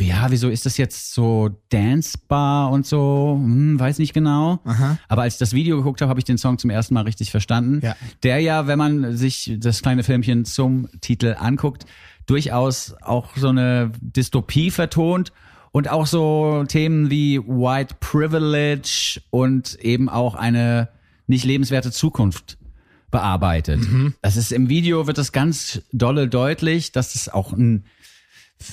ja, 0.00 0.30
wieso 0.30 0.48
ist 0.48 0.64
das 0.64 0.78
jetzt 0.78 1.12
so 1.12 1.50
dancebar 1.68 2.70
und 2.70 2.86
so? 2.86 3.38
Hm, 3.38 3.78
weiß 3.78 3.98
nicht 3.98 4.14
genau. 4.14 4.60
Aber 5.08 5.22
als 5.22 5.34
ich 5.34 5.38
das 5.38 5.52
Video 5.52 5.76
geguckt 5.76 6.00
habe, 6.00 6.08
habe 6.08 6.20
ich 6.20 6.24
den 6.24 6.38
Song 6.38 6.56
zum 6.58 6.70
ersten 6.70 6.94
Mal 6.94 7.02
richtig 7.02 7.30
verstanden. 7.30 7.80
Ja. 7.82 7.96
Der 8.22 8.40
ja, 8.40 8.66
wenn 8.66 8.78
man 8.78 9.14
sich 9.14 9.41
das 9.58 9.82
kleine 9.82 10.02
Filmchen 10.02 10.44
zum 10.44 10.88
Titel 11.00 11.36
anguckt, 11.38 11.86
durchaus 12.26 12.94
auch 13.00 13.36
so 13.36 13.48
eine 13.48 13.92
Dystopie 14.00 14.70
vertont 14.70 15.32
und 15.72 15.88
auch 15.88 16.06
so 16.06 16.64
Themen 16.68 17.10
wie 17.10 17.38
White 17.40 17.96
Privilege 18.00 19.20
und 19.30 19.74
eben 19.76 20.08
auch 20.08 20.34
eine 20.34 20.88
nicht 21.26 21.44
lebenswerte 21.44 21.90
Zukunft 21.90 22.58
bearbeitet. 23.10 23.80
Das 24.22 24.36
ist 24.36 24.52
im 24.52 24.68
Video 24.68 25.06
wird 25.06 25.18
das 25.18 25.32
ganz 25.32 25.82
dolle 25.92 26.28
deutlich, 26.28 26.92
dass 26.92 27.14
es 27.14 27.28
auch 27.28 27.52
ein 27.52 27.84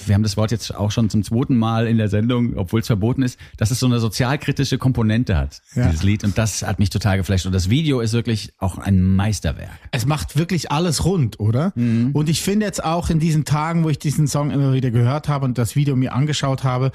wir 0.06 0.16
haben 0.16 0.24
das 0.24 0.38
Wort 0.38 0.52
jetzt 0.52 0.74
auch 0.76 0.92
schon 0.92 1.10
zum 1.10 1.24
zweiten 1.24 1.56
Mal 1.58 1.88
in 1.88 1.98
der 1.98 2.10
Sendung, 2.10 2.58
obwohl 2.58 2.82
es 2.82 2.88
verboten 2.88 3.24
ist, 3.24 3.40
dass 3.58 3.72
es 3.72 3.80
so 3.80 3.86
eine 3.86 4.00
sozialkritische 4.00 4.78
Komponente 4.78 5.38
hat, 5.38 5.62
Ja. 5.76 5.88
dieses 5.88 6.04
Lied. 6.04 6.24
Und 6.24 6.38
das 6.38 6.64
hat 6.64 6.80
mich 6.80 6.90
total 6.90 7.18
geflasht. 7.18 7.46
Und 7.46 7.54
das 7.54 7.70
Video 7.70 8.00
ist 8.02 8.14
wirklich 8.14 8.54
auch 8.58 8.78
ein 8.78 9.02
Meisterwerk. 9.02 9.78
Es 9.92 10.06
macht 10.06 10.38
wirklich 10.38 10.72
alles 10.72 11.06
rund, 11.06 11.40
oder? 11.40 11.74
Und 11.76 12.30
ich 12.30 12.42
finde 12.42 12.66
jetzt 12.66 12.84
auch 12.84 13.10
in 13.10 13.20
diesen 13.20 13.46
Tagen, 13.46 13.84
wo 13.84 13.90
ich 13.90 14.00
diesen 14.00 14.28
Song 14.28 14.52
immer 14.52 14.74
wieder 14.74 14.92
gehört 14.92 15.28
habe 15.28 15.46
und 15.46 15.58
das 15.58 15.76
Video 15.76 15.96
mir 15.96 16.14
angeschaut 16.14 16.64
habe, 16.64 16.92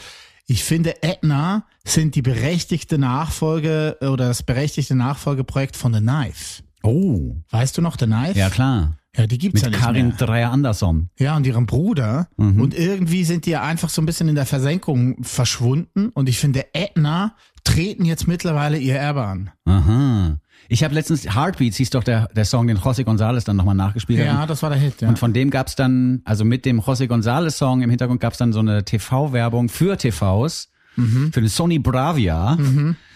ich 0.46 0.62
finde 0.62 1.02
Edna 1.02 1.64
sind 1.84 2.14
die 2.14 2.22
berechtigte 2.22 2.98
Nachfolge 2.98 3.96
oder 4.02 4.28
das 4.28 4.42
berechtigte 4.42 4.94
Nachfolgeprojekt 4.94 5.76
von 5.76 5.94
The 5.94 6.00
Knife. 6.00 6.62
Oh. 6.82 7.36
Weißt 7.50 7.76
du 7.78 7.82
noch 7.82 7.96
The 7.98 8.04
Knife? 8.06 8.38
Ja, 8.38 8.50
klar. 8.50 8.98
Ja, 9.16 9.26
die 9.26 9.38
gibt's 9.38 9.62
mit 9.62 9.64
ja 9.64 9.70
nicht 9.70 9.80
Karin 9.80 10.08
mehr. 10.08 10.16
Dreier 10.16 10.50
Andersson. 10.50 11.08
Ja, 11.18 11.36
und 11.36 11.46
ihrem 11.46 11.66
Bruder. 11.66 12.28
Mhm. 12.36 12.60
Und 12.60 12.74
irgendwie 12.76 13.24
sind 13.24 13.46
die 13.46 13.50
ja 13.50 13.62
einfach 13.62 13.88
so 13.88 14.02
ein 14.02 14.06
bisschen 14.06 14.28
in 14.28 14.34
der 14.34 14.46
Versenkung 14.46 15.22
verschwunden. 15.22 16.08
Und 16.14 16.28
ich 16.28 16.38
finde, 16.38 16.66
Edna 16.74 17.36
treten 17.62 18.04
jetzt 18.04 18.26
mittlerweile 18.26 18.78
ihr 18.78 18.96
Erbe 18.96 19.22
an. 19.24 19.50
Aha. 19.66 20.38
Ich 20.68 20.82
habe 20.82 20.94
letztens, 20.94 21.34
Heartbeats 21.34 21.76
hieß 21.76 21.90
doch 21.90 22.02
der, 22.04 22.28
der 22.34 22.44
Song, 22.44 22.66
den 22.66 22.78
José 22.78 23.04
González 23.04 23.44
dann 23.44 23.56
nochmal 23.56 23.74
nachgespielt 23.74 24.18
hat. 24.20 24.26
Ja, 24.26 24.46
das 24.46 24.62
war 24.62 24.70
der 24.70 24.78
Hit, 24.78 25.00
ja. 25.02 25.08
Und 25.08 25.18
von 25.18 25.32
dem 25.32 25.50
gab's 25.50 25.76
dann, 25.76 26.22
also 26.24 26.44
mit 26.44 26.64
dem 26.64 26.80
José 26.80 27.06
González 27.06 27.50
Song 27.52 27.82
im 27.82 27.90
Hintergrund 27.90 28.20
gab's 28.20 28.38
dann 28.38 28.52
so 28.52 28.60
eine 28.60 28.84
TV-Werbung 28.84 29.68
für 29.68 29.96
TVs, 29.96 30.70
Mhm. 30.96 31.32
für 31.32 31.40
den 31.40 31.48
Sony 31.48 31.80
Bravia, 31.80 32.56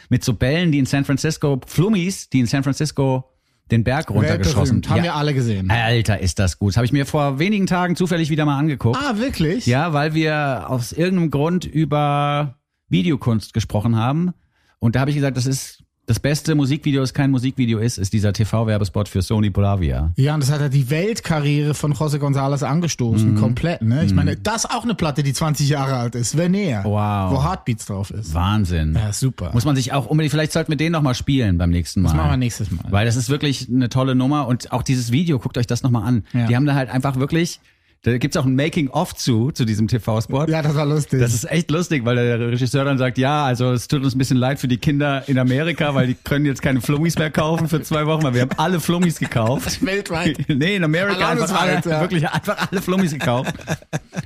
mit 0.09 0.25
so 0.25 0.33
Bällen, 0.35 0.73
die 0.73 0.79
in 0.81 0.87
San 0.87 1.05
Francisco, 1.05 1.61
Flummis, 1.67 2.29
die 2.29 2.41
in 2.41 2.47
San 2.47 2.65
Francisco 2.65 3.31
den 3.71 3.85
Berg 3.85 4.11
runtergeschossen. 4.11 4.83
Haben 4.89 5.03
wir 5.03 5.15
alle 5.15 5.35
gesehen. 5.35 5.71
Alter, 5.71 6.21
ist 6.21 6.39
das 6.39 6.59
gut. 6.59 6.77
Habe 6.77 6.87
ich 6.87 6.93
mir 6.93 7.07
vor 7.07 7.39
wenigen 7.39 7.67
Tagen 7.67 7.97
zufällig 7.97 8.31
wieder 8.31 8.45
mal 8.45 8.59
angeguckt. 8.59 8.99
Ah, 9.01 9.19
wirklich? 9.19 9.67
Ja, 9.67 9.93
weil 9.93 10.15
wir 10.15 10.65
aus 10.69 10.93
irgendeinem 10.93 11.31
Grund 11.31 11.65
über 11.65 12.59
Videokunst 12.89 13.55
gesprochen 13.55 13.97
haben. 13.97 14.33
Und 14.79 14.97
da 14.97 15.01
habe 15.01 15.11
ich 15.11 15.17
gesagt, 15.17 15.37
das 15.37 15.47
ist 15.47 15.78
das 16.09 16.19
beste 16.19 16.55
Musikvideo, 16.55 17.03
das 17.03 17.13
kein 17.15 17.31
Musikvideo 17.31 17.79
ist, 17.79 17.99
ist 17.99 18.13
dieser 18.13 18.33
TV-Werbespot 18.33 19.09
für 19.09 19.21
Sony 19.23 19.51
Bravia. 19.51 20.13
Ja, 20.17 20.35
und 20.35 20.41
das 20.43 20.51
hat 20.51 20.61
ja 20.61 20.69
die 20.69 20.89
Weltkarriere 20.91 21.75
von 21.75 21.93
José 21.93 22.17
González 22.19 22.65
angestoßen, 22.65 23.35
Mhm. 23.35 23.39
komplett, 23.39 23.83
ne? 23.83 24.05
Ich 24.05 24.15
meine, 24.15 24.37
das 24.37 24.65
ist 24.65 24.71
auch 24.71 24.85
eine 24.85 24.95
Platte, 24.95 25.23
die 25.23 25.33
20 25.35 25.69
Jahre 25.69 25.97
alt 25.97 26.15
ist, 26.15 26.37
wenn 26.37 26.53
näher. 26.53 26.83
Wow. 26.85 27.33
Wo 27.33 27.45
Heartbeats 27.45 27.87
drauf 27.87 28.11
ist. 28.11 28.33
Wahnsinn. 28.33 28.95
Ja, 28.95 29.13
super. 29.13 29.51
Muss 29.53 29.67
man 29.67 29.77
sich 29.77 29.93
auch 29.93 30.07
unbedingt, 30.07 30.31
vielleicht 30.31 30.53
sollten 30.53 30.73
wir 30.73 30.77
den 30.79 30.93
nochmal 30.93 31.15
spielen 31.15 31.59
beim 31.59 31.71
nächsten 31.71 32.01
Mal. 32.01 32.09
Das 32.09 32.17
machen 32.17 32.31
wir 32.31 32.37
nächstes 32.39 32.71
Mal. 32.71 32.85
Weil 32.89 33.05
das 33.05 33.17
ist 33.17 33.29
wirklich 33.29 33.69
eine 33.69 33.91
tolle 33.91 34.15
Nummer 34.15 34.47
und 34.49 34.73
auch 34.73 34.83
dieses 34.83 35.13
Video, 35.13 35.39
guckt 35.39 35.59
euch 35.59 35.67
das 35.67 35.83
nochmal 35.83 36.05
an. 36.05 36.25
Ja. 36.33 36.47
Die 36.47 36.57
haben 36.57 36.65
da 36.67 36.75
halt 36.75 36.89
einfach 36.89 37.17
wirklich, 37.17 37.61
da 38.03 38.17
gibt's 38.17 38.37
auch 38.37 38.45
ein 38.45 38.55
Making-of 38.55 39.15
zu, 39.17 39.51
zu 39.51 39.65
diesem 39.65 39.89
TV-Spot. 39.89 40.47
Ja, 40.47 40.63
das 40.63 40.75
war 40.77 40.87
lustig. 40.87 41.19
Das 41.21 41.35
ist 41.35 41.51
echt 41.51 41.71
lustig, 41.71 42.05
weil 42.05 42.15
der 42.15 42.39
Regisseur 42.39 42.85
dann 42.85 42.97
sagt, 42.97 43.19
ja, 43.19 43.45
also 43.45 43.73
es 43.73 43.89
tut 43.89 44.05
uns 44.05 44.15
ein 44.15 44.19
bisschen 44.19 44.37
leid 44.37 44.61
für 44.61 44.69
die 44.69 44.79
Kinder 44.79 45.29
in 45.29 45.37
Amerika, 45.37 45.95
weil 45.97 46.07
die 46.07 46.15
können 46.15 46.47
jetzt 46.47 46.63
keine 46.63 46.81
Flummis 46.81 47.19
mehr 47.19 47.31
kaufen 47.31 47.69
für 47.69 47.83
zwei 47.83 48.07
Wochen, 48.07 48.23
weil 48.23 48.35
wir 48.35 48.43
haben 48.43 48.57
alle 48.57 48.79
Flummis 48.79 49.19
gekauft. 49.19 49.83
weltweit. 49.85 50.49
Nee, 50.49 50.77
in 50.77 50.85
Amerika 50.85 51.29
einfach 51.29 51.61
alle, 51.61 51.81
ja. 51.85 52.01
wirklich 52.01 52.29
einfach 52.29 52.71
alle 52.71 52.81
Flummis 52.81 53.13
gekauft. 53.13 53.53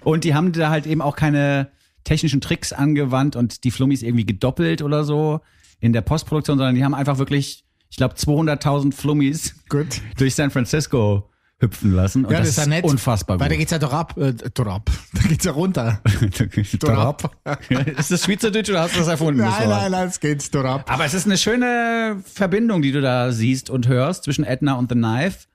Und 0.04 0.24
die 0.24 0.34
haben 0.34 0.52
da 0.52 0.68
halt 0.68 0.86
eben 0.86 1.00
auch 1.00 1.16
keine 1.16 1.70
technischen 2.04 2.42
Tricks 2.42 2.74
angewandt 2.74 3.36
und 3.36 3.64
die 3.64 3.70
Flummis 3.70 4.02
irgendwie 4.02 4.26
gedoppelt 4.26 4.82
oder 4.82 5.04
so 5.04 5.40
in 5.80 5.94
der 5.94 6.02
Postproduktion, 6.02 6.58
sondern 6.58 6.74
die 6.74 6.84
haben 6.84 6.94
einfach 6.94 7.16
wirklich, 7.16 7.64
ich 7.88 7.96
glaube, 7.96 8.14
200.000 8.14 8.92
Flummis 8.92 9.54
Gut. 9.68 10.02
durch 10.18 10.34
San 10.34 10.50
Francisco 10.50 11.30
hüpfen 11.62 11.92
lassen. 11.92 12.24
Und 12.26 12.32
Ja, 12.32 12.40
das, 12.40 12.48
ist 12.50 12.58
ja 12.58 12.66
nett. 12.66 12.84
unfassbar 12.84 13.40
Weil 13.40 13.48
da 13.48 13.54
gut. 13.54 13.60
geht's 13.60 13.72
ja 13.72 13.78
doch 13.78 13.92
ab, 13.92 14.16
äh, 14.18 14.34
doch 14.52 14.66
ab. 14.66 14.90
Da 15.14 15.28
geht's 15.28 15.44
ja 15.44 15.52
runter. 15.52 16.00
Dorab. 16.80 17.30
ist 17.96 18.10
das 18.10 18.24
Schweizerdeutsch 18.24 18.68
oder 18.70 18.82
hast 18.82 18.94
du 18.94 18.98
das 18.98 19.08
erfunden? 19.08 19.38
das 19.40 19.58
nein, 19.60 19.68
Wort? 19.68 19.80
nein, 19.82 19.90
nein, 19.92 20.08
es 20.08 20.20
geht's 20.20 20.50
doch 20.50 20.64
ab. 20.64 20.84
Aber 20.92 21.04
es 21.04 21.14
ist 21.14 21.26
eine 21.26 21.38
schöne 21.38 22.20
Verbindung, 22.24 22.82
die 22.82 22.92
du 22.92 23.00
da 23.00 23.32
siehst 23.32 23.70
und 23.70 23.88
hörst 23.88 24.24
zwischen 24.24 24.44
Edna 24.44 24.74
und 24.74 24.90
The 24.90 24.96
Knife, 24.96 25.46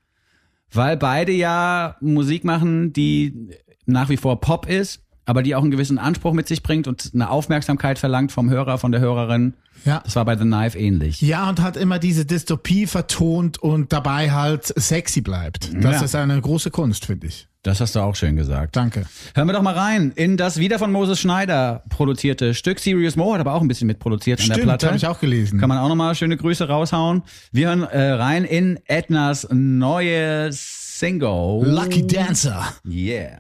weil 0.72 0.98
beide 0.98 1.32
ja 1.32 1.98
Musik 2.02 2.44
machen, 2.44 2.94
die 2.94 3.50
nach 3.86 4.10
wie 4.10 4.18
vor 4.18 4.40
Pop 4.42 4.68
ist, 4.68 5.02
aber 5.28 5.44
die 5.44 5.54
auch 5.54 5.62
einen 5.62 5.70
gewissen 5.70 6.00
Anspruch 6.00 6.34
mit 6.34 6.48
sich 6.48 6.64
bringt 6.64 6.88
und 6.88 7.12
eine 7.14 7.30
Aufmerksamkeit 7.30 8.00
verlangt 8.00 8.32
vom 8.32 8.50
Hörer, 8.50 8.80
von 8.80 8.92
der 8.92 9.02
Hörerin. 9.02 9.54
Ja. 9.86 10.02
Das 10.04 10.16
war 10.16 10.26
bei 10.26 10.36
The 10.36 10.44
Knife 10.46 10.78
ähnlich. 10.80 11.22
Ja, 11.22 11.48
und 11.50 11.62
hat 11.62 11.78
immer 11.78 12.00
diese 12.00 12.26
Dystopie 12.26 12.88
vertont 12.88 13.60
und 13.60 13.94
dabei 13.94 14.32
halt 14.32 14.66
sexy 14.66 15.22
bleibt. 15.22 15.70
Das 15.84 15.98
Ja. 15.98 16.02
ist 16.06 16.16
eine 16.16 16.42
große 16.42 16.72
Kunst, 16.72 17.06
finde 17.06 17.28
ich. 17.28 17.48
Das 17.64 17.82
hast 17.82 17.96
du 17.96 18.00
auch 18.00 18.16
schön 18.16 18.38
gesagt. 18.38 18.78
Danke. 18.78 19.06
Hören 19.36 19.48
wir 19.48 19.54
doch 19.54 19.62
mal 19.62 19.74
rein 19.74 20.14
in 20.16 20.38
das 20.38 20.58
wieder 20.58 20.80
von 20.80 20.90
Moses 20.92 21.20
Schneider 21.20 21.84
produzierte 21.90 22.54
Stück. 22.54 22.80
Serious 22.80 23.18
Mo 23.18 23.34
hat 23.34 23.42
aber 23.42 23.54
auch 23.54 23.62
ein 23.62 23.68
bisschen 23.68 23.88
mitproduziert 23.88 24.40
an 24.40 24.48
der 24.48 24.54
Stimmt, 24.54 24.68
Platte. 24.68 24.88
habe 24.88 24.96
ich 24.98 25.06
auch 25.06 25.20
gelesen. 25.20 25.60
Kann 25.60 25.68
man 25.68 25.78
auch 25.78 25.90
nochmal 25.90 26.16
schöne 26.16 26.38
Grüße 26.38 26.68
raushauen. 26.70 27.24
Wir 27.52 27.68
hören 27.68 27.84
äh, 27.84 28.12
rein 28.12 28.46
in 28.46 28.80
Ednas 28.86 29.48
neue 29.52 30.50
Single. 30.54 31.64
Lucky 31.66 32.08
Dancer. 32.08 32.64
Yeah. 32.86 33.40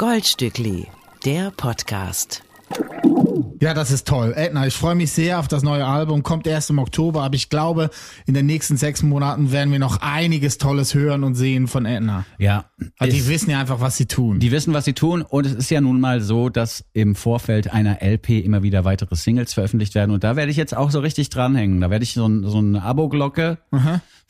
Goldstückli, 0.00 0.86
der 1.26 1.50
Podcast. 1.50 2.42
Ja, 3.60 3.74
das 3.74 3.90
ist 3.90 4.08
toll. 4.08 4.32
Edna, 4.34 4.66
ich 4.66 4.72
freue 4.72 4.94
mich 4.94 5.12
sehr 5.12 5.38
auf 5.38 5.46
das 5.46 5.62
neue 5.62 5.84
Album. 5.84 6.22
Kommt 6.22 6.46
erst 6.46 6.70
im 6.70 6.78
Oktober, 6.78 7.22
aber 7.22 7.34
ich 7.34 7.50
glaube, 7.50 7.90
in 8.24 8.32
den 8.32 8.46
nächsten 8.46 8.78
sechs 8.78 9.02
Monaten 9.02 9.52
werden 9.52 9.70
wir 9.70 9.78
noch 9.78 9.98
einiges 10.00 10.56
Tolles 10.56 10.94
hören 10.94 11.22
und 11.22 11.34
sehen 11.34 11.68
von 11.68 11.84
Edna. 11.84 12.24
Ja. 12.38 12.70
Also 12.96 13.14
die 13.14 13.28
wissen 13.28 13.50
ja 13.50 13.60
einfach, 13.60 13.82
was 13.82 13.98
sie 13.98 14.06
tun. 14.06 14.38
die 14.38 14.50
wissen, 14.52 14.72
was 14.72 14.86
sie 14.86 14.94
tun. 14.94 15.20
Und 15.20 15.44
es 15.44 15.52
ist 15.52 15.70
ja 15.70 15.82
nun 15.82 16.00
mal 16.00 16.22
so, 16.22 16.48
dass 16.48 16.82
im 16.94 17.14
Vorfeld 17.14 17.70
einer 17.70 18.00
LP 18.00 18.42
immer 18.42 18.62
wieder 18.62 18.86
weitere 18.86 19.16
Singles 19.16 19.52
veröffentlicht 19.52 19.94
werden. 19.94 20.12
Und 20.12 20.24
da 20.24 20.34
werde 20.34 20.50
ich 20.50 20.56
jetzt 20.56 20.74
auch 20.74 20.90
so 20.90 21.00
richtig 21.00 21.28
dranhängen. 21.28 21.82
Da 21.82 21.90
werde 21.90 22.04
ich 22.04 22.14
so, 22.14 22.26
ein, 22.26 22.44
so 22.44 22.56
eine 22.56 22.82
Abo-Glocke 22.82 23.58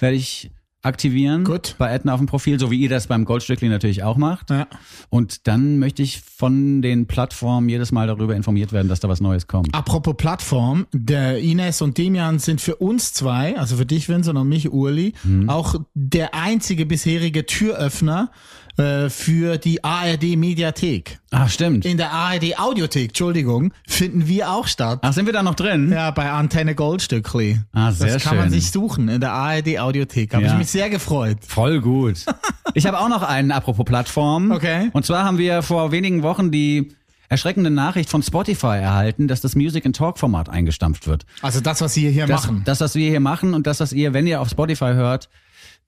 werde 0.00 0.16
ich 0.16 0.50
aktivieren. 0.83 1.45
Gut. 1.45 1.75
Bei 1.79 1.93
Edna 1.93 2.14
auf 2.14 2.21
dem 2.21 2.27
Profil, 2.27 2.59
so 2.59 2.71
wie 2.71 2.79
ihr 2.81 2.88
das 2.88 3.07
beim 3.07 3.25
Goldstückli 3.25 3.69
natürlich 3.69 4.03
auch 4.03 4.16
macht. 4.16 4.51
Ja. 4.51 4.66
Und 5.11 5.47
dann 5.47 5.79
möchte 5.79 6.03
ich 6.03 6.21
von 6.21 6.81
den 6.83 7.07
Plattformen 7.07 7.69
jedes 7.69 7.93
Mal 7.93 8.07
darüber 8.07 8.35
informiert 8.35 8.73
werden, 8.73 8.88
dass 8.88 9.01
da 9.01 9.09
was 9.09 9.21
Neues 9.21 9.47
kommt. 9.47 9.75
Apropos 9.75 10.14
Plattform, 10.16 10.87
der 10.93 11.38
Ines 11.38 11.83
und 11.83 11.99
Demian 11.99 12.38
sind 12.38 12.61
für 12.61 12.77
uns 12.77 13.12
zwei, 13.12 13.59
also 13.59 13.77
für 13.77 13.87
dich 13.87 14.09
Vincent 14.09 14.38
und 14.38 14.49
mich 14.49 14.73
Urli, 14.73 15.12
Mhm. 15.25 15.51
auch 15.51 15.75
der 15.95 16.35
einzige 16.35 16.87
bisherige 16.87 17.45
Türöffner 17.47 18.31
äh, 18.76 19.09
für 19.11 19.59
die 19.59 19.83
ARD 19.85 20.37
Mediathek. 20.37 21.18
Ah, 21.30 21.48
stimmt. 21.48 21.85
In 21.85 21.96
der 21.96 22.12
ARD 22.12 22.59
Audiothek, 22.59 23.09
Entschuldigung, 23.09 23.72
finden 23.87 24.26
wir 24.26 24.50
auch 24.50 24.66
statt. 24.66 25.00
Ach, 25.02 25.12
sind 25.12 25.26
wir 25.26 25.33
da 25.33 25.42
noch 25.42 25.54
drin? 25.54 25.92
Ja, 25.92 26.11
bei 26.11 26.30
Antenne 26.30 26.74
Goldstückli. 26.74 27.61
Ah, 27.72 27.92
sehr 27.92 28.14
das 28.14 28.24
kann 28.24 28.37
man 28.37 28.50
schön. 28.50 28.61
sich 28.61 28.70
suchen 28.70 29.09
in 29.09 29.20
der 29.20 29.33
ARD 29.33 29.78
Audiothek. 29.78 30.35
Habe 30.35 30.44
Ja. 30.44 30.52
ich 30.52 30.59
mich 30.59 30.68
sehr 30.68 30.90
gefreut. 30.90 31.38
Voll 31.46 31.80
gut. 31.80 32.24
Ich 32.74 32.87
habe 32.87 33.00
auch 33.00 33.09
noch 33.09 33.22
einen, 33.22 33.50
apropos 33.50 33.85
Plattform. 33.85 34.52
Okay. 34.52 34.90
Und 34.92 35.04
zwar 35.04 35.24
haben 35.24 35.38
wir 35.38 35.61
vor 35.62 35.90
wenigen 35.90 36.22
Wochen 36.22 36.52
die 36.52 36.92
erschreckende 37.28 37.68
Nachricht 37.68 38.09
von 38.09 38.22
Spotify 38.22 38.78
erhalten, 38.78 39.26
dass 39.26 39.40
das 39.40 39.56
Music 39.56 39.85
and 39.87 39.96
Talk 39.96 40.18
Format 40.20 40.48
eingestampft 40.48 41.09
wird. 41.09 41.26
Also 41.42 41.61
das, 41.61 41.80
was 41.80 41.96
wir 41.96 42.11
hier 42.11 42.28
Das, 42.28 42.42
machen. 42.44 42.62
das, 42.64 42.80
was 42.80 42.94
wir 42.94 43.11
hier 43.11 43.18
machen 43.18 43.54
und 43.54 43.66
das, 43.66 43.80
was 43.80 43.92
ihr, 43.92 44.12
wenn 44.14 44.24
ihr 44.28 44.40
auf 44.40 44.48
Spotify 44.50 44.92
hört, 44.92 45.28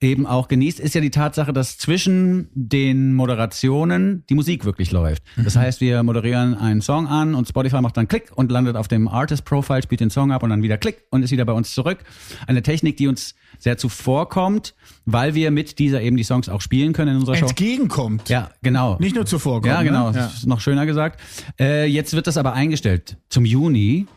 eben 0.01 0.25
auch 0.25 0.47
genießt, 0.47 0.79
ist 0.79 0.95
ja 0.95 1.01
die 1.01 1.11
Tatsache, 1.11 1.53
dass 1.53 1.77
zwischen 1.77 2.49
den 2.53 3.13
Moderationen 3.13 4.25
die 4.29 4.35
Musik 4.35 4.65
wirklich 4.65 4.91
läuft. 4.91 5.23
Das 5.37 5.55
heißt, 5.55 5.81
wir 5.81 6.03
moderieren 6.03 6.55
einen 6.55 6.81
Song 6.81 7.07
an 7.07 7.35
und 7.35 7.47
Spotify 7.47 7.81
macht 7.81 7.97
dann 7.97 8.07
Klick 8.07 8.31
und 8.35 8.51
landet 8.51 8.75
auf 8.75 8.87
dem 8.87 9.07
Artist 9.07 9.45
Profile, 9.45 9.81
spielt 9.81 10.01
den 10.01 10.09
Song 10.09 10.31
ab 10.31 10.43
und 10.43 10.49
dann 10.49 10.61
wieder 10.61 10.77
Klick 10.77 11.03
und 11.09 11.23
ist 11.23 11.31
wieder 11.31 11.45
bei 11.45 11.53
uns 11.53 11.73
zurück. 11.73 11.99
Eine 12.47 12.61
Technik, 12.61 12.97
die 12.97 13.07
uns 13.07 13.35
sehr 13.59 13.77
zuvorkommt, 13.77 14.75
weil 15.05 15.35
wir 15.35 15.51
mit 15.51 15.79
dieser 15.79 16.01
eben 16.01 16.17
die 16.17 16.23
Songs 16.23 16.49
auch 16.49 16.61
spielen 16.61 16.93
können 16.93 17.13
in 17.13 17.19
unserer 17.19 17.35
Show. 17.35 17.47
Entgegenkommt. 17.47 18.29
Ja, 18.29 18.51
genau. 18.61 18.97
Nicht 18.99 19.15
nur 19.15 19.25
zuvorkommt. 19.25 19.73
Ja, 19.73 19.83
genau. 19.83 20.11
Ne? 20.11 20.17
Das 20.17 20.35
ist 20.35 20.47
noch 20.47 20.59
schöner 20.59 20.85
gesagt. 20.85 21.19
Äh, 21.59 21.85
jetzt 21.87 22.13
wird 22.13 22.27
das 22.27 22.37
aber 22.37 22.53
eingestellt 22.53 23.17
zum 23.29 23.45
Juni. 23.45 24.07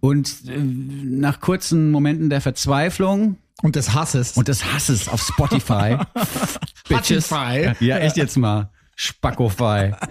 Und 0.00 0.48
äh, 0.48 0.58
nach 0.58 1.40
kurzen 1.40 1.90
Momenten 1.90 2.28
der 2.28 2.42
Verzweiflung 2.42 3.36
Und 3.64 3.76
des 3.76 3.94
Hasses. 3.94 4.32
und 4.32 4.48
des 4.48 4.62
Hasses 4.62 5.08
auf 5.08 5.22
Spotify. 5.22 5.96
Bitches. 6.88 7.26
Spotify. 7.28 7.72
Ja, 7.80 7.96
echt 7.96 8.18
jetzt 8.18 8.36
mal. 8.36 8.68
Spackofy. 8.96 9.92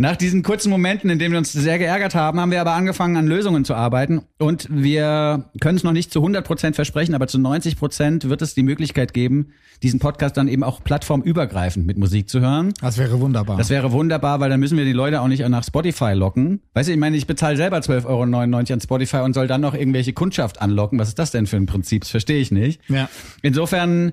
Nach 0.00 0.14
diesen 0.14 0.44
kurzen 0.44 0.70
Momenten, 0.70 1.10
in 1.10 1.18
denen 1.18 1.32
wir 1.32 1.38
uns 1.38 1.50
sehr 1.52 1.76
geärgert 1.76 2.14
haben, 2.14 2.38
haben 2.40 2.52
wir 2.52 2.60
aber 2.60 2.74
angefangen, 2.74 3.16
an 3.16 3.26
Lösungen 3.26 3.64
zu 3.64 3.74
arbeiten. 3.74 4.22
Und 4.38 4.68
wir 4.70 5.50
können 5.60 5.76
es 5.76 5.82
noch 5.82 5.90
nicht 5.90 6.12
zu 6.12 6.20
100 6.20 6.46
Prozent 6.46 6.76
versprechen, 6.76 7.16
aber 7.16 7.26
zu 7.26 7.40
90 7.40 7.76
Prozent 7.76 8.28
wird 8.28 8.40
es 8.40 8.54
die 8.54 8.62
Möglichkeit 8.62 9.12
geben, 9.12 9.48
diesen 9.82 9.98
Podcast 9.98 10.36
dann 10.36 10.46
eben 10.46 10.62
auch 10.62 10.84
plattformübergreifend 10.84 11.84
mit 11.84 11.98
Musik 11.98 12.28
zu 12.28 12.38
hören. 12.38 12.74
Das 12.80 12.96
wäre 12.96 13.18
wunderbar. 13.20 13.56
Das 13.56 13.70
wäre 13.70 13.90
wunderbar, 13.90 14.38
weil 14.38 14.50
dann 14.50 14.60
müssen 14.60 14.78
wir 14.78 14.84
die 14.84 14.92
Leute 14.92 15.20
auch 15.20 15.26
nicht 15.26 15.46
nach 15.48 15.64
Spotify 15.64 16.12
locken. 16.12 16.62
Weißt 16.74 16.88
du, 16.88 16.92
ich 16.92 16.98
meine, 16.98 17.16
ich 17.16 17.26
bezahle 17.26 17.56
selber 17.56 17.78
12,99 17.78 18.06
Euro 18.06 18.22
an 18.22 18.80
Spotify 18.80 19.16
und 19.16 19.34
soll 19.34 19.48
dann 19.48 19.62
noch 19.62 19.74
irgendwelche 19.74 20.12
Kundschaft 20.12 20.62
anlocken. 20.62 21.00
Was 21.00 21.08
ist 21.08 21.18
das 21.18 21.32
denn 21.32 21.48
für 21.48 21.56
ein 21.56 21.66
Prinzip? 21.66 22.02
Das 22.02 22.10
verstehe 22.10 22.38
ich 22.38 22.52
nicht. 22.52 22.80
ja. 22.88 23.08
Insofern 23.42 24.12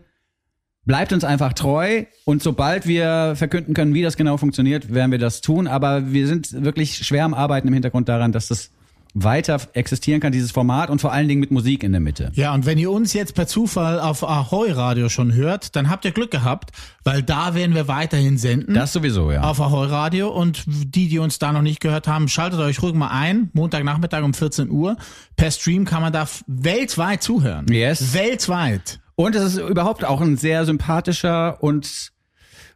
bleibt 0.86 1.14
uns 1.14 1.24
einfach 1.24 1.54
treu 1.54 2.06
und 2.26 2.42
sobald 2.42 2.88
wir 2.88 3.34
verkünden 3.36 3.74
können, 3.74 3.94
wie 3.94 4.02
das 4.02 4.18
genau 4.18 4.38
funktioniert, 4.38 4.94
werden 4.94 5.12
wir 5.12 5.20
das 5.20 5.42
tun. 5.42 5.68
Aber 5.68 6.12
wir 6.12 6.28
sind 6.28 6.64
wirklich 6.64 6.98
schwer 6.98 7.26
am 7.26 7.34
Arbeiten 7.34 7.68
im 7.68 7.74
Hintergrund 7.74 8.08
daran, 8.10 8.32
dass 8.32 8.48
das 8.48 8.72
weiter 9.16 9.62
existieren 9.74 10.20
kann, 10.20 10.34
dieses 10.34 10.52
Format 10.52 10.90
und 10.90 11.00
vor 11.00 11.14
allen 11.14 11.30
Dingen 11.30 11.40
mit 11.40 11.50
Musik 11.50 11.84
in 11.84 11.94
der 11.94 12.02
Mitte. 12.02 12.32
Ja, 12.36 12.54
und 12.54 12.66
wenn 12.66 12.78
ihr 12.78 12.92
uns 12.92 13.14
jetzt 13.14 13.34
per 13.34 13.48
Zufall 13.48 14.00
auf 14.00 14.28
Ahoi 14.28 14.72
Radio 14.72 15.08
schon 15.08 15.34
hört, 15.34 15.76
dann 15.78 15.90
habt 15.90 16.04
ihr 16.04 16.12
Glück 16.12 16.32
gehabt, 16.32 16.72
weil 17.06 17.24
da 17.24 17.56
werden 17.56 17.74
wir 17.74 17.88
weiterhin 17.88 18.38
senden. 18.38 18.74
Das 18.74 18.92
sowieso, 18.92 19.32
ja. 19.32 19.42
auf 19.42 19.62
Ahoi 19.62 19.86
Radio 19.86 20.30
und 20.30 20.66
die, 20.68 21.08
die 21.08 21.20
uns 21.20 21.40
da 21.40 21.54
noch 21.54 21.62
nicht 21.62 21.80
gehört 21.80 22.10
haben, 22.10 22.28
schaltet 22.28 22.60
euch 22.60 22.82
ruhig 22.82 22.94
mal 22.94 23.08
ein. 23.08 23.50
Montagnachmittag 23.54 24.22
um 24.22 24.34
14 24.34 24.70
Uhr. 24.70 24.98
Per 25.38 25.50
Stream 25.50 25.86
kann 25.86 26.02
man 26.02 26.12
da 26.12 26.28
weltweit 26.46 27.24
zuhören. 27.24 27.72
Yes. 27.72 28.14
Weltweit. 28.14 29.00
Und 29.16 29.36
es 29.36 29.44
ist 29.56 29.58
überhaupt 29.58 30.04
auch 30.04 30.22
ein 30.22 30.38
sehr 30.38 30.66
sympathischer 30.66 31.64
und 31.64 32.12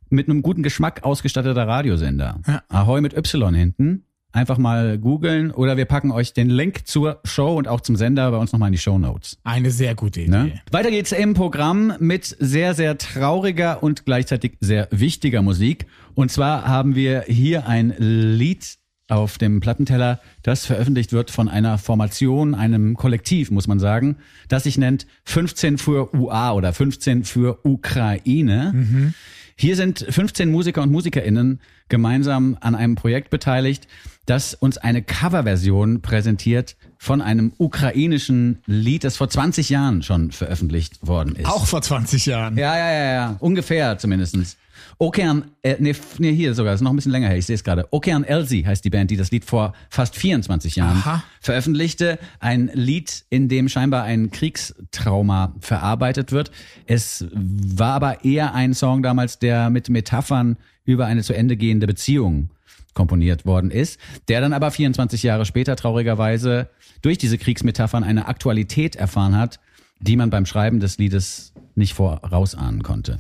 mit 0.09 0.29
einem 0.29 0.41
guten 0.41 0.63
Geschmack 0.63 1.03
ausgestatteter 1.03 1.67
Radiosender. 1.67 2.39
Ja. 2.47 2.63
Ahoi 2.69 3.01
mit 3.01 3.15
Y 3.15 3.53
hinten. 3.53 4.05
Einfach 4.31 4.59
mal 4.59 4.99
googeln 4.99 5.49
oder 5.49 5.75
wir 5.75 5.85
packen 5.85 6.11
euch 6.11 6.33
den 6.33 6.51
Link 6.51 6.85
zur 6.85 7.19
Show 7.23 7.57
und 7.57 7.67
auch 7.67 7.81
zum 7.81 7.95
Sender 7.95 8.29
bei 8.29 8.37
uns 8.37 8.51
nochmal 8.51 8.67
in 8.67 8.73
die 8.73 8.77
Show 8.77 8.99
Notes. 8.99 9.39
Eine 9.43 9.71
sehr 9.71 9.95
gute 9.95 10.21
Idee. 10.21 10.29
Ne? 10.29 10.61
Weiter 10.71 10.91
geht's 10.91 11.11
im 11.11 11.33
Programm 11.33 11.93
mit 11.99 12.35
sehr, 12.39 12.75
sehr 12.75 12.99
trauriger 12.99 13.81
und 13.81 14.05
gleichzeitig 14.05 14.57
sehr 14.59 14.87
wichtiger 14.91 15.41
Musik. 15.41 15.87
Und 16.13 16.31
zwar 16.31 16.67
haben 16.67 16.93
wir 16.93 17.23
hier 17.23 17.67
ein 17.67 17.95
Lied 17.97 18.77
auf 19.09 19.37
dem 19.37 19.59
Plattenteller, 19.59 20.19
das 20.43 20.65
veröffentlicht 20.65 21.11
wird 21.11 21.31
von 21.31 21.49
einer 21.49 21.77
Formation, 21.77 22.55
einem 22.55 22.95
Kollektiv, 22.95 23.51
muss 23.51 23.67
man 23.67 23.79
sagen, 23.79 24.17
das 24.47 24.63
sich 24.63 24.77
nennt 24.77 25.07
15 25.25 25.77
für 25.77 26.13
UA 26.15 26.53
oder 26.53 26.73
15 26.73 27.23
für 27.23 27.59
Ukraine. 27.63 29.13
Hier 29.55 29.75
sind 29.75 30.05
15 30.07 30.49
Musiker 30.49 30.81
und 30.81 30.91
Musikerinnen 30.91 31.59
gemeinsam 31.89 32.57
an 32.61 32.75
einem 32.75 32.95
Projekt 32.95 33.29
beteiligt, 33.29 33.87
das 34.25 34.53
uns 34.53 34.77
eine 34.77 35.01
Coverversion 35.01 36.01
präsentiert 36.01 36.77
von 36.97 37.21
einem 37.21 37.51
ukrainischen 37.57 38.59
Lied, 38.67 39.03
das 39.03 39.17
vor 39.17 39.27
20 39.29 39.69
Jahren 39.69 40.03
schon 40.03 40.31
veröffentlicht 40.31 41.05
worden 41.05 41.35
ist. 41.35 41.47
Auch 41.47 41.65
vor 41.65 41.81
20 41.81 42.27
Jahren. 42.27 42.57
Ja, 42.57 42.77
ja, 42.77 42.91
ja, 42.91 43.13
ja. 43.13 43.35
Ungefähr 43.39 43.97
zumindestens. 43.97 44.55
Okean, 44.97 45.45
äh, 45.61 45.75
nee, 45.79 45.95
nee, 46.17 46.33
hier 46.33 46.53
sogar, 46.53 46.73
ist 46.73 46.81
noch 46.81 46.91
ein 46.91 46.95
bisschen 46.95 47.11
länger 47.11 47.27
her, 47.27 47.37
ich 47.37 47.45
sehe 47.45 47.55
es 47.55 47.63
gerade. 47.63 47.87
Okean 47.91 48.23
Elsie 48.23 48.65
heißt 48.65 48.83
die 48.83 48.89
Band, 48.89 49.11
die 49.11 49.17
das 49.17 49.31
Lied 49.31 49.45
vor 49.45 49.73
fast 49.89 50.15
24 50.15 50.75
Jahren 50.75 50.97
Aha. 50.97 51.23
veröffentlichte. 51.41 52.19
Ein 52.39 52.69
Lied, 52.73 53.25
in 53.29 53.49
dem 53.49 53.69
scheinbar 53.69 54.03
ein 54.03 54.31
Kriegstrauma 54.31 55.55
verarbeitet 55.59 56.31
wird. 56.31 56.51
Es 56.85 57.25
war 57.33 57.93
aber 57.93 58.25
eher 58.25 58.53
ein 58.53 58.73
Song 58.73 59.03
damals, 59.03 59.39
der 59.39 59.69
mit 59.69 59.89
Metaphern 59.89 60.57
über 60.85 61.05
eine 61.05 61.23
zu 61.23 61.33
Ende 61.33 61.57
gehende 61.57 61.87
Beziehung 61.87 62.49
komponiert 62.93 63.45
worden 63.45 63.71
ist, 63.71 63.99
der 64.27 64.41
dann 64.41 64.53
aber 64.53 64.71
24 64.71 65.23
Jahre 65.23 65.45
später 65.45 65.75
traurigerweise 65.75 66.69
durch 67.01 67.17
diese 67.17 67.37
Kriegsmetaphern 67.37 68.03
eine 68.03 68.27
Aktualität 68.27 68.95
erfahren 68.95 69.37
hat, 69.37 69.59
die 69.99 70.15
man 70.15 70.29
beim 70.29 70.45
Schreiben 70.45 70.79
des 70.79 70.97
Liedes 70.97 71.53
nicht 71.75 71.93
vorausahnen 71.93 72.83
konnte. 72.83 73.19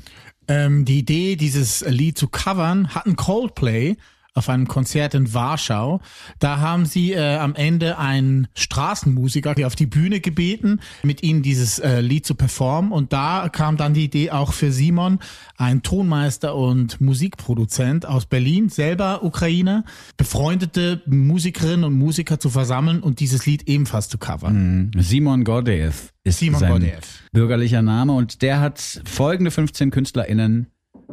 Ähm, 0.49 0.83
die 0.83 0.99
Idee, 0.99 1.35
dieses 1.35 1.81
Lied 1.81 2.17
zu 2.17 2.27
covern, 2.27 2.95
hatten 2.95 3.15
Coldplay 3.15 3.97
auf 4.33 4.49
einem 4.49 4.67
Konzert 4.67 5.13
in 5.13 5.33
Warschau. 5.33 6.01
Da 6.39 6.59
haben 6.59 6.85
sie 6.85 7.13
äh, 7.13 7.37
am 7.37 7.55
Ende 7.55 7.97
einen 7.97 8.47
Straßenmusiker 8.55 9.55
auf 9.65 9.75
die 9.75 9.85
Bühne 9.85 10.19
gebeten, 10.19 10.79
mit 11.03 11.23
ihnen 11.23 11.41
dieses 11.41 11.79
äh, 11.79 12.01
Lied 12.01 12.25
zu 12.25 12.35
performen. 12.35 12.91
Und 12.91 13.13
da 13.13 13.49
kam 13.49 13.77
dann 13.77 13.93
die 13.93 14.05
Idee 14.05 14.31
auch 14.31 14.53
für 14.53 14.71
Simon, 14.71 15.19
ein 15.57 15.81
Tonmeister 15.81 16.55
und 16.55 17.01
Musikproduzent 17.01 18.05
aus 18.05 18.25
Berlin, 18.25 18.69
selber 18.69 19.23
Ukrainer, 19.23 19.83
befreundete 20.17 21.01
Musikerinnen 21.07 21.83
und 21.83 21.93
Musiker 21.93 22.39
zu 22.39 22.49
versammeln 22.49 23.01
und 23.01 23.19
dieses 23.19 23.45
Lied 23.45 23.67
ebenfalls 23.67 24.09
zu 24.09 24.17
covern. 24.17 24.91
Simon 24.97 25.43
Gordeev 25.43 26.11
ist 26.23 26.39
Simon 26.39 26.59
sein 26.59 26.71
Gordeev. 26.71 27.23
bürgerlicher 27.31 27.81
Name 27.81 28.13
und 28.13 28.41
der 28.41 28.59
hat 28.59 28.79
folgende 29.05 29.51
15 29.51 29.91
KünstlerInnen 29.91 30.67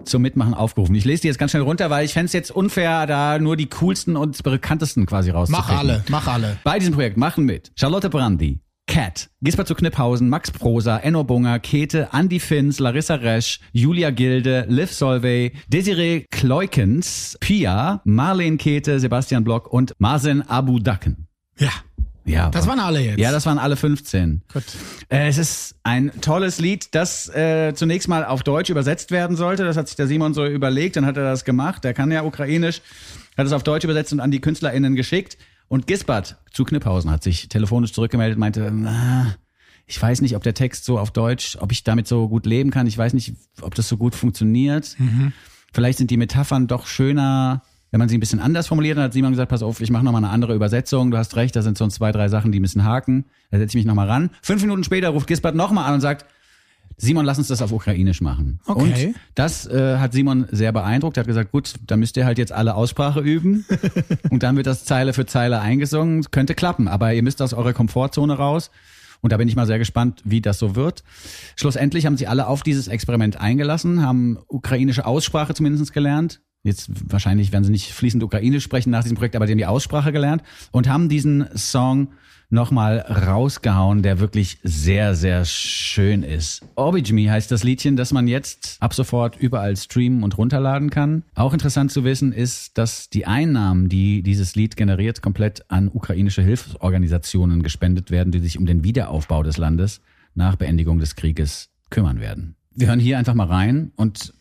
zum 0.04 0.22
Mitmachen 0.22 0.54
aufgerufen. 0.54 0.94
Ich 0.94 1.04
lese 1.04 1.22
die 1.22 1.28
jetzt 1.28 1.38
ganz 1.38 1.50
schnell 1.50 1.62
runter, 1.62 1.90
weil 1.90 2.04
ich 2.04 2.12
fände 2.12 2.26
es 2.26 2.32
jetzt 2.32 2.50
unfair, 2.50 3.06
da 3.06 3.38
nur 3.38 3.56
die 3.56 3.66
coolsten 3.68 4.16
und 4.16 4.42
bekanntesten 4.42 5.06
quasi 5.06 5.30
Mach 5.30 5.38
rauszupicken. 5.38 5.76
alle, 5.78 6.04
mach 6.08 6.26
alle. 6.28 6.58
Bei 6.64 6.78
diesem 6.78 6.94
Projekt 6.94 7.16
machen 7.16 7.44
mit 7.44 7.72
Charlotte 7.74 8.08
Brandy, 8.10 8.60
Cat, 8.86 9.30
Gisbert 9.42 9.66
zu 9.66 9.74
Kniphausen, 9.74 10.28
Max 10.28 10.50
Prosa, 10.52 10.98
Enno 10.98 11.24
Bunger, 11.24 11.58
Käthe, 11.58 12.08
Andy 12.12 12.38
Finz, 12.38 12.78
Larissa 12.78 13.16
Resch, 13.16 13.58
Julia 13.72 14.10
Gilde, 14.10 14.64
Liv 14.68 14.92
Solvay, 14.92 15.52
Desiree 15.68 16.24
Kleukens, 16.30 17.36
Pia, 17.40 18.00
Marlene 18.04 18.56
Käthe, 18.58 19.00
Sebastian 19.00 19.42
Block 19.44 19.72
und 19.72 19.92
Marzen 19.98 20.48
Abu 20.48 20.78
Daken. 20.78 21.26
Ja, 21.58 21.70
Ja, 22.26 22.50
das 22.50 22.66
waren 22.66 22.80
alle 22.80 23.00
jetzt. 23.00 23.18
ja, 23.18 23.30
das 23.30 23.46
waren 23.46 23.58
alle 23.58 23.76
15. 23.76 24.42
Gut. 24.52 24.64
Äh, 25.08 25.28
es 25.28 25.38
ist 25.38 25.76
ein 25.84 26.10
tolles 26.20 26.58
Lied, 26.58 26.94
das 26.94 27.28
äh, 27.28 27.72
zunächst 27.74 28.08
mal 28.08 28.24
auf 28.24 28.42
Deutsch 28.42 28.68
übersetzt 28.68 29.12
werden 29.12 29.36
sollte. 29.36 29.64
Das 29.64 29.76
hat 29.76 29.86
sich 29.86 29.96
der 29.96 30.08
Simon 30.08 30.34
so 30.34 30.44
überlegt, 30.44 30.96
dann 30.96 31.06
hat 31.06 31.16
er 31.16 31.24
das 31.24 31.44
gemacht. 31.44 31.84
Der 31.84 31.94
kann 31.94 32.10
ja 32.10 32.24
ukrainisch, 32.24 32.82
hat 33.36 33.46
es 33.46 33.52
auf 33.52 33.62
Deutsch 33.62 33.84
übersetzt 33.84 34.12
und 34.12 34.20
an 34.20 34.30
die 34.32 34.40
KünstlerInnen 34.40 34.96
geschickt. 34.96 35.38
Und 35.68 35.86
Gisbert 35.86 36.36
zu 36.52 36.64
Kniphausen 36.64 37.10
hat 37.10 37.22
sich 37.22 37.48
telefonisch 37.48 37.92
zurückgemeldet, 37.92 38.38
meinte, 38.38 38.70
na, 38.72 39.34
ich 39.86 40.00
weiß 40.02 40.20
nicht, 40.20 40.34
ob 40.34 40.42
der 40.42 40.54
Text 40.54 40.84
so 40.84 40.98
auf 40.98 41.12
Deutsch, 41.12 41.56
ob 41.60 41.70
ich 41.70 41.84
damit 41.84 42.08
so 42.08 42.28
gut 42.28 42.44
leben 42.44 42.70
kann. 42.70 42.88
Ich 42.88 42.98
weiß 42.98 43.14
nicht, 43.14 43.34
ob 43.62 43.74
das 43.76 43.88
so 43.88 43.96
gut 43.96 44.16
funktioniert. 44.16 44.96
Vielleicht 45.72 45.98
sind 45.98 46.10
die 46.10 46.16
Metaphern 46.16 46.66
doch 46.66 46.86
schöner, 46.86 47.62
wenn 47.90 47.98
man 47.98 48.08
sie 48.08 48.16
ein 48.16 48.20
bisschen 48.20 48.40
anders 48.40 48.66
formuliert. 48.66 48.96
Dann 48.96 49.04
hat 49.04 49.12
Simon 49.12 49.32
gesagt, 49.32 49.50
pass 49.50 49.62
auf, 49.62 49.80
ich 49.80 49.90
mache 49.90 50.04
nochmal 50.04 50.22
eine 50.22 50.32
andere 50.32 50.54
Übersetzung. 50.54 51.10
Du 51.10 51.16
hast 51.16 51.36
recht, 51.36 51.54
da 51.56 51.62
sind 51.62 51.78
so 51.78 51.86
zwei, 51.88 52.12
drei 52.12 52.28
Sachen, 52.28 52.52
die 52.52 52.60
ein 52.60 52.62
bisschen 52.62 52.84
haken. 52.84 53.24
Da 53.50 53.58
setze 53.58 53.76
ich 53.76 53.84
mich 53.84 53.86
nochmal 53.86 54.08
ran. 54.08 54.30
Fünf 54.42 54.62
Minuten 54.62 54.84
später 54.84 55.10
ruft 55.10 55.26
Gisbert 55.26 55.54
nochmal 55.54 55.86
an 55.86 55.94
und 55.94 56.00
sagt, 56.00 56.26
Simon, 56.98 57.26
lass 57.26 57.36
uns 57.36 57.48
das 57.48 57.60
auf 57.60 57.72
Ukrainisch 57.72 58.22
machen. 58.22 58.58
Okay. 58.66 59.08
Und 59.08 59.14
das 59.34 59.66
äh, 59.66 59.98
hat 59.98 60.14
Simon 60.14 60.46
sehr 60.50 60.72
beeindruckt. 60.72 61.18
Er 61.18 61.22
hat 61.22 61.26
gesagt, 61.26 61.52
gut, 61.52 61.74
dann 61.86 62.00
müsst 62.00 62.16
ihr 62.16 62.24
halt 62.24 62.38
jetzt 62.38 62.52
alle 62.52 62.74
Aussprache 62.74 63.20
üben. 63.20 63.66
und 64.30 64.42
dann 64.42 64.56
wird 64.56 64.66
das 64.66 64.84
Zeile 64.84 65.12
für 65.12 65.26
Zeile 65.26 65.60
eingesungen. 65.60 66.24
Könnte 66.30 66.54
klappen, 66.54 66.88
aber 66.88 67.12
ihr 67.12 67.22
müsst 67.22 67.42
aus 67.42 67.52
eurer 67.52 67.74
Komfortzone 67.74 68.34
raus. 68.34 68.70
Und 69.20 69.32
da 69.32 69.36
bin 69.36 69.48
ich 69.48 69.56
mal 69.56 69.66
sehr 69.66 69.78
gespannt, 69.78 70.22
wie 70.24 70.40
das 70.40 70.58
so 70.58 70.76
wird. 70.76 71.02
Schlussendlich 71.56 72.06
haben 72.06 72.16
sie 72.16 72.26
alle 72.26 72.46
auf 72.46 72.62
dieses 72.62 72.88
Experiment 72.88 73.40
eingelassen, 73.40 74.02
haben 74.02 74.38
ukrainische 74.48 75.04
Aussprache 75.04 75.54
zumindest 75.54 75.92
gelernt. 75.92 76.40
Jetzt 76.66 76.90
wahrscheinlich 77.12 77.52
werden 77.52 77.62
sie 77.62 77.70
nicht 77.70 77.92
fließend 77.92 78.24
Ukrainisch 78.24 78.64
sprechen 78.64 78.90
nach 78.90 79.04
diesem 79.04 79.16
Projekt, 79.16 79.36
aber 79.36 79.46
die 79.46 79.52
haben 79.52 79.58
die 79.58 79.66
Aussprache 79.66 80.10
gelernt 80.10 80.42
und 80.72 80.88
haben 80.88 81.08
diesen 81.08 81.46
Song 81.56 82.08
nochmal 82.50 82.98
rausgehauen, 82.98 84.02
der 84.02 84.18
wirklich 84.18 84.58
sehr, 84.64 85.14
sehr 85.14 85.44
schön 85.44 86.24
ist. 86.24 86.62
Obijmi 86.74 87.26
heißt 87.26 87.52
das 87.52 87.62
Liedchen, 87.62 87.96
das 87.96 88.12
man 88.12 88.26
jetzt 88.26 88.78
ab 88.80 88.94
sofort 88.94 89.36
überall 89.36 89.76
streamen 89.76 90.24
und 90.24 90.36
runterladen 90.38 90.90
kann. 90.90 91.22
Auch 91.36 91.52
interessant 91.52 91.92
zu 91.92 92.02
wissen 92.02 92.32
ist, 92.32 92.76
dass 92.78 93.10
die 93.10 93.26
Einnahmen, 93.26 93.88
die 93.88 94.22
dieses 94.22 94.56
Lied 94.56 94.76
generiert, 94.76 95.22
komplett 95.22 95.70
an 95.70 95.88
ukrainische 95.88 96.42
Hilfsorganisationen 96.42 97.62
gespendet 97.62 98.10
werden, 98.10 98.32
die 98.32 98.40
sich 98.40 98.58
um 98.58 98.66
den 98.66 98.82
Wiederaufbau 98.82 99.44
des 99.44 99.56
Landes 99.56 100.00
nach 100.34 100.56
Beendigung 100.56 100.98
des 100.98 101.14
Krieges 101.14 101.70
kümmern 101.90 102.20
werden. 102.20 102.56
Wir 102.78 102.88
hören 102.88 103.00
hier 103.00 103.16
einfach 103.16 103.32
mal 103.32 103.46
rein 103.46 103.90
und 103.96 104.34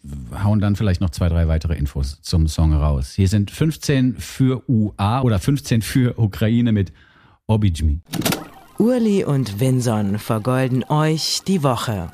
hauen 0.43 0.59
dann 0.59 0.75
vielleicht 0.75 0.99
noch 0.99 1.09
zwei, 1.09 1.29
drei 1.29 1.47
weitere 1.47 1.77
Infos 1.77 2.19
zum 2.21 2.49
Song 2.49 2.73
raus. 2.73 3.13
Hier 3.15 3.29
sind 3.29 3.49
15 3.49 4.15
für 4.17 4.61
UA 4.69 5.21
oder 5.21 5.39
15 5.39 5.81
für 5.81 6.19
Ukraine 6.19 6.73
mit 6.73 6.91
Obijmi. 7.47 8.01
Urli 8.77 9.23
und 9.23 9.61
Vinson 9.61 10.19
vergolden 10.19 10.83
euch 10.89 11.43
die 11.47 11.63
Woche. 11.63 12.11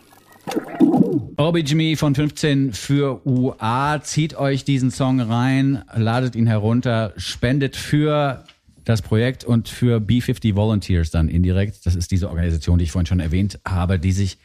Obijmi 1.38 1.96
von 1.96 2.14
15 2.14 2.74
für 2.74 3.26
UA. 3.26 4.04
Zieht 4.04 4.36
euch 4.36 4.64
diesen 4.64 4.92
Song 4.92 5.22
rein, 5.22 5.84
ladet 5.92 6.36
ihn 6.36 6.46
herunter, 6.46 7.14
spendet 7.18 7.76
für 7.76 8.44
das 8.84 9.02
Projekt 9.02 9.44
und 9.44 9.70
für 9.70 9.98
B50 9.98 10.54
Volunteers 10.54 11.10
dann 11.10 11.30
indirekt. 11.30 11.84
Das 11.88 11.96
ist 11.96 12.12
diese 12.12 12.30
Organisation, 12.30 12.78
die 12.78 12.84
ich 12.84 12.92
vorhin 12.92 13.08
schon 13.08 13.20
erwähnt 13.20 13.60
habe, 13.68 13.98
die 13.98 14.12
sich 14.12 14.38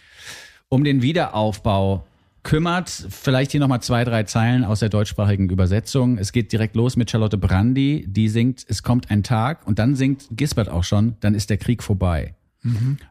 um 0.68 0.84
den 0.84 1.02
Wiederaufbau 1.02 2.06
kümmert. 2.42 2.88
Vielleicht 2.88 3.50
hier 3.50 3.60
nochmal 3.60 3.82
zwei, 3.82 4.04
drei 4.04 4.22
Zeilen 4.22 4.64
aus 4.64 4.80
der 4.80 4.88
deutschsprachigen 4.88 5.48
Übersetzung. 5.48 6.16
Es 6.18 6.32
geht 6.32 6.52
direkt 6.52 6.76
los 6.76 6.96
mit 6.96 7.10
Charlotte 7.10 7.36
Brandy, 7.36 8.04
die 8.06 8.28
singt 8.28 8.64
Es 8.68 8.82
kommt 8.82 9.10
ein 9.10 9.22
Tag 9.22 9.66
und 9.66 9.78
dann 9.78 9.96
singt 9.96 10.28
Gisbert 10.30 10.68
auch 10.68 10.84
schon, 10.84 11.16
dann 11.20 11.34
ist 11.34 11.50
der 11.50 11.56
Krieg 11.56 11.82
vorbei. 11.82 12.34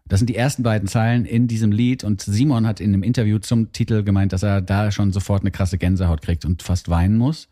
Das 0.08 0.20
sind 0.20 0.30
die 0.30 0.36
ersten 0.36 0.64
beiden 0.64 0.88
Zeilen 0.88 1.26
in 1.26 1.48
diesem 1.48 1.72
Lied 1.72 2.04
und 2.04 2.22
Simon 2.22 2.66
hat 2.66 2.80
in 2.80 2.94
einem 2.94 3.04
Interview 3.04 3.40
zum 3.40 3.72
Titel 3.72 4.04
gemeint, 4.04 4.34
dass 4.34 4.44
er 4.44 4.62
da 4.62 4.92
schon 4.92 5.12
sofort 5.12 5.42
eine 5.42 5.52
krasse 5.52 5.78
Gänsehaut 5.78 6.22
kriegt 6.22 6.46
und 6.46 6.62
fast 6.62 6.90
weinen 6.90 7.18
muss. 7.18 7.48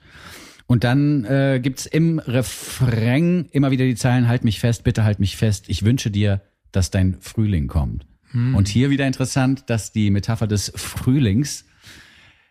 Und 0.67 0.83
dann 0.83 1.25
äh, 1.25 1.59
gibt's 1.61 1.85
im 1.85 2.19
Refrain 2.19 3.47
immer 3.51 3.71
wieder 3.71 3.85
die 3.85 3.95
Zeilen, 3.95 4.27
halt 4.27 4.43
mich 4.43 4.59
fest, 4.59 4.83
bitte 4.83 5.03
halt 5.03 5.19
mich 5.19 5.37
fest, 5.37 5.65
ich 5.67 5.83
wünsche 5.83 6.11
dir, 6.11 6.41
dass 6.71 6.91
dein 6.91 7.17
Frühling 7.19 7.67
kommt. 7.67 8.05
Und 8.33 8.67
hier 8.67 8.89
wieder 8.89 9.05
interessant, 9.05 9.63
dass 9.67 9.91
die 9.91 10.09
Metapher 10.09 10.47
des 10.47 10.71
Frühlings 10.75 11.65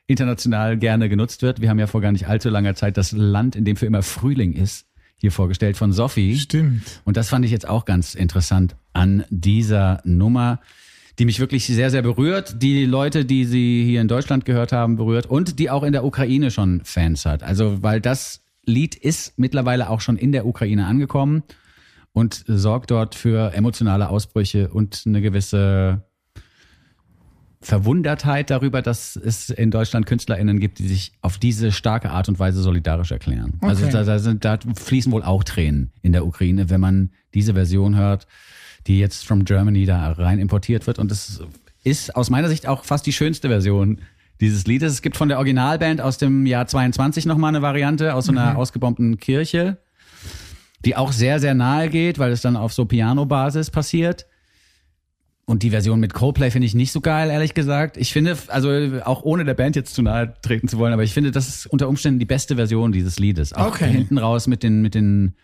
international 0.07 0.77
gerne 0.79 1.09
genutzt 1.09 1.43
wird. 1.43 1.61
Wir 1.61 1.71
haben 1.71 1.79
ja 1.79 1.87
vor 1.87 2.01
gar 2.01 2.13
nicht 2.13 2.29
allzu 2.29 2.51
langer 2.51 2.75
Zeit 2.75 2.97
das 2.97 3.13
Land, 3.13 3.57
in 3.57 3.65
dem 3.65 3.77
für 3.77 3.87
immer 3.87 4.03
Frühling 4.03 4.53
ist, 4.53 4.87
hier 5.17 5.33
vorgestellt 5.33 5.77
von 5.77 5.93
Sophie. 5.93 6.39
Stimmt. 6.39 7.01
Und 7.05 7.17
das 7.17 7.29
fand 7.29 7.45
ich 7.45 7.51
jetzt 7.51 7.69
auch 7.69 7.85
ganz 7.85 8.15
interessant 8.15 8.77
an 8.93 9.25
dieser 9.31 10.01
Nummer, 10.05 10.61
die 11.19 11.25
mich 11.25 11.41
wirklich 11.41 11.67
sehr, 11.67 11.91
sehr 11.91 12.03
berührt. 12.03 12.63
Die 12.63 12.85
Leute, 12.85 13.25
die 13.25 13.45
sie 13.45 13.85
hier 13.85 14.01
in 14.01 14.09
Deutschland 14.09 14.45
gehört 14.45 14.73
haben, 14.73 14.97
berührt 14.97 15.27
und 15.27 15.59
die 15.59 15.71
auch 15.71 15.83
in 15.83 15.93
der 15.93 16.05
Ukraine 16.05 16.51
schon 16.51 16.83
Fans 16.85 17.25
hat. 17.27 17.43
Also, 17.43 17.83
weil 17.83 18.01
das 18.01 18.45
Lied 18.65 18.95
ist 18.95 19.39
mittlerweile 19.39 19.91
auch 19.91 20.01
schon 20.01 20.17
in 20.17 20.33
der 20.33 20.47
Ukraine 20.47 20.87
angekommen 20.87 21.43
und 22.13 22.45
sorgt 22.47 22.91
dort 22.91 23.15
für 23.15 23.53
emotionale 23.55 24.09
Ausbrüche 24.09 24.69
und 24.69 25.03
eine 25.07 25.23
gewisse 25.23 26.03
Verwundertheit 27.61 28.51
darüber, 28.51 28.83
dass 28.83 29.15
es 29.15 29.49
in 29.49 29.71
Deutschland 29.71 30.07
KünstlerInnen 30.07 30.59
gibt, 30.59 30.81
die 30.81 30.89
sich 30.89 31.13
auf 31.21 31.39
diese 31.39 31.71
starke 31.71 32.11
Art 32.11 32.29
und 32.29 32.41
Weise 32.41 32.61
solidarisch 32.61 33.13
erklären. 33.13 33.55
Also 33.61 33.85
Okay. 33.85 33.93
da, 33.93 34.03
da, 34.05 34.19
sind, 34.19 34.45
da 34.45 34.59
fließen 34.75 35.13
wohl 35.13 35.23
auch 35.23 35.45
Tränen 35.45 35.93
in 36.03 36.13
der 36.13 36.27
Ukraine, 36.27 36.71
wenn 36.71 36.81
man 36.81 37.11
diese 37.35 37.55
Version 37.55 37.97
hört, 37.97 38.27
die 38.89 38.99
jetzt 38.99 39.25
from 39.25 39.45
Germany 39.45 39.87
da 39.87 40.11
rein 40.11 40.41
importiert 40.41 40.89
wird. 40.89 40.99
Und 40.99 41.13
es 41.13 41.41
ist 41.85 42.17
aus 42.17 42.31
meiner 42.31 42.49
Sicht 42.49 42.67
auch 42.67 42.85
fast 42.85 43.07
die 43.07 43.13
schönste 43.13 43.47
Version 43.49 44.01
dieses 44.41 44.67
Liedes. 44.67 44.93
Es 44.95 45.03
gibt 45.03 45.17
von 45.17 45.29
der 45.29 45.39
Originalband 45.39 46.01
aus 46.01 46.19
dem 46.19 46.47
Jahr 46.47 46.67
22 46.67 47.27
nochmal 47.27 47.51
eine 47.51 47.63
Variante 47.63 48.15
aus 48.15 48.27
so 48.27 48.33
einer 48.33 48.59
ausgebombten 48.59 49.19
Kirche, 49.19 49.79
die 50.85 50.97
auch 50.97 51.13
sehr, 51.13 51.39
sehr 51.41 51.55
nahe 51.55 51.89
geht, 51.89 52.19
weil 52.19 52.33
es 52.33 52.41
dann 52.43 52.57
auf 52.57 52.73
so 52.73 52.85
Piano-Basis 52.85 53.71
passiert. 53.71 54.27
Und 55.45 55.65
die 55.65 55.71
Version 55.71 55.99
mit 55.99 56.15
Coldplay 56.15 56.51
finde 56.51 56.67
ich 56.67 56.75
nicht 56.75 56.93
so 56.93 57.01
geil, 57.01 57.29
ehrlich 57.29 57.53
gesagt. 57.53 57.97
Ich 57.97 58.13
finde, 58.13 58.39
also 58.47 58.71
auch 59.05 59.23
ohne 59.23 59.45
der 59.45 59.55
Band 59.55 59.75
jetzt 59.77 59.95
zu 59.95 60.01
nahe 60.03 60.35
treten 60.41 60.69
zu 60.69 60.79
wollen, 60.79 60.93
aber 60.93 61.03
ich 61.03 61.13
finde, 61.13 61.33
das 61.33 61.49
ist 61.49 61.67
unter 61.67 61.89
Umständen 61.89 62.21
die 62.21 62.25
beste 62.25 62.57
Version 62.57 62.93
dieses 62.93 63.19
Liedes. 63.19 63.53
Auch 63.53 63.67
Okay. 63.75 63.91
hinten 63.91 64.19
raus 64.19 64.47
mit 64.47 64.63
den, 64.63 64.83
mit 64.83 64.95
den 64.95 65.35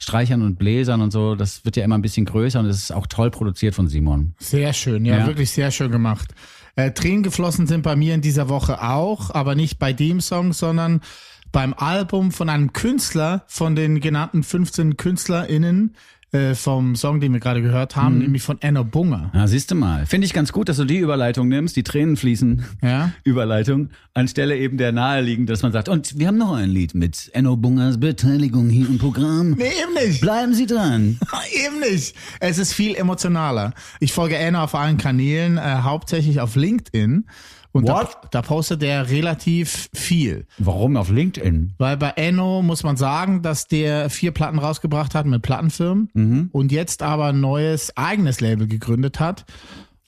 Streichern 0.00 0.42
und 0.42 0.58
Bläsern 0.58 1.00
und 1.00 1.12
so. 1.12 1.36
Das 1.36 1.64
wird 1.64 1.76
ja 1.76 1.84
immer 1.84 1.96
ein 1.96 2.02
bisschen 2.02 2.26
größer 2.26 2.58
und 2.58 2.66
es 2.66 2.78
ist 2.78 2.92
auch 2.92 3.06
toll 3.06 3.30
produziert 3.30 3.76
von 3.76 3.86
Simon. 3.86 4.34
Sehr 4.40 4.72
schön, 4.72 5.04
ja, 5.04 5.18
Ja. 5.18 5.26
wirklich 5.28 5.50
sehr 5.52 5.70
schön 5.70 5.90
gemacht. 5.92 6.34
Äh, 6.76 6.90
Tränen 6.90 7.22
geflossen 7.22 7.68
sind 7.68 7.82
bei 7.82 7.94
mir 7.94 8.14
in 8.14 8.20
dieser 8.20 8.48
Woche 8.48 8.82
auch, 8.82 9.30
aber 9.30 9.54
nicht 9.54 9.78
bei 9.78 9.92
dem 9.92 10.20
Song, 10.20 10.52
sondern 10.52 11.00
beim 11.54 11.72
Album 11.72 12.32
von 12.32 12.48
einem 12.48 12.72
Künstler, 12.72 13.44
von 13.46 13.76
den 13.76 14.00
genannten 14.00 14.42
15 14.42 14.96
KünstlerInnen 14.96 15.94
äh, 16.32 16.56
vom 16.56 16.96
Song, 16.96 17.20
den 17.20 17.32
wir 17.32 17.38
gerade 17.38 17.62
gehört 17.62 17.94
haben, 17.94 18.18
nämlich 18.18 18.42
von 18.42 18.60
Enno 18.60 18.82
Bunger. 18.82 19.30
Ja, 19.32 19.46
siehst 19.46 19.70
du 19.70 19.76
mal. 19.76 20.04
Finde 20.04 20.26
ich 20.26 20.32
ganz 20.32 20.50
gut, 20.50 20.68
dass 20.68 20.78
du 20.78 20.84
die 20.84 20.98
Überleitung 20.98 21.46
nimmst, 21.46 21.76
die 21.76 21.84
Tränen 21.84 22.16
fließen. 22.16 22.64
Ja. 22.82 23.12
Überleitung, 23.22 23.90
anstelle 24.14 24.58
eben 24.58 24.78
der 24.78 24.90
naheliegend, 24.90 25.48
dass 25.48 25.62
man 25.62 25.70
sagt, 25.70 25.88
und 25.88 26.18
wir 26.18 26.26
haben 26.26 26.38
noch 26.38 26.54
ein 26.54 26.70
Lied 26.70 26.96
mit 26.96 27.30
Enno 27.34 27.56
Bungers 27.56 28.00
Beteiligung 28.00 28.68
hier 28.68 28.88
im 28.88 28.98
Programm. 28.98 29.52
Nee, 29.52 29.70
eben 29.80 29.94
nicht. 29.94 30.22
Bleiben 30.22 30.54
Sie 30.54 30.66
dran. 30.66 31.20
Eben 31.64 31.78
nicht. 31.78 32.16
Es 32.40 32.58
ist 32.58 32.72
viel 32.72 32.96
emotionaler. 32.96 33.74
Ich 34.00 34.12
folge 34.12 34.36
Enno 34.36 34.64
auf 34.64 34.74
allen 34.74 34.96
Kanälen, 34.96 35.56
äh, 35.56 35.60
hauptsächlich 35.82 36.40
auf 36.40 36.56
LinkedIn. 36.56 37.26
Und 37.74 37.88
da, 37.88 38.08
da 38.30 38.40
postet 38.40 38.82
er 38.84 39.10
relativ 39.10 39.88
viel. 39.92 40.46
Warum 40.58 40.96
auf 40.96 41.10
LinkedIn? 41.10 41.74
Weil 41.76 41.96
bei 41.96 42.10
Enno 42.10 42.62
muss 42.62 42.84
man 42.84 42.96
sagen, 42.96 43.42
dass 43.42 43.66
der 43.66 44.10
vier 44.10 44.30
Platten 44.30 44.60
rausgebracht 44.60 45.14
hat 45.14 45.26
mit 45.26 45.42
Plattenfirmen 45.42 46.08
Mhm. 46.14 46.48
und 46.52 46.70
jetzt 46.70 47.02
aber 47.02 47.26
ein 47.26 47.40
neues 47.40 47.96
eigenes 47.96 48.40
Label 48.40 48.68
gegründet 48.68 49.18
hat 49.18 49.44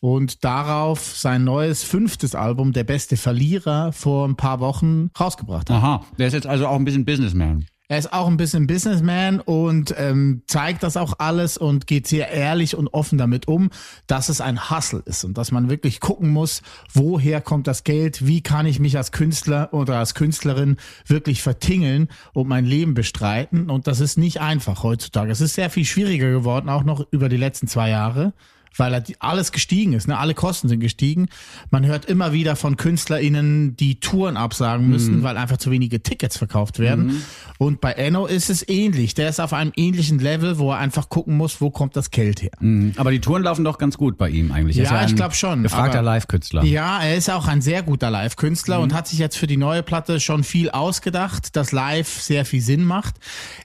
und 0.00 0.44
darauf 0.44 1.00
sein 1.16 1.42
neues 1.42 1.82
fünftes 1.82 2.36
Album, 2.36 2.72
Der 2.72 2.84
beste 2.84 3.16
Verlierer, 3.16 3.92
vor 3.92 4.28
ein 4.28 4.36
paar 4.36 4.60
Wochen 4.60 5.10
rausgebracht 5.18 5.68
hat. 5.68 5.76
Aha, 5.76 6.04
der 6.18 6.28
ist 6.28 6.34
jetzt 6.34 6.46
also 6.46 6.68
auch 6.68 6.76
ein 6.76 6.84
bisschen 6.84 7.04
Businessman. 7.04 7.66
Er 7.88 7.98
ist 7.98 8.12
auch 8.12 8.26
ein 8.26 8.36
bisschen 8.36 8.66
Businessman 8.66 9.38
und 9.38 9.94
ähm, 9.96 10.42
zeigt 10.48 10.82
das 10.82 10.96
auch 10.96 11.14
alles 11.18 11.56
und 11.56 11.86
geht 11.86 12.08
sehr 12.08 12.30
ehrlich 12.30 12.76
und 12.76 12.88
offen 12.88 13.16
damit 13.16 13.46
um, 13.46 13.70
dass 14.08 14.28
es 14.28 14.40
ein 14.40 14.70
Hustle 14.70 15.02
ist 15.04 15.22
und 15.22 15.38
dass 15.38 15.52
man 15.52 15.70
wirklich 15.70 16.00
gucken 16.00 16.30
muss, 16.30 16.62
woher 16.92 17.40
kommt 17.40 17.68
das 17.68 17.84
Geld, 17.84 18.26
wie 18.26 18.40
kann 18.40 18.66
ich 18.66 18.80
mich 18.80 18.96
als 18.96 19.12
Künstler 19.12 19.72
oder 19.72 19.98
als 19.98 20.14
Künstlerin 20.14 20.78
wirklich 21.06 21.42
vertingeln 21.42 22.08
und 22.32 22.48
mein 22.48 22.64
Leben 22.64 22.94
bestreiten. 22.94 23.70
Und 23.70 23.86
das 23.86 24.00
ist 24.00 24.18
nicht 24.18 24.40
einfach 24.40 24.82
heutzutage. 24.82 25.30
Es 25.30 25.40
ist 25.40 25.54
sehr 25.54 25.70
viel 25.70 25.84
schwieriger 25.84 26.30
geworden, 26.30 26.68
auch 26.68 26.82
noch 26.82 27.06
über 27.12 27.28
die 27.28 27.36
letzten 27.36 27.68
zwei 27.68 27.90
Jahre 27.90 28.32
weil 28.76 28.92
er 28.94 29.00
die- 29.00 29.20
alles 29.20 29.52
gestiegen 29.52 29.92
ist, 29.92 30.08
ne? 30.08 30.18
alle 30.18 30.34
Kosten 30.34 30.68
sind 30.68 30.80
gestiegen. 30.80 31.28
Man 31.70 31.86
hört 31.86 32.04
immer 32.06 32.32
wieder 32.32 32.56
von 32.56 32.76
KünstlerInnen, 32.76 33.76
die 33.76 34.00
Touren 34.00 34.36
absagen 34.36 34.88
müssen, 34.88 35.22
weil 35.22 35.36
einfach 35.36 35.56
zu 35.56 35.70
wenige 35.70 36.02
Tickets 36.02 36.36
verkauft 36.36 36.78
werden. 36.78 37.22
Und 37.58 37.80
bei 37.80 37.92
Enno 37.92 38.26
ist 38.26 38.50
es 38.50 38.68
ähnlich. 38.68 39.14
Der 39.14 39.28
ist 39.28 39.40
auf 39.40 39.52
einem 39.52 39.72
ähnlichen 39.76 40.18
Level, 40.18 40.58
wo 40.58 40.72
er 40.72 40.78
einfach 40.78 41.08
gucken 41.08 41.36
muss, 41.36 41.60
wo 41.60 41.70
kommt 41.70 41.96
das 41.96 42.10
Geld 42.10 42.42
her. 42.42 42.50
Aber 42.96 43.10
die 43.10 43.20
Touren 43.20 43.42
laufen 43.42 43.64
doch 43.64 43.78
ganz 43.78 43.96
gut 43.96 44.16
bei 44.18 44.28
ihm 44.28 44.52
eigentlich. 44.52 44.76
Ja, 44.76 44.82
ist 44.84 44.90
ich 44.90 44.96
ein 45.12 45.16
glaub 45.16 45.34
schon, 45.34 45.62
Gefragter 45.62 46.02
Live-Künstler. 46.02 46.64
Ja, 46.64 47.00
er 47.02 47.16
ist 47.16 47.30
auch 47.30 47.48
ein 47.48 47.62
sehr 47.62 47.82
guter 47.82 48.10
Live-Künstler 48.10 48.80
und 48.80 48.92
hat 48.92 49.08
sich 49.08 49.18
jetzt 49.18 49.36
für 49.38 49.46
die 49.46 49.56
neue 49.56 49.82
Platte 49.82 50.20
schon 50.20 50.44
viel 50.44 50.70
ausgedacht, 50.70 51.56
dass 51.56 51.72
live 51.72 52.08
sehr 52.20 52.44
viel 52.44 52.60
Sinn 52.60 52.84
macht. 52.84 53.14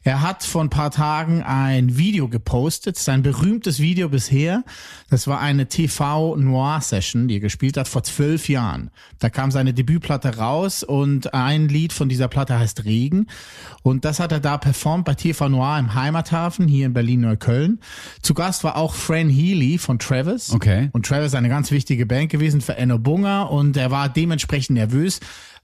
Er 0.03 0.22
hat 0.22 0.43
vor 0.43 0.64
ein 0.64 0.70
paar 0.70 0.91
Tagen 0.91 1.43
ein 1.43 1.97
Video 1.97 2.28
gepostet, 2.28 2.97
sein 2.97 3.24
berühmtes 3.24 3.80
Video 3.80 4.09
bisher. 4.09 4.64
Das 5.12 5.28
war 5.28 5.41
eine 5.41 5.68
TV-Noir-Session, 5.68 7.28
die 7.28 7.36
er 7.36 7.39
gespielt 7.41 7.76
hat 7.76 7.89
vor 7.89 8.01
zwölf 8.01 8.47
Jahren. 8.47 8.91
Da 9.20 9.30
kam 9.30 9.51
seine 9.51 9.74
Debütplatte 9.74 10.38
raus 10.38 10.84
und 10.84 11.34
ein 11.34 11.68
Lied 11.68 11.91
von 11.91 12.07
dieser 12.07 12.30
Platte 12.30 12.57
heißt 12.57 12.86
Regen. 12.86 13.28
Und 13.84 14.05
das 14.05 14.22
hat 14.22 14.32
er 14.32 14.39
da 14.39 14.57
performt 14.57 15.03
bei 15.03 15.14
TV 15.16 15.49
Noir 15.49 15.80
im 15.80 15.95
Heimathafen 15.95 16.66
hier 16.66 16.86
in 16.86 16.93
Berlin-Neukölln. 16.93 17.82
Zu 18.22 18.34
Gast 18.34 18.64
war 18.64 18.78
auch 18.78 18.93
Fran 18.93 19.28
Healy 19.28 19.80
von 19.80 19.99
Travis. 19.99 20.53
Okay. 20.53 20.89
Und 20.93 21.05
Travis 21.05 21.28
ist 21.28 21.36
eine 21.36 21.49
ganz 21.49 21.72
wichtige 21.72 22.05
Band 22.05 22.30
gewesen 22.30 22.62
für 22.62 22.78
Enno 22.78 22.97
Bunger 22.97 23.51
und 23.51 23.76
er 23.76 23.91
war 23.91 24.07
dementsprechend 24.07 24.76
nervös, 24.76 25.20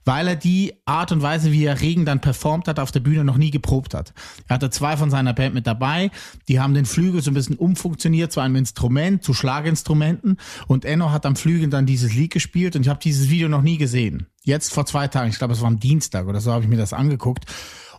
weil 0.08 0.26
er 0.26 0.36
die 0.36 0.72
Art 0.86 1.12
und 1.12 1.20
Weise, 1.20 1.52
wie 1.52 1.66
er 1.66 1.82
Regen 1.82 2.06
dann 2.06 2.22
performt 2.22 2.66
hat, 2.66 2.80
auf 2.80 2.90
der 2.90 3.00
Bühne 3.00 3.24
noch 3.24 3.36
nie 3.36 3.50
geprobt 3.50 3.92
hat. 3.92 4.14
Er 4.46 4.54
hatte 4.54 4.70
zwei 4.70 4.96
von 4.96 5.10
seiner 5.10 5.34
Band 5.34 5.54
mit 5.54 5.66
dabei, 5.66 6.10
die 6.48 6.60
haben 6.60 6.72
den 6.72 6.86
Flügel 6.86 7.20
so 7.20 7.30
ein 7.30 7.34
bisschen 7.34 7.56
umfunktioniert 7.56 8.32
zu 8.32 8.40
einem 8.40 8.56
Instrument, 8.56 9.22
zu 9.22 9.34
Schlaginstrumenten 9.34 10.38
und 10.66 10.86
Enno 10.86 11.10
hat 11.10 11.26
am 11.26 11.36
Flügel 11.36 11.68
dann 11.68 11.84
dieses 11.84 12.14
Lied 12.14 12.32
gespielt 12.32 12.74
und 12.74 12.80
ich 12.80 12.88
habe 12.88 13.00
dieses 13.00 13.28
Video 13.28 13.50
noch 13.50 13.60
nie 13.60 13.76
gesehen. 13.76 14.28
Jetzt 14.44 14.72
vor 14.72 14.86
zwei 14.86 15.08
Tagen, 15.08 15.28
ich 15.28 15.36
glaube 15.36 15.52
es 15.52 15.60
war 15.60 15.68
am 15.68 15.78
Dienstag 15.78 16.26
oder 16.26 16.40
so, 16.40 16.52
habe 16.52 16.64
ich 16.64 16.70
mir 16.70 16.78
das 16.78 16.94
angeguckt. 16.94 17.44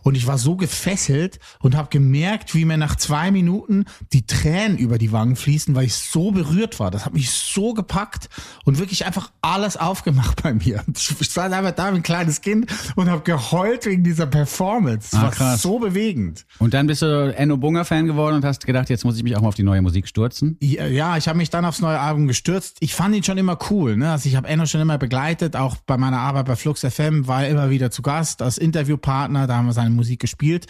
Und 0.02 0.16
ich 0.16 0.26
war 0.26 0.38
so 0.38 0.56
gefesselt 0.56 1.38
und 1.60 1.76
habe 1.76 1.88
gemerkt, 1.90 2.54
wie 2.54 2.64
mir 2.64 2.76
nach 2.76 2.96
zwei 2.96 3.30
Minuten 3.30 3.84
die 4.12 4.26
Tränen 4.26 4.78
über 4.78 4.98
die 4.98 5.12
Wangen 5.12 5.36
fließen, 5.36 5.74
weil 5.74 5.84
ich 5.84 5.94
so 5.94 6.30
berührt 6.32 6.80
war. 6.80 6.90
Das 6.90 7.04
hat 7.04 7.12
mich 7.14 7.30
so 7.30 7.74
gepackt 7.74 8.28
und 8.64 8.78
wirklich 8.78 9.06
einfach 9.06 9.30
alles 9.42 9.76
aufgemacht 9.76 10.42
bei 10.42 10.54
mir. 10.54 10.82
Ich 11.20 11.26
stand 11.30 11.52
einfach 11.54 11.72
da 11.72 11.92
wie 11.92 11.96
ein 11.96 12.02
kleines 12.02 12.40
Kind 12.40 12.66
und 12.96 13.08
habe 13.10 13.22
geheult 13.22 13.86
wegen 13.86 14.04
dieser 14.04 14.26
Performance. 14.26 15.10
Das 15.12 15.20
Ah, 15.20 15.22
war 15.24 15.30
krass. 15.30 15.62
so 15.62 15.78
bewegend. 15.78 16.46
Und 16.58 16.74
dann 16.74 16.86
bist 16.86 17.02
du 17.02 17.34
Enno 17.36 17.56
Bunger-Fan 17.56 18.06
geworden 18.06 18.36
und 18.36 18.44
hast 18.44 18.66
gedacht, 18.66 18.90
jetzt 18.90 19.04
muss 19.04 19.16
ich 19.16 19.22
mich 19.22 19.36
auch 19.36 19.40
mal 19.42 19.48
auf 19.48 19.54
die 19.54 19.62
neue 19.62 19.82
Musik 19.82 20.08
stürzen. 20.08 20.56
Ja, 20.60 20.86
ja, 20.86 21.16
ich 21.16 21.28
habe 21.28 21.36
mich 21.38 21.50
dann 21.50 21.64
aufs 21.64 21.80
neue 21.80 21.98
Album 22.00 22.26
gestürzt. 22.26 22.76
Ich 22.80 22.94
fand 22.94 23.14
ihn 23.14 23.22
schon 23.22 23.38
immer 23.38 23.58
cool. 23.70 23.96
Ne? 23.96 24.10
Also 24.10 24.28
ich 24.28 24.36
habe 24.36 24.48
Enno 24.48 24.66
schon 24.66 24.80
immer 24.80 24.98
begleitet, 24.98 25.56
auch 25.56 25.76
bei 25.86 25.96
meiner 25.96 26.18
Arbeit 26.20 26.46
bei 26.46 26.56
Flux 26.56 26.80
FM 26.80 27.26
war 27.26 27.44
er 27.44 27.50
immer 27.50 27.70
wieder 27.70 27.90
zu 27.90 28.02
Gast 28.02 28.42
als 28.42 28.58
Interviewpartner. 28.58 29.46
Da 29.46 29.56
haben 29.56 29.66
wir 29.66 29.72
seine 29.72 29.89
Musik 29.94 30.20
gespielt. 30.20 30.66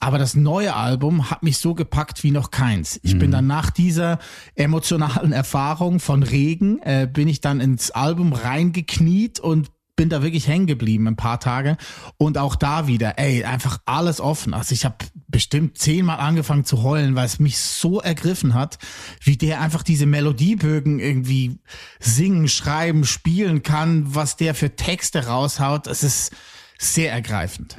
Aber 0.00 0.18
das 0.18 0.34
neue 0.34 0.74
Album 0.74 1.30
hat 1.30 1.42
mich 1.42 1.58
so 1.58 1.74
gepackt 1.74 2.22
wie 2.22 2.30
noch 2.30 2.50
keins. 2.50 2.98
Ich 3.02 3.18
bin 3.18 3.30
dann 3.30 3.46
nach 3.46 3.70
dieser 3.70 4.18
emotionalen 4.54 5.32
Erfahrung 5.32 6.00
von 6.00 6.22
Regen, 6.22 6.78
äh, 6.80 7.08
bin 7.10 7.28
ich 7.28 7.40
dann 7.40 7.60
ins 7.60 7.90
Album 7.90 8.32
reingekniet 8.32 9.40
und 9.40 9.70
bin 9.96 10.08
da 10.08 10.22
wirklich 10.22 10.48
hängen 10.48 10.66
geblieben 10.66 11.06
ein 11.06 11.16
paar 11.16 11.40
Tage 11.40 11.76
und 12.16 12.38
auch 12.38 12.56
da 12.56 12.86
wieder, 12.86 13.18
ey, 13.18 13.44
einfach 13.44 13.78
alles 13.86 14.20
offen. 14.20 14.54
Also 14.54 14.72
ich 14.72 14.84
habe 14.84 14.96
bestimmt 15.28 15.78
zehnmal 15.78 16.18
angefangen 16.18 16.64
zu 16.64 16.82
heulen, 16.82 17.14
weil 17.14 17.26
es 17.26 17.38
mich 17.38 17.58
so 17.58 18.00
ergriffen 18.00 18.54
hat, 18.54 18.78
wie 19.22 19.36
der 19.36 19.60
einfach 19.60 19.82
diese 19.82 20.06
Melodiebögen 20.06 20.98
irgendwie 20.98 21.58
singen, 22.00 22.48
schreiben, 22.48 23.04
spielen 23.04 23.62
kann, 23.62 24.14
was 24.14 24.36
der 24.36 24.54
für 24.54 24.74
Texte 24.74 25.26
raushaut. 25.26 25.86
Es 25.86 26.02
ist 26.02 26.32
sehr 26.78 27.12
ergreifend. 27.12 27.76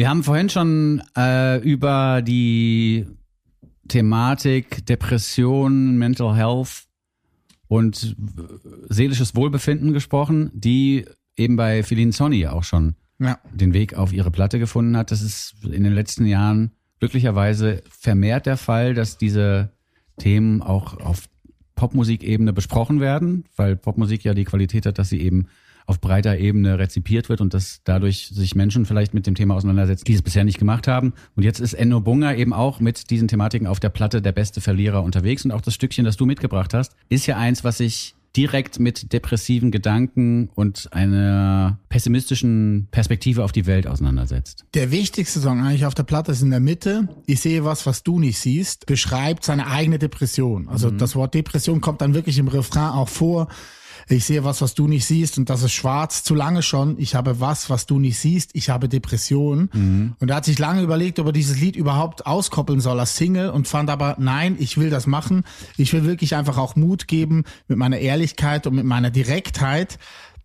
Wir 0.00 0.08
haben 0.08 0.24
vorhin 0.24 0.48
schon 0.48 1.02
äh, 1.14 1.58
über 1.58 2.22
die 2.22 3.04
Thematik 3.86 4.86
Depression, 4.86 5.98
Mental 5.98 6.34
Health 6.34 6.84
und 7.68 8.16
seelisches 8.88 9.34
Wohlbefinden 9.34 9.92
gesprochen, 9.92 10.50
die 10.54 11.04
eben 11.36 11.56
bei 11.56 11.82
Feline 11.82 12.12
Sonny 12.12 12.46
auch 12.46 12.64
schon 12.64 12.94
Ja. 13.18 13.38
den 13.52 13.74
Weg 13.74 13.92
auf 13.92 14.14
ihre 14.14 14.30
Platte 14.30 14.58
gefunden 14.58 14.96
hat. 14.96 15.10
Das 15.10 15.20
ist 15.20 15.56
in 15.64 15.84
den 15.84 15.92
letzten 15.92 16.24
Jahren 16.24 16.70
glücklicherweise 16.98 17.82
vermehrt 17.90 18.46
der 18.46 18.56
Fall, 18.56 18.94
dass 18.94 19.18
diese 19.18 19.70
Themen 20.16 20.62
auch 20.62 20.98
auf 20.98 21.28
Popmusikebene 21.74 22.54
besprochen 22.54 23.00
werden, 23.00 23.44
weil 23.54 23.76
Popmusik 23.76 24.24
ja 24.24 24.32
die 24.32 24.46
Qualität 24.46 24.86
hat, 24.86 24.98
dass 24.98 25.10
sie 25.10 25.20
eben 25.20 25.48
auf 25.86 26.00
breiter 26.00 26.38
Ebene 26.38 26.78
rezipiert 26.78 27.28
wird 27.28 27.40
und 27.40 27.54
dass 27.54 27.80
dadurch 27.84 28.28
sich 28.28 28.54
Menschen 28.54 28.86
vielleicht 28.86 29.14
mit 29.14 29.26
dem 29.26 29.34
Thema 29.34 29.54
auseinandersetzen, 29.54 30.04
die 30.04 30.14
es 30.14 30.22
bisher 30.22 30.44
nicht 30.44 30.58
gemacht 30.58 30.88
haben. 30.88 31.14
Und 31.36 31.42
jetzt 31.42 31.60
ist 31.60 31.74
Enno 31.74 32.00
Bunga 32.00 32.34
eben 32.34 32.52
auch 32.52 32.80
mit 32.80 33.10
diesen 33.10 33.28
Thematiken 33.28 33.66
auf 33.66 33.80
der 33.80 33.90
Platte 33.90 34.22
der 34.22 34.32
beste 34.32 34.60
Verlierer 34.60 35.02
unterwegs. 35.02 35.44
Und 35.44 35.52
auch 35.52 35.60
das 35.60 35.74
Stückchen, 35.74 36.04
das 36.04 36.16
du 36.16 36.26
mitgebracht 36.26 36.74
hast, 36.74 36.94
ist 37.08 37.26
ja 37.26 37.36
eins, 37.36 37.64
was 37.64 37.78
sich 37.78 38.14
direkt 38.36 38.78
mit 38.78 39.12
depressiven 39.12 39.70
Gedanken 39.70 40.50
und 40.54 40.92
einer 40.92 41.78
pessimistischen 41.88 42.88
Perspektive 42.90 43.42
auf 43.44 43.52
die 43.52 43.66
Welt 43.66 43.86
auseinandersetzt. 43.86 44.64
Der 44.74 44.90
wichtigste 44.90 45.40
Song 45.40 45.60
eigentlich 45.62 45.84
auf 45.84 45.94
der 45.94 46.04
Platte 46.04 46.32
ist 46.32 46.42
in 46.42 46.50
der 46.50 46.60
Mitte. 46.60 47.08
Ich 47.26 47.40
sehe 47.40 47.64
was, 47.64 47.86
was 47.86 48.02
du 48.02 48.20
nicht 48.20 48.38
siehst. 48.38 48.86
Beschreibt 48.86 49.44
seine 49.44 49.66
eigene 49.66 49.98
Depression. 49.98 50.68
Also 50.68 50.90
das 50.90 51.16
Wort 51.16 51.34
Depression 51.34 51.80
kommt 51.80 52.00
dann 52.00 52.14
wirklich 52.14 52.38
im 52.38 52.48
Refrain 52.48 52.90
auch 52.90 53.08
vor. 53.08 53.48
Ich 54.10 54.24
sehe 54.24 54.42
was, 54.42 54.60
was 54.60 54.74
du 54.74 54.88
nicht 54.88 55.06
siehst 55.06 55.38
und 55.38 55.48
das 55.48 55.62
ist 55.62 55.72
schwarz, 55.72 56.24
zu 56.24 56.34
lange 56.34 56.62
schon. 56.62 56.98
Ich 56.98 57.14
habe 57.14 57.38
was, 57.38 57.70
was 57.70 57.86
du 57.86 58.00
nicht 58.00 58.18
siehst. 58.18 58.50
Ich 58.54 58.68
habe 58.68 58.88
Depression. 58.88 59.68
Und 60.18 60.28
er 60.28 60.36
hat 60.36 60.44
sich 60.44 60.58
lange 60.58 60.82
überlegt, 60.82 61.20
ob 61.20 61.26
er 61.26 61.32
dieses 61.32 61.60
Lied 61.60 61.76
überhaupt 61.76 62.26
auskoppeln 62.26 62.80
soll 62.80 62.98
als 62.98 63.16
Single 63.16 63.50
und 63.50 63.68
fand 63.68 63.88
aber, 63.88 64.16
nein, 64.18 64.56
ich 64.58 64.78
will 64.78 64.90
das 64.90 65.06
machen. 65.06 65.44
Ich 65.76 65.92
will 65.92 66.04
wirklich 66.04 66.34
einfach 66.34 66.58
auch 66.58 66.74
Mut 66.74 67.06
geben 67.06 67.44
mit 67.68 67.78
meiner 67.78 67.98
Ehrlichkeit 67.98 68.66
und 68.66 68.74
mit 68.74 68.84
meiner 68.84 69.10
Direktheit 69.10 69.98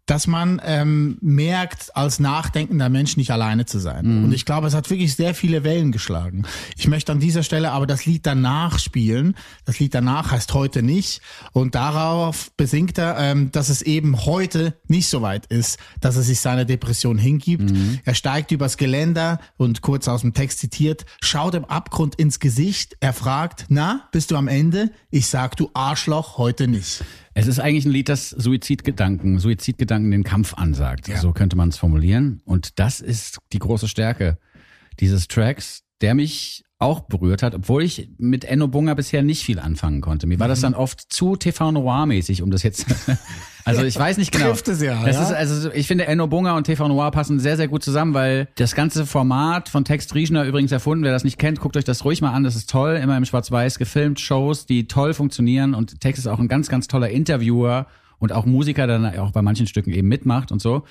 dass 0.05 0.27
man 0.27 0.61
ähm, 0.63 1.17
merkt, 1.21 1.95
als 1.95 2.19
nachdenkender 2.19 2.89
Mensch 2.89 3.17
nicht 3.17 3.31
alleine 3.31 3.65
zu 3.65 3.79
sein. 3.79 4.05
Und 4.25 4.33
ich 4.33 4.45
glaube, 4.45 4.67
es 4.67 4.75
hat 4.75 4.89
wirklich 4.89 5.15
sehr 5.15 5.33
viele 5.33 5.63
Wellen 5.63 5.91
geschlagen. 5.91 6.43
Ich 6.77 6.87
möchte 6.87 7.11
an 7.11 7.19
dieser 7.19 7.41
Stelle 7.43 7.71
aber 7.71 7.87
das 7.87 8.05
Lied 8.05 8.25
danach 8.25 8.77
spielen. 8.77 9.35
Das 9.65 9.79
Lied 9.79 9.95
danach 9.95 10.31
heißt 10.31 10.53
heute 10.53 10.83
nicht. 10.83 11.21
Und 11.53 11.73
darauf 11.75 12.51
besingt 12.55 12.97
er, 12.97 13.17
ähm, 13.17 13.51
dass 13.51 13.69
es 13.69 13.81
eben 13.81 14.25
heute 14.25 14.75
nicht 14.87 15.09
so 15.09 15.21
weit 15.21 15.47
ist, 15.47 15.79
dass 16.01 16.17
er 16.17 16.23
sich 16.23 16.39
seiner 16.39 16.65
Depression 16.65 17.17
hingibt. 17.17 17.73
Er 18.03 18.13
steigt 18.13 18.51
übers 18.51 18.77
Geländer 18.77 19.39
und 19.57 19.81
kurz 19.81 20.07
aus 20.07 20.21
dem 20.21 20.33
Text 20.33 20.59
zitiert, 20.59 21.05
schaut 21.21 21.55
dem 21.55 21.65
Abgrund 21.65 22.15
ins 22.15 22.39
Gesicht. 22.39 22.95
Er 22.99 23.13
fragt, 23.13 23.65
na, 23.69 24.07
bist 24.11 24.31
du 24.31 24.35
am 24.35 24.47
Ende? 24.47 24.91
Ich 25.09 25.27
sag, 25.27 25.55
du 25.55 25.71
Arschloch, 25.73 26.37
heute 26.37 26.67
nicht. 26.67 27.03
Es 27.37 27.47
ist 27.47 27.59
eigentlich 27.59 27.85
ein 27.85 27.91
Lied, 27.91 28.07
das 28.07 28.29
Suizidgedanken, 28.29 29.39
Suizidgedanken 29.39 30.09
den 30.09 30.23
Kampf 30.23 30.53
ansagt. 30.53 31.09
Ja. 31.09 31.17
So 31.17 31.33
könnte 31.33 31.57
man 31.57 31.67
es 31.67 31.77
formulieren. 31.77 32.41
Und 32.45 32.79
das 32.79 33.01
ist 33.01 33.39
die 33.51 33.59
große 33.59 33.89
Stärke 33.89 34.37
dieses 35.01 35.27
Tracks, 35.27 35.83
der 35.99 36.15
mich 36.15 36.63
auch 36.85 37.01
berührt 37.01 37.43
hat, 37.43 37.53
obwohl 37.55 37.83
ich 37.83 38.09
mit 38.17 38.45
Enno 38.45 38.67
Bunga 38.67 38.93
bisher 38.93 39.23
nicht 39.23 39.43
viel 39.43 39.59
anfangen 39.59 40.01
konnte. 40.01 40.27
Mir 40.27 40.39
war 40.39 40.47
Mhm. 40.47 40.51
das 40.51 40.61
dann 40.61 40.73
oft 40.75 41.11
zu 41.11 41.35
TV 41.35 41.71
Noir 41.71 42.05
mäßig, 42.05 42.41
um 42.41 42.51
das 42.51 42.63
jetzt. 42.63 42.85
also 43.65 43.83
ich 43.83 43.97
weiß 43.97 44.17
nicht 44.17 44.31
genau. 44.31 44.45
Trifft 44.51 44.67
es 44.67 44.81
ja, 44.81 45.03
Das 45.03 45.15
ja. 45.15 45.23
ist 45.23 45.31
also 45.33 45.71
ich 45.71 45.87
finde 45.87 46.05
Enno 46.05 46.27
Bunga 46.27 46.55
und 46.55 46.65
TV 46.65 46.87
Noir 46.87 47.11
passen 47.11 47.39
sehr 47.39 47.57
sehr 47.57 47.67
gut 47.67 47.83
zusammen, 47.83 48.13
weil 48.13 48.47
das 48.55 48.75
ganze 48.75 49.05
Format 49.05 49.67
von 49.67 49.83
Text 49.83 50.13
Rieschner 50.15 50.45
übrigens 50.45 50.71
erfunden. 50.71 51.03
Wer 51.03 51.11
das 51.11 51.23
nicht 51.23 51.37
kennt, 51.39 51.59
guckt 51.59 51.75
euch 51.75 51.83
das 51.83 52.05
ruhig 52.05 52.21
mal 52.21 52.31
an. 52.31 52.43
Das 52.43 52.55
ist 52.55 52.69
toll, 52.69 52.95
immer 53.01 53.17
im 53.17 53.25
Schwarz-Weiß 53.25 53.77
gefilmt, 53.79 54.19
Shows, 54.19 54.65
die 54.65 54.87
toll 54.87 55.13
funktionieren 55.13 55.73
und 55.73 55.99
Text 55.99 56.19
ist 56.19 56.27
auch 56.27 56.39
ein 56.39 56.47
ganz 56.47 56.69
ganz 56.69 56.87
toller 56.87 57.09
Interviewer 57.09 57.87
und 58.19 58.31
auch 58.31 58.45
Musiker, 58.45 58.87
der 58.87 58.99
dann 58.99 59.19
auch 59.19 59.31
bei 59.31 59.41
manchen 59.41 59.67
Stücken 59.67 59.91
eben 59.91 60.07
mitmacht 60.07 60.51
und 60.51 60.61
so. 60.61 60.83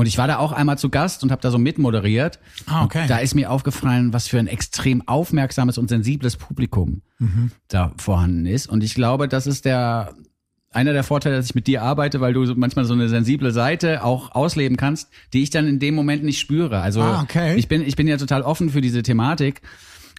Und 0.00 0.06
ich 0.06 0.18
war 0.18 0.26
da 0.26 0.38
auch 0.38 0.52
einmal 0.52 0.78
zu 0.78 0.88
Gast 0.88 1.22
und 1.22 1.30
habe 1.30 1.42
da 1.42 1.50
so 1.50 1.58
mitmoderiert. 1.58 2.38
Ah, 2.66 2.84
okay. 2.84 3.02
Und 3.02 3.10
da 3.10 3.18
ist 3.18 3.34
mir 3.34 3.50
aufgefallen, 3.50 4.12
was 4.12 4.26
für 4.26 4.38
ein 4.38 4.46
extrem 4.48 5.06
aufmerksames 5.06 5.78
und 5.78 5.88
sensibles 5.88 6.36
Publikum 6.36 7.02
Mhm. 7.18 7.50
da 7.68 7.92
vorhanden 7.98 8.46
ist. 8.46 8.66
Und 8.68 8.82
ich 8.82 8.94
glaube, 8.94 9.28
das 9.28 9.46
ist 9.46 9.64
der 9.64 10.14
einer 10.72 10.92
der 10.92 11.02
Vorteile, 11.02 11.34
dass 11.36 11.46
ich 11.46 11.54
mit 11.56 11.66
dir 11.66 11.82
arbeite, 11.82 12.20
weil 12.20 12.32
du 12.32 12.44
manchmal 12.54 12.84
so 12.84 12.94
eine 12.94 13.08
sensible 13.08 13.50
Seite 13.50 14.04
auch 14.04 14.34
ausleben 14.36 14.76
kannst, 14.76 15.08
die 15.32 15.42
ich 15.42 15.50
dann 15.50 15.66
in 15.66 15.80
dem 15.80 15.94
Moment 15.96 16.22
nicht 16.22 16.38
spüre. 16.38 16.80
Also 16.80 17.02
Ah, 17.02 17.22
okay. 17.22 17.56
ich 17.56 17.66
bin 17.68 17.82
ich 17.82 17.96
bin 17.96 18.06
ja 18.06 18.16
total 18.16 18.42
offen 18.42 18.70
für 18.70 18.80
diese 18.80 19.02
Thematik. 19.02 19.62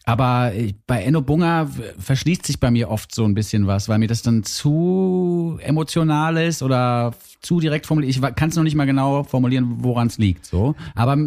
Aber 0.03 0.51
bei 0.87 1.03
Enno 1.03 1.21
Bunga 1.21 1.67
w- 1.69 1.83
verschließt 1.99 2.45
sich 2.45 2.59
bei 2.59 2.69
mir 2.71 2.89
oft 2.89 3.13
so 3.15 3.23
ein 3.23 3.33
bisschen 3.35 3.67
was, 3.67 3.87
weil 3.87 3.99
mir 3.99 4.07
das 4.07 4.23
dann 4.23 4.43
zu 4.43 5.57
emotional 5.61 6.37
ist 6.37 6.63
oder 6.63 7.13
zu 7.41 7.59
direkt 7.59 7.87
formuliert. 7.87 8.15
Ich 8.15 8.21
kann 8.35 8.49
es 8.49 8.55
noch 8.55 8.63
nicht 8.63 8.75
mal 8.75 8.85
genau 8.85 9.23
formulieren, 9.23 9.83
woran 9.83 10.07
es 10.07 10.17
liegt. 10.17 10.45
So, 10.45 10.75
aber 10.95 11.17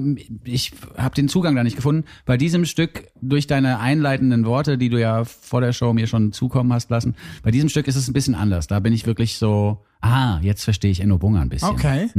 ich 0.45 0.73
habe 0.97 1.15
den 1.15 1.29
Zugang 1.29 1.57
da 1.57 1.65
nicht 1.65 1.77
gefunden. 1.77 2.05
Bei 2.25 2.37
diesem 2.37 2.65
Stück 2.65 3.09
durch 3.21 3.47
deine 3.47 3.81
einleitenden 3.81 4.47
Worte, 4.47 4.79
die 4.79 4.89
du 4.89 5.01
ja 5.01 5.25
vor 5.25 5.61
der 5.61 5.73
Show 5.73 5.93
mir 5.93 6.07
schon 6.07 6.33
zukommen 6.33 6.73
hast 6.73 6.91
lassen, 6.91 7.17
bei 7.43 7.51
diesem 7.51 7.69
Stück 7.69 7.89
ist 7.89 7.97
es 7.97 8.09
ein 8.09 8.13
bisschen 8.13 8.35
anders. 8.35 8.67
Da 8.69 8.81
bin 8.81 8.93
ich 8.93 9.07
wirklich 9.07 9.39
so, 9.39 9.83
ah, 10.01 10.39
jetzt 10.43 10.65
verstehe 10.65 10.91
ich 10.91 11.01
Enno 11.01 11.19
Bunga 11.19 11.41
ein 11.41 11.49
bisschen. 11.49 11.71
Okay. 11.71 12.11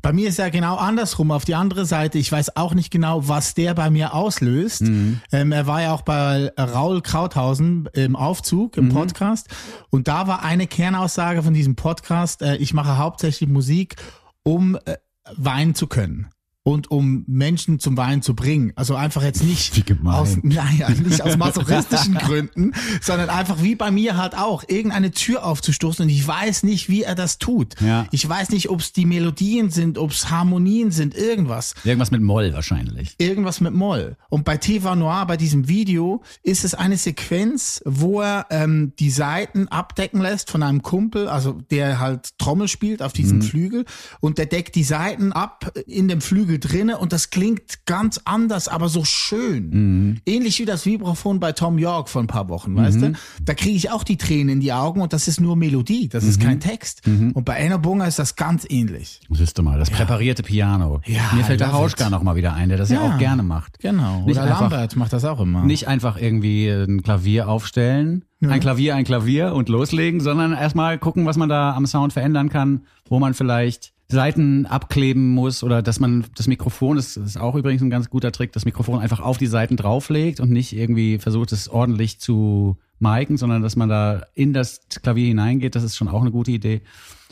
Bei 0.00 0.12
mir 0.12 0.28
ist 0.28 0.38
ja 0.38 0.48
genau 0.48 0.76
andersrum. 0.76 1.30
Auf 1.30 1.44
die 1.44 1.54
andere 1.54 1.84
Seite, 1.84 2.18
ich 2.18 2.30
weiß 2.30 2.56
auch 2.56 2.74
nicht 2.74 2.90
genau, 2.90 3.28
was 3.28 3.54
der 3.54 3.74
bei 3.74 3.90
mir 3.90 4.14
auslöst. 4.14 4.82
Ähm, 4.82 5.52
er 5.52 5.66
war 5.66 5.82
ja 5.82 5.92
auch 5.92 6.02
bei 6.02 6.52
Raul 6.58 7.02
Krauthausen 7.02 7.88
im 7.94 8.16
Aufzug, 8.16 8.76
im 8.76 8.88
Podcast. 8.90 9.48
Und 9.90 10.08
da 10.08 10.26
war 10.26 10.42
eine 10.42 10.66
Kernaussage 10.66 11.42
von 11.42 11.52
diesem 11.52 11.74
Podcast, 11.74 12.42
äh, 12.42 12.56
ich 12.56 12.74
mache 12.74 12.96
hauptsächlich 12.96 13.41
Musik, 13.46 13.96
um 14.42 14.76
äh, 14.84 14.96
weinen 15.36 15.74
zu 15.74 15.86
können. 15.86 16.28
Und 16.64 16.90
um 16.90 17.24
Menschen 17.26 17.80
zum 17.80 17.96
Weinen 17.96 18.22
zu 18.22 18.34
bringen. 18.34 18.72
Also 18.76 18.94
einfach 18.94 19.22
jetzt 19.22 19.42
nicht 19.42 19.72
aus, 20.04 20.38
naja, 20.42 20.90
nicht 20.90 21.20
aus 21.22 21.36
masochistischen 21.36 22.14
Gründen, 22.18 22.72
sondern 23.00 23.30
einfach 23.30 23.62
wie 23.62 23.74
bei 23.74 23.90
mir 23.90 24.16
halt 24.16 24.36
auch, 24.36 24.62
irgendeine 24.68 25.10
Tür 25.10 25.44
aufzustoßen 25.44 26.04
und 26.04 26.08
ich 26.08 26.26
weiß 26.26 26.62
nicht, 26.62 26.88
wie 26.88 27.02
er 27.02 27.14
das 27.14 27.38
tut. 27.38 27.80
Ja. 27.80 28.06
Ich 28.12 28.28
weiß 28.28 28.50
nicht, 28.50 28.70
ob 28.70 28.80
es 28.80 28.92
die 28.92 29.06
Melodien 29.06 29.70
sind, 29.70 29.98
ob 29.98 30.12
es 30.12 30.30
Harmonien 30.30 30.92
sind, 30.92 31.16
irgendwas. 31.16 31.74
Irgendwas 31.84 32.10
mit 32.12 32.22
Moll 32.22 32.52
wahrscheinlich. 32.52 33.16
Irgendwas 33.18 33.60
mit 33.60 33.74
Moll. 33.74 34.16
Und 34.28 34.44
bei 34.44 34.56
TV 34.56 34.94
Noir, 34.94 35.26
bei 35.26 35.36
diesem 35.36 35.68
Video, 35.68 36.22
ist 36.42 36.64
es 36.64 36.74
eine 36.74 36.96
Sequenz, 36.96 37.82
wo 37.84 38.20
er 38.20 38.46
ähm, 38.50 38.92
die 38.98 39.10
Seiten 39.10 39.68
abdecken 39.68 40.20
lässt 40.20 40.50
von 40.50 40.62
einem 40.62 40.82
Kumpel, 40.82 41.28
also 41.28 41.52
der 41.70 41.98
halt 41.98 42.38
Trommel 42.38 42.68
spielt 42.68 43.02
auf 43.02 43.12
diesem 43.12 43.42
Flügel 43.42 43.84
und 44.20 44.38
der 44.38 44.46
deckt 44.46 44.74
die 44.74 44.84
Seiten 44.84 45.32
ab 45.32 45.72
in 45.86 46.08
dem 46.08 46.20
Flügel 46.20 46.51
drinne 46.58 46.98
und 46.98 47.12
das 47.12 47.30
klingt 47.30 47.86
ganz 47.86 48.20
anders, 48.24 48.68
aber 48.68 48.88
so 48.88 49.04
schön. 49.04 50.20
Ähnlich 50.26 50.58
wie 50.58 50.64
das 50.64 50.86
Vibraphon 50.86 51.40
bei 51.40 51.52
Tom 51.52 51.78
York 51.78 52.08
vor 52.08 52.22
ein 52.22 52.26
paar 52.26 52.48
Wochen, 52.48 52.74
weißt 52.76 53.00
du? 53.02 53.12
Da 53.44 53.54
kriege 53.54 53.76
ich 53.76 53.90
auch 53.90 54.04
die 54.04 54.16
Tränen 54.16 54.48
in 54.50 54.60
die 54.60 54.72
Augen 54.72 55.00
und 55.00 55.12
das 55.12 55.28
ist 55.28 55.40
nur 55.40 55.56
Melodie, 55.56 56.08
das 56.08 56.24
ist 56.24 56.40
kein 56.40 56.60
Text. 56.60 57.02
Und 57.06 57.44
bei 57.44 57.56
Enno 57.56 57.78
Bunga 57.78 58.06
ist 58.06 58.18
das 58.18 58.36
ganz 58.36 58.66
ähnlich. 58.68 59.20
Siehst 59.30 59.56
du 59.58 59.62
mal, 59.62 59.78
das 59.78 59.90
präparierte 59.90 60.42
Piano. 60.42 61.00
Ja, 61.06 61.30
Mir 61.34 61.44
fällt 61.44 61.60
der 61.60 61.72
Hauschka 61.72 62.06
it. 62.06 62.10
noch 62.10 62.22
mal 62.22 62.36
wieder 62.36 62.54
ein, 62.54 62.68
der 62.68 62.78
das 62.78 62.90
ja, 62.90 63.00
auch 63.00 63.18
gerne 63.18 63.42
macht. 63.42 63.78
Genau. 63.80 64.22
Nicht 64.26 64.36
Oder 64.36 64.44
einfach- 64.44 64.70
Lambert 64.70 64.96
macht 64.96 65.12
das 65.12 65.24
auch 65.24 65.40
immer. 65.40 65.64
Nicht 65.64 65.88
einfach 65.88 66.16
irgendwie 66.16 66.68
ein 66.68 67.02
Klavier 67.02 67.48
aufstellen, 67.48 68.24
ein 68.40 68.58
Klavier, 68.60 68.96
ein 68.96 69.04
Klavier 69.04 69.54
und 69.54 69.68
loslegen, 69.68 70.20
sondern 70.20 70.52
erstmal 70.52 70.98
gucken, 70.98 71.26
was 71.26 71.36
man 71.36 71.48
da 71.48 71.74
am 71.74 71.86
Sound 71.86 72.12
verändern 72.12 72.48
kann, 72.48 72.82
wo 73.08 73.18
man 73.20 73.34
vielleicht 73.34 73.92
Seiten 74.12 74.66
abkleben 74.66 75.30
muss 75.30 75.62
oder 75.64 75.82
dass 75.82 75.98
man 76.00 76.24
das 76.36 76.46
Mikrofon, 76.46 76.96
das 76.96 77.16
ist 77.16 77.36
auch 77.36 77.54
übrigens 77.54 77.82
ein 77.82 77.90
ganz 77.90 78.08
guter 78.10 78.32
Trick, 78.32 78.52
das 78.52 78.64
Mikrofon 78.64 79.00
einfach 79.00 79.20
auf 79.20 79.38
die 79.38 79.46
Seiten 79.46 79.76
drauflegt 79.76 80.40
und 80.40 80.50
nicht 80.50 80.72
irgendwie 80.72 81.18
versucht, 81.18 81.52
es 81.52 81.68
ordentlich 81.68 82.20
zu 82.20 82.76
miken, 82.98 83.36
sondern 83.36 83.62
dass 83.62 83.76
man 83.76 83.88
da 83.88 84.22
in 84.34 84.52
das 84.52 84.80
Klavier 85.02 85.26
hineingeht, 85.26 85.74
das 85.74 85.82
ist 85.82 85.96
schon 85.96 86.08
auch 86.08 86.20
eine 86.20 86.30
gute 86.30 86.52
Idee. 86.52 86.82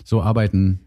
So 0.04 0.22
arbeiten 0.22 0.80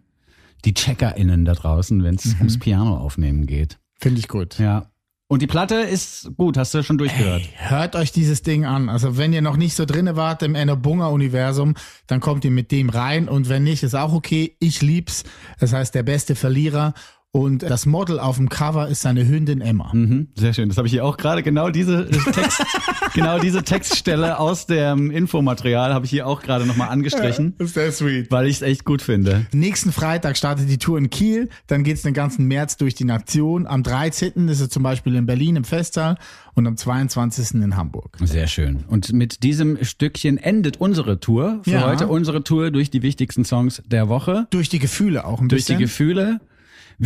die 0.65 0.73
CheckerInnen 0.73 1.45
da 1.45 1.53
draußen, 1.53 2.03
wenn 2.03 2.15
es 2.15 2.35
ums 2.39 2.59
Piano 2.59 2.97
aufnehmen 2.97 3.45
geht. 3.45 3.79
Finde 3.99 4.19
ich 4.19 4.27
gut. 4.27 4.59
Ja. 4.59 4.92
Und 5.34 5.41
die 5.41 5.47
Platte 5.47 5.77
ist 5.77 6.29
gut, 6.38 6.57
hast 6.57 6.75
du 6.75 6.84
schon 6.84 6.99
durchgehört. 6.99 7.41
Hört 7.55 7.95
euch 7.95 8.11
dieses 8.11 8.43
Ding 8.43 8.65
an. 8.65 8.88
Also 8.88 9.17
wenn 9.17 9.34
ihr 9.34 9.41
noch 9.41 9.57
nicht 9.57 9.73
so 9.73 9.84
drinne 9.84 10.15
wart 10.15 10.43
im 10.43 10.53
Enno 10.53 10.77
Bunga 10.77 11.07
Universum, 11.07 11.73
dann 12.05 12.19
kommt 12.19 12.45
ihr 12.45 12.51
mit 12.51 12.71
dem 12.71 12.91
rein 12.91 13.27
und 13.27 13.49
wenn 13.49 13.63
nicht, 13.63 13.81
ist 13.81 13.95
auch 13.95 14.13
okay. 14.13 14.55
Ich 14.59 14.84
lieb's. 14.84 15.23
Das 15.59 15.73
heißt, 15.73 15.95
der 15.95 16.03
beste 16.03 16.36
Verlierer 16.36 16.93
und 17.36 17.63
das 17.63 17.88
Model 17.88 18.19
auf 18.19 18.38
dem 18.38 18.47
Cover 18.47 18.88
ist 18.88 19.01
seine 19.01 19.27
Hündin 19.27 19.59
Emma. 19.59 19.89
Mhm, 19.91 20.27
sehr 20.36 20.53
schön. 20.53 20.69
Das 20.69 20.77
habe 20.77 20.86
ich 20.88 20.93
hier 20.93 21.03
auch 21.03 21.17
gerade 21.17 21.41
genau 21.41 21.71
diese 21.71 22.07
Text, 22.07 22.63
genau 23.15 23.39
diese 23.39 23.63
Textstelle 23.63 24.38
aus 24.38 24.67
dem 24.67 25.09
Infomaterial 25.09 25.95
habe 25.95 26.05
ich 26.05 26.11
hier 26.11 26.27
auch 26.27 26.43
gerade 26.43 26.67
nochmal 26.67 26.89
angestrichen, 26.89 27.55
ist 27.57 27.73
sehr 27.73 27.91
sweet. 27.91 28.29
weil 28.29 28.45
ich 28.45 28.57
es 28.57 28.61
echt 28.61 28.86
gut 28.86 29.01
finde. 29.01 29.47
Nächsten 29.51 29.91
Freitag 29.91 30.38
startet 30.38 30.69
die 30.69 30.77
Tour 30.77 30.99
in 30.99 31.09
Kiel, 31.09 31.49
dann 31.65 31.84
geht's 31.84 32.03
den 32.03 32.13
ganzen 32.13 32.45
März 32.47 32.77
durch 32.77 32.93
die 32.93 33.03
Nation. 33.03 33.65
Am 33.65 33.81
13. 33.81 34.47
ist 34.47 34.59
es 34.59 34.69
zum 34.69 34.84
Beispiel 34.84 35.15
in 35.15 35.25
Berlin 35.25 35.55
im 35.55 35.63
Festsaal 35.63 36.17
und 36.53 36.67
am 36.67 36.77
22. 36.77 37.55
in 37.63 37.75
Hamburg. 37.75 38.15
Sehr 38.23 38.45
schön. 38.45 38.84
Und 38.88 39.11
mit 39.11 39.41
diesem 39.41 39.84
Stückchen 39.84 40.38
endet 40.38 40.77
unsere 40.77 41.19
Tour 41.19 41.61
für 41.63 41.71
Ja. 41.71 41.88
heute, 41.88 42.07
unsere 42.07 42.43
Tour 42.43 42.69
durch 42.69 42.91
die 42.91 43.01
wichtigsten 43.01 43.43
Songs 43.43 43.81
der 43.88 44.07
Woche, 44.07 44.45
Durch 44.51 44.69
die 44.69 44.77
Gefühle 44.77 45.25
auch 45.25 45.41
ein 45.41 45.49
durch 45.49 45.65
die 45.65 45.73
bisschen. 45.73 45.79
Gefühle. 45.79 46.39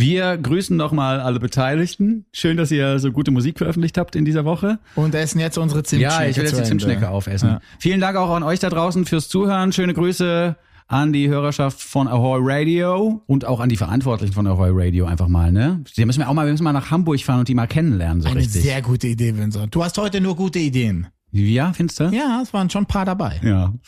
Wir 0.00 0.36
grüßen 0.38 0.76
nochmal 0.76 1.18
alle 1.18 1.40
Beteiligten. 1.40 2.24
Schön, 2.32 2.56
dass 2.56 2.70
ihr 2.70 3.00
so 3.00 3.10
gute 3.10 3.32
Musik 3.32 3.58
veröffentlicht 3.58 3.98
habt 3.98 4.14
in 4.14 4.24
dieser 4.24 4.44
Woche. 4.44 4.78
und 4.94 5.12
essen 5.12 5.40
jetzt 5.40 5.58
unsere 5.58 5.82
Zimtschnecke 5.82 6.22
Ja, 6.22 6.28
ich 6.30 6.36
will 6.36 6.44
jetzt 6.44 6.56
die. 6.56 6.62
Zimtschnecke 6.62 7.08
aufessen. 7.10 7.48
Ja. 7.48 7.60
Vielen 7.80 8.00
Dank 8.00 8.16
auch 8.16 8.30
an 8.30 8.44
euch 8.44 8.60
da 8.60 8.70
draußen 8.70 9.06
fürs 9.06 9.28
Zuhören. 9.28 9.72
Schöne 9.72 9.94
Grüße 9.94 10.54
an 10.86 11.12
die 11.12 11.28
Hörerschaft 11.28 11.80
von 11.82 12.06
Ahoy 12.06 12.38
Radio 12.42 13.22
und 13.26 13.44
auch 13.44 13.58
an 13.58 13.68
die 13.68 13.76
Verantwortlichen 13.76 14.32
von 14.34 14.46
Ahoy 14.46 14.70
Radio 14.72 15.04
einfach 15.06 15.26
mal, 15.28 15.50
ne? 15.50 15.82
Die 15.96 16.04
müssen 16.06 16.20
wir 16.20 16.28
auch 16.28 16.32
mal, 16.34 16.46
wir 16.46 16.52
müssen 16.52 16.62
mal 16.64 16.72
nach 16.72 16.92
Hamburg 16.92 17.20
fahren 17.20 17.40
und 17.40 17.48
die 17.48 17.54
mal 17.54 17.66
kennenlernen, 17.66 18.22
so 18.22 18.28
Eine 18.28 18.38
richtig. 18.40 18.62
sehr 18.62 18.80
gute 18.80 19.08
Idee, 19.08 19.36
Vincent. 19.36 19.74
Du 19.74 19.82
hast 19.82 19.98
heute 19.98 20.20
nur 20.20 20.36
gute 20.36 20.60
Ideen. 20.60 21.08
Ja, 21.32 21.72
findest 21.72 22.00
du? 22.00 22.04
Ja, 22.04 22.40
es 22.42 22.52
waren 22.52 22.70
schon 22.70 22.84
ein 22.84 22.86
paar 22.86 23.04
dabei. 23.04 23.40
Ja. 23.42 23.72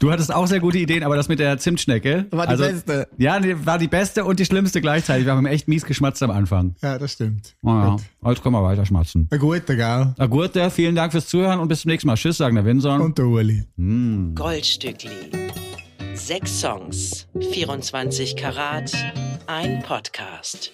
Du 0.00 0.10
hattest 0.10 0.32
auch 0.34 0.46
sehr 0.46 0.60
gute 0.60 0.78
Ideen, 0.78 1.02
aber 1.02 1.16
das 1.16 1.28
mit 1.28 1.38
der 1.38 1.56
Zimtschnecke. 1.56 2.26
War 2.30 2.46
die 2.46 2.56
beste. 2.56 3.08
Ja, 3.16 3.40
die 3.40 3.64
war 3.64 3.78
die 3.78 3.88
beste 3.88 4.24
und 4.24 4.38
die 4.38 4.44
schlimmste 4.44 4.80
gleichzeitig. 4.82 5.24
Wir 5.24 5.34
haben 5.34 5.46
echt 5.46 5.66
mies 5.66 5.84
geschmatzt 5.84 6.22
am 6.22 6.30
Anfang. 6.30 6.74
Ja, 6.82 6.98
das 6.98 7.12
stimmt. 7.12 7.56
Oh, 7.62 7.68
ja. 7.68 7.88
Gut. 7.90 8.02
Jetzt 8.26 8.42
können 8.42 8.54
wir 8.54 8.62
weiter 8.62 8.84
schmatzen. 8.84 9.28
Na 9.30 9.38
gut, 9.38 9.66
gell? 9.66 10.14
Na 10.16 10.26
gut, 10.26 10.54
der, 10.54 10.70
vielen 10.70 10.94
Dank 10.94 11.12
fürs 11.12 11.26
Zuhören 11.28 11.58
und 11.60 11.68
bis 11.68 11.82
zum 11.82 11.90
nächsten 11.90 12.06
Mal. 12.06 12.16
Tschüss, 12.16 12.36
sagen 12.36 12.54
der 12.54 12.64
Winson. 12.64 13.00
Und 13.00 13.16
der 13.16 13.26
Uli. 13.26 13.64
Goldstückli. 14.34 15.10
Sechs 16.14 16.60
Songs, 16.60 17.26
24 17.52 18.36
Karat, 18.36 18.92
ein 19.46 19.82
Podcast. 19.82 20.72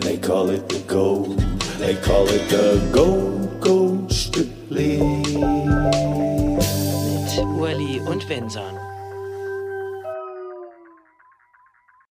They 0.00 0.16
call 0.18 0.50
it 0.50 0.64
the 0.70 0.80
gold. 0.88 1.51
They 1.78 1.96
call 1.96 2.28
it 2.28 2.48
the 2.48 2.80
gold, 2.92 3.60
gold 3.60 4.10
Stückli. 4.12 4.98
Mit 6.58 7.38
Urli 7.58 8.00
und 8.00 8.28
Vinson. 8.28 8.91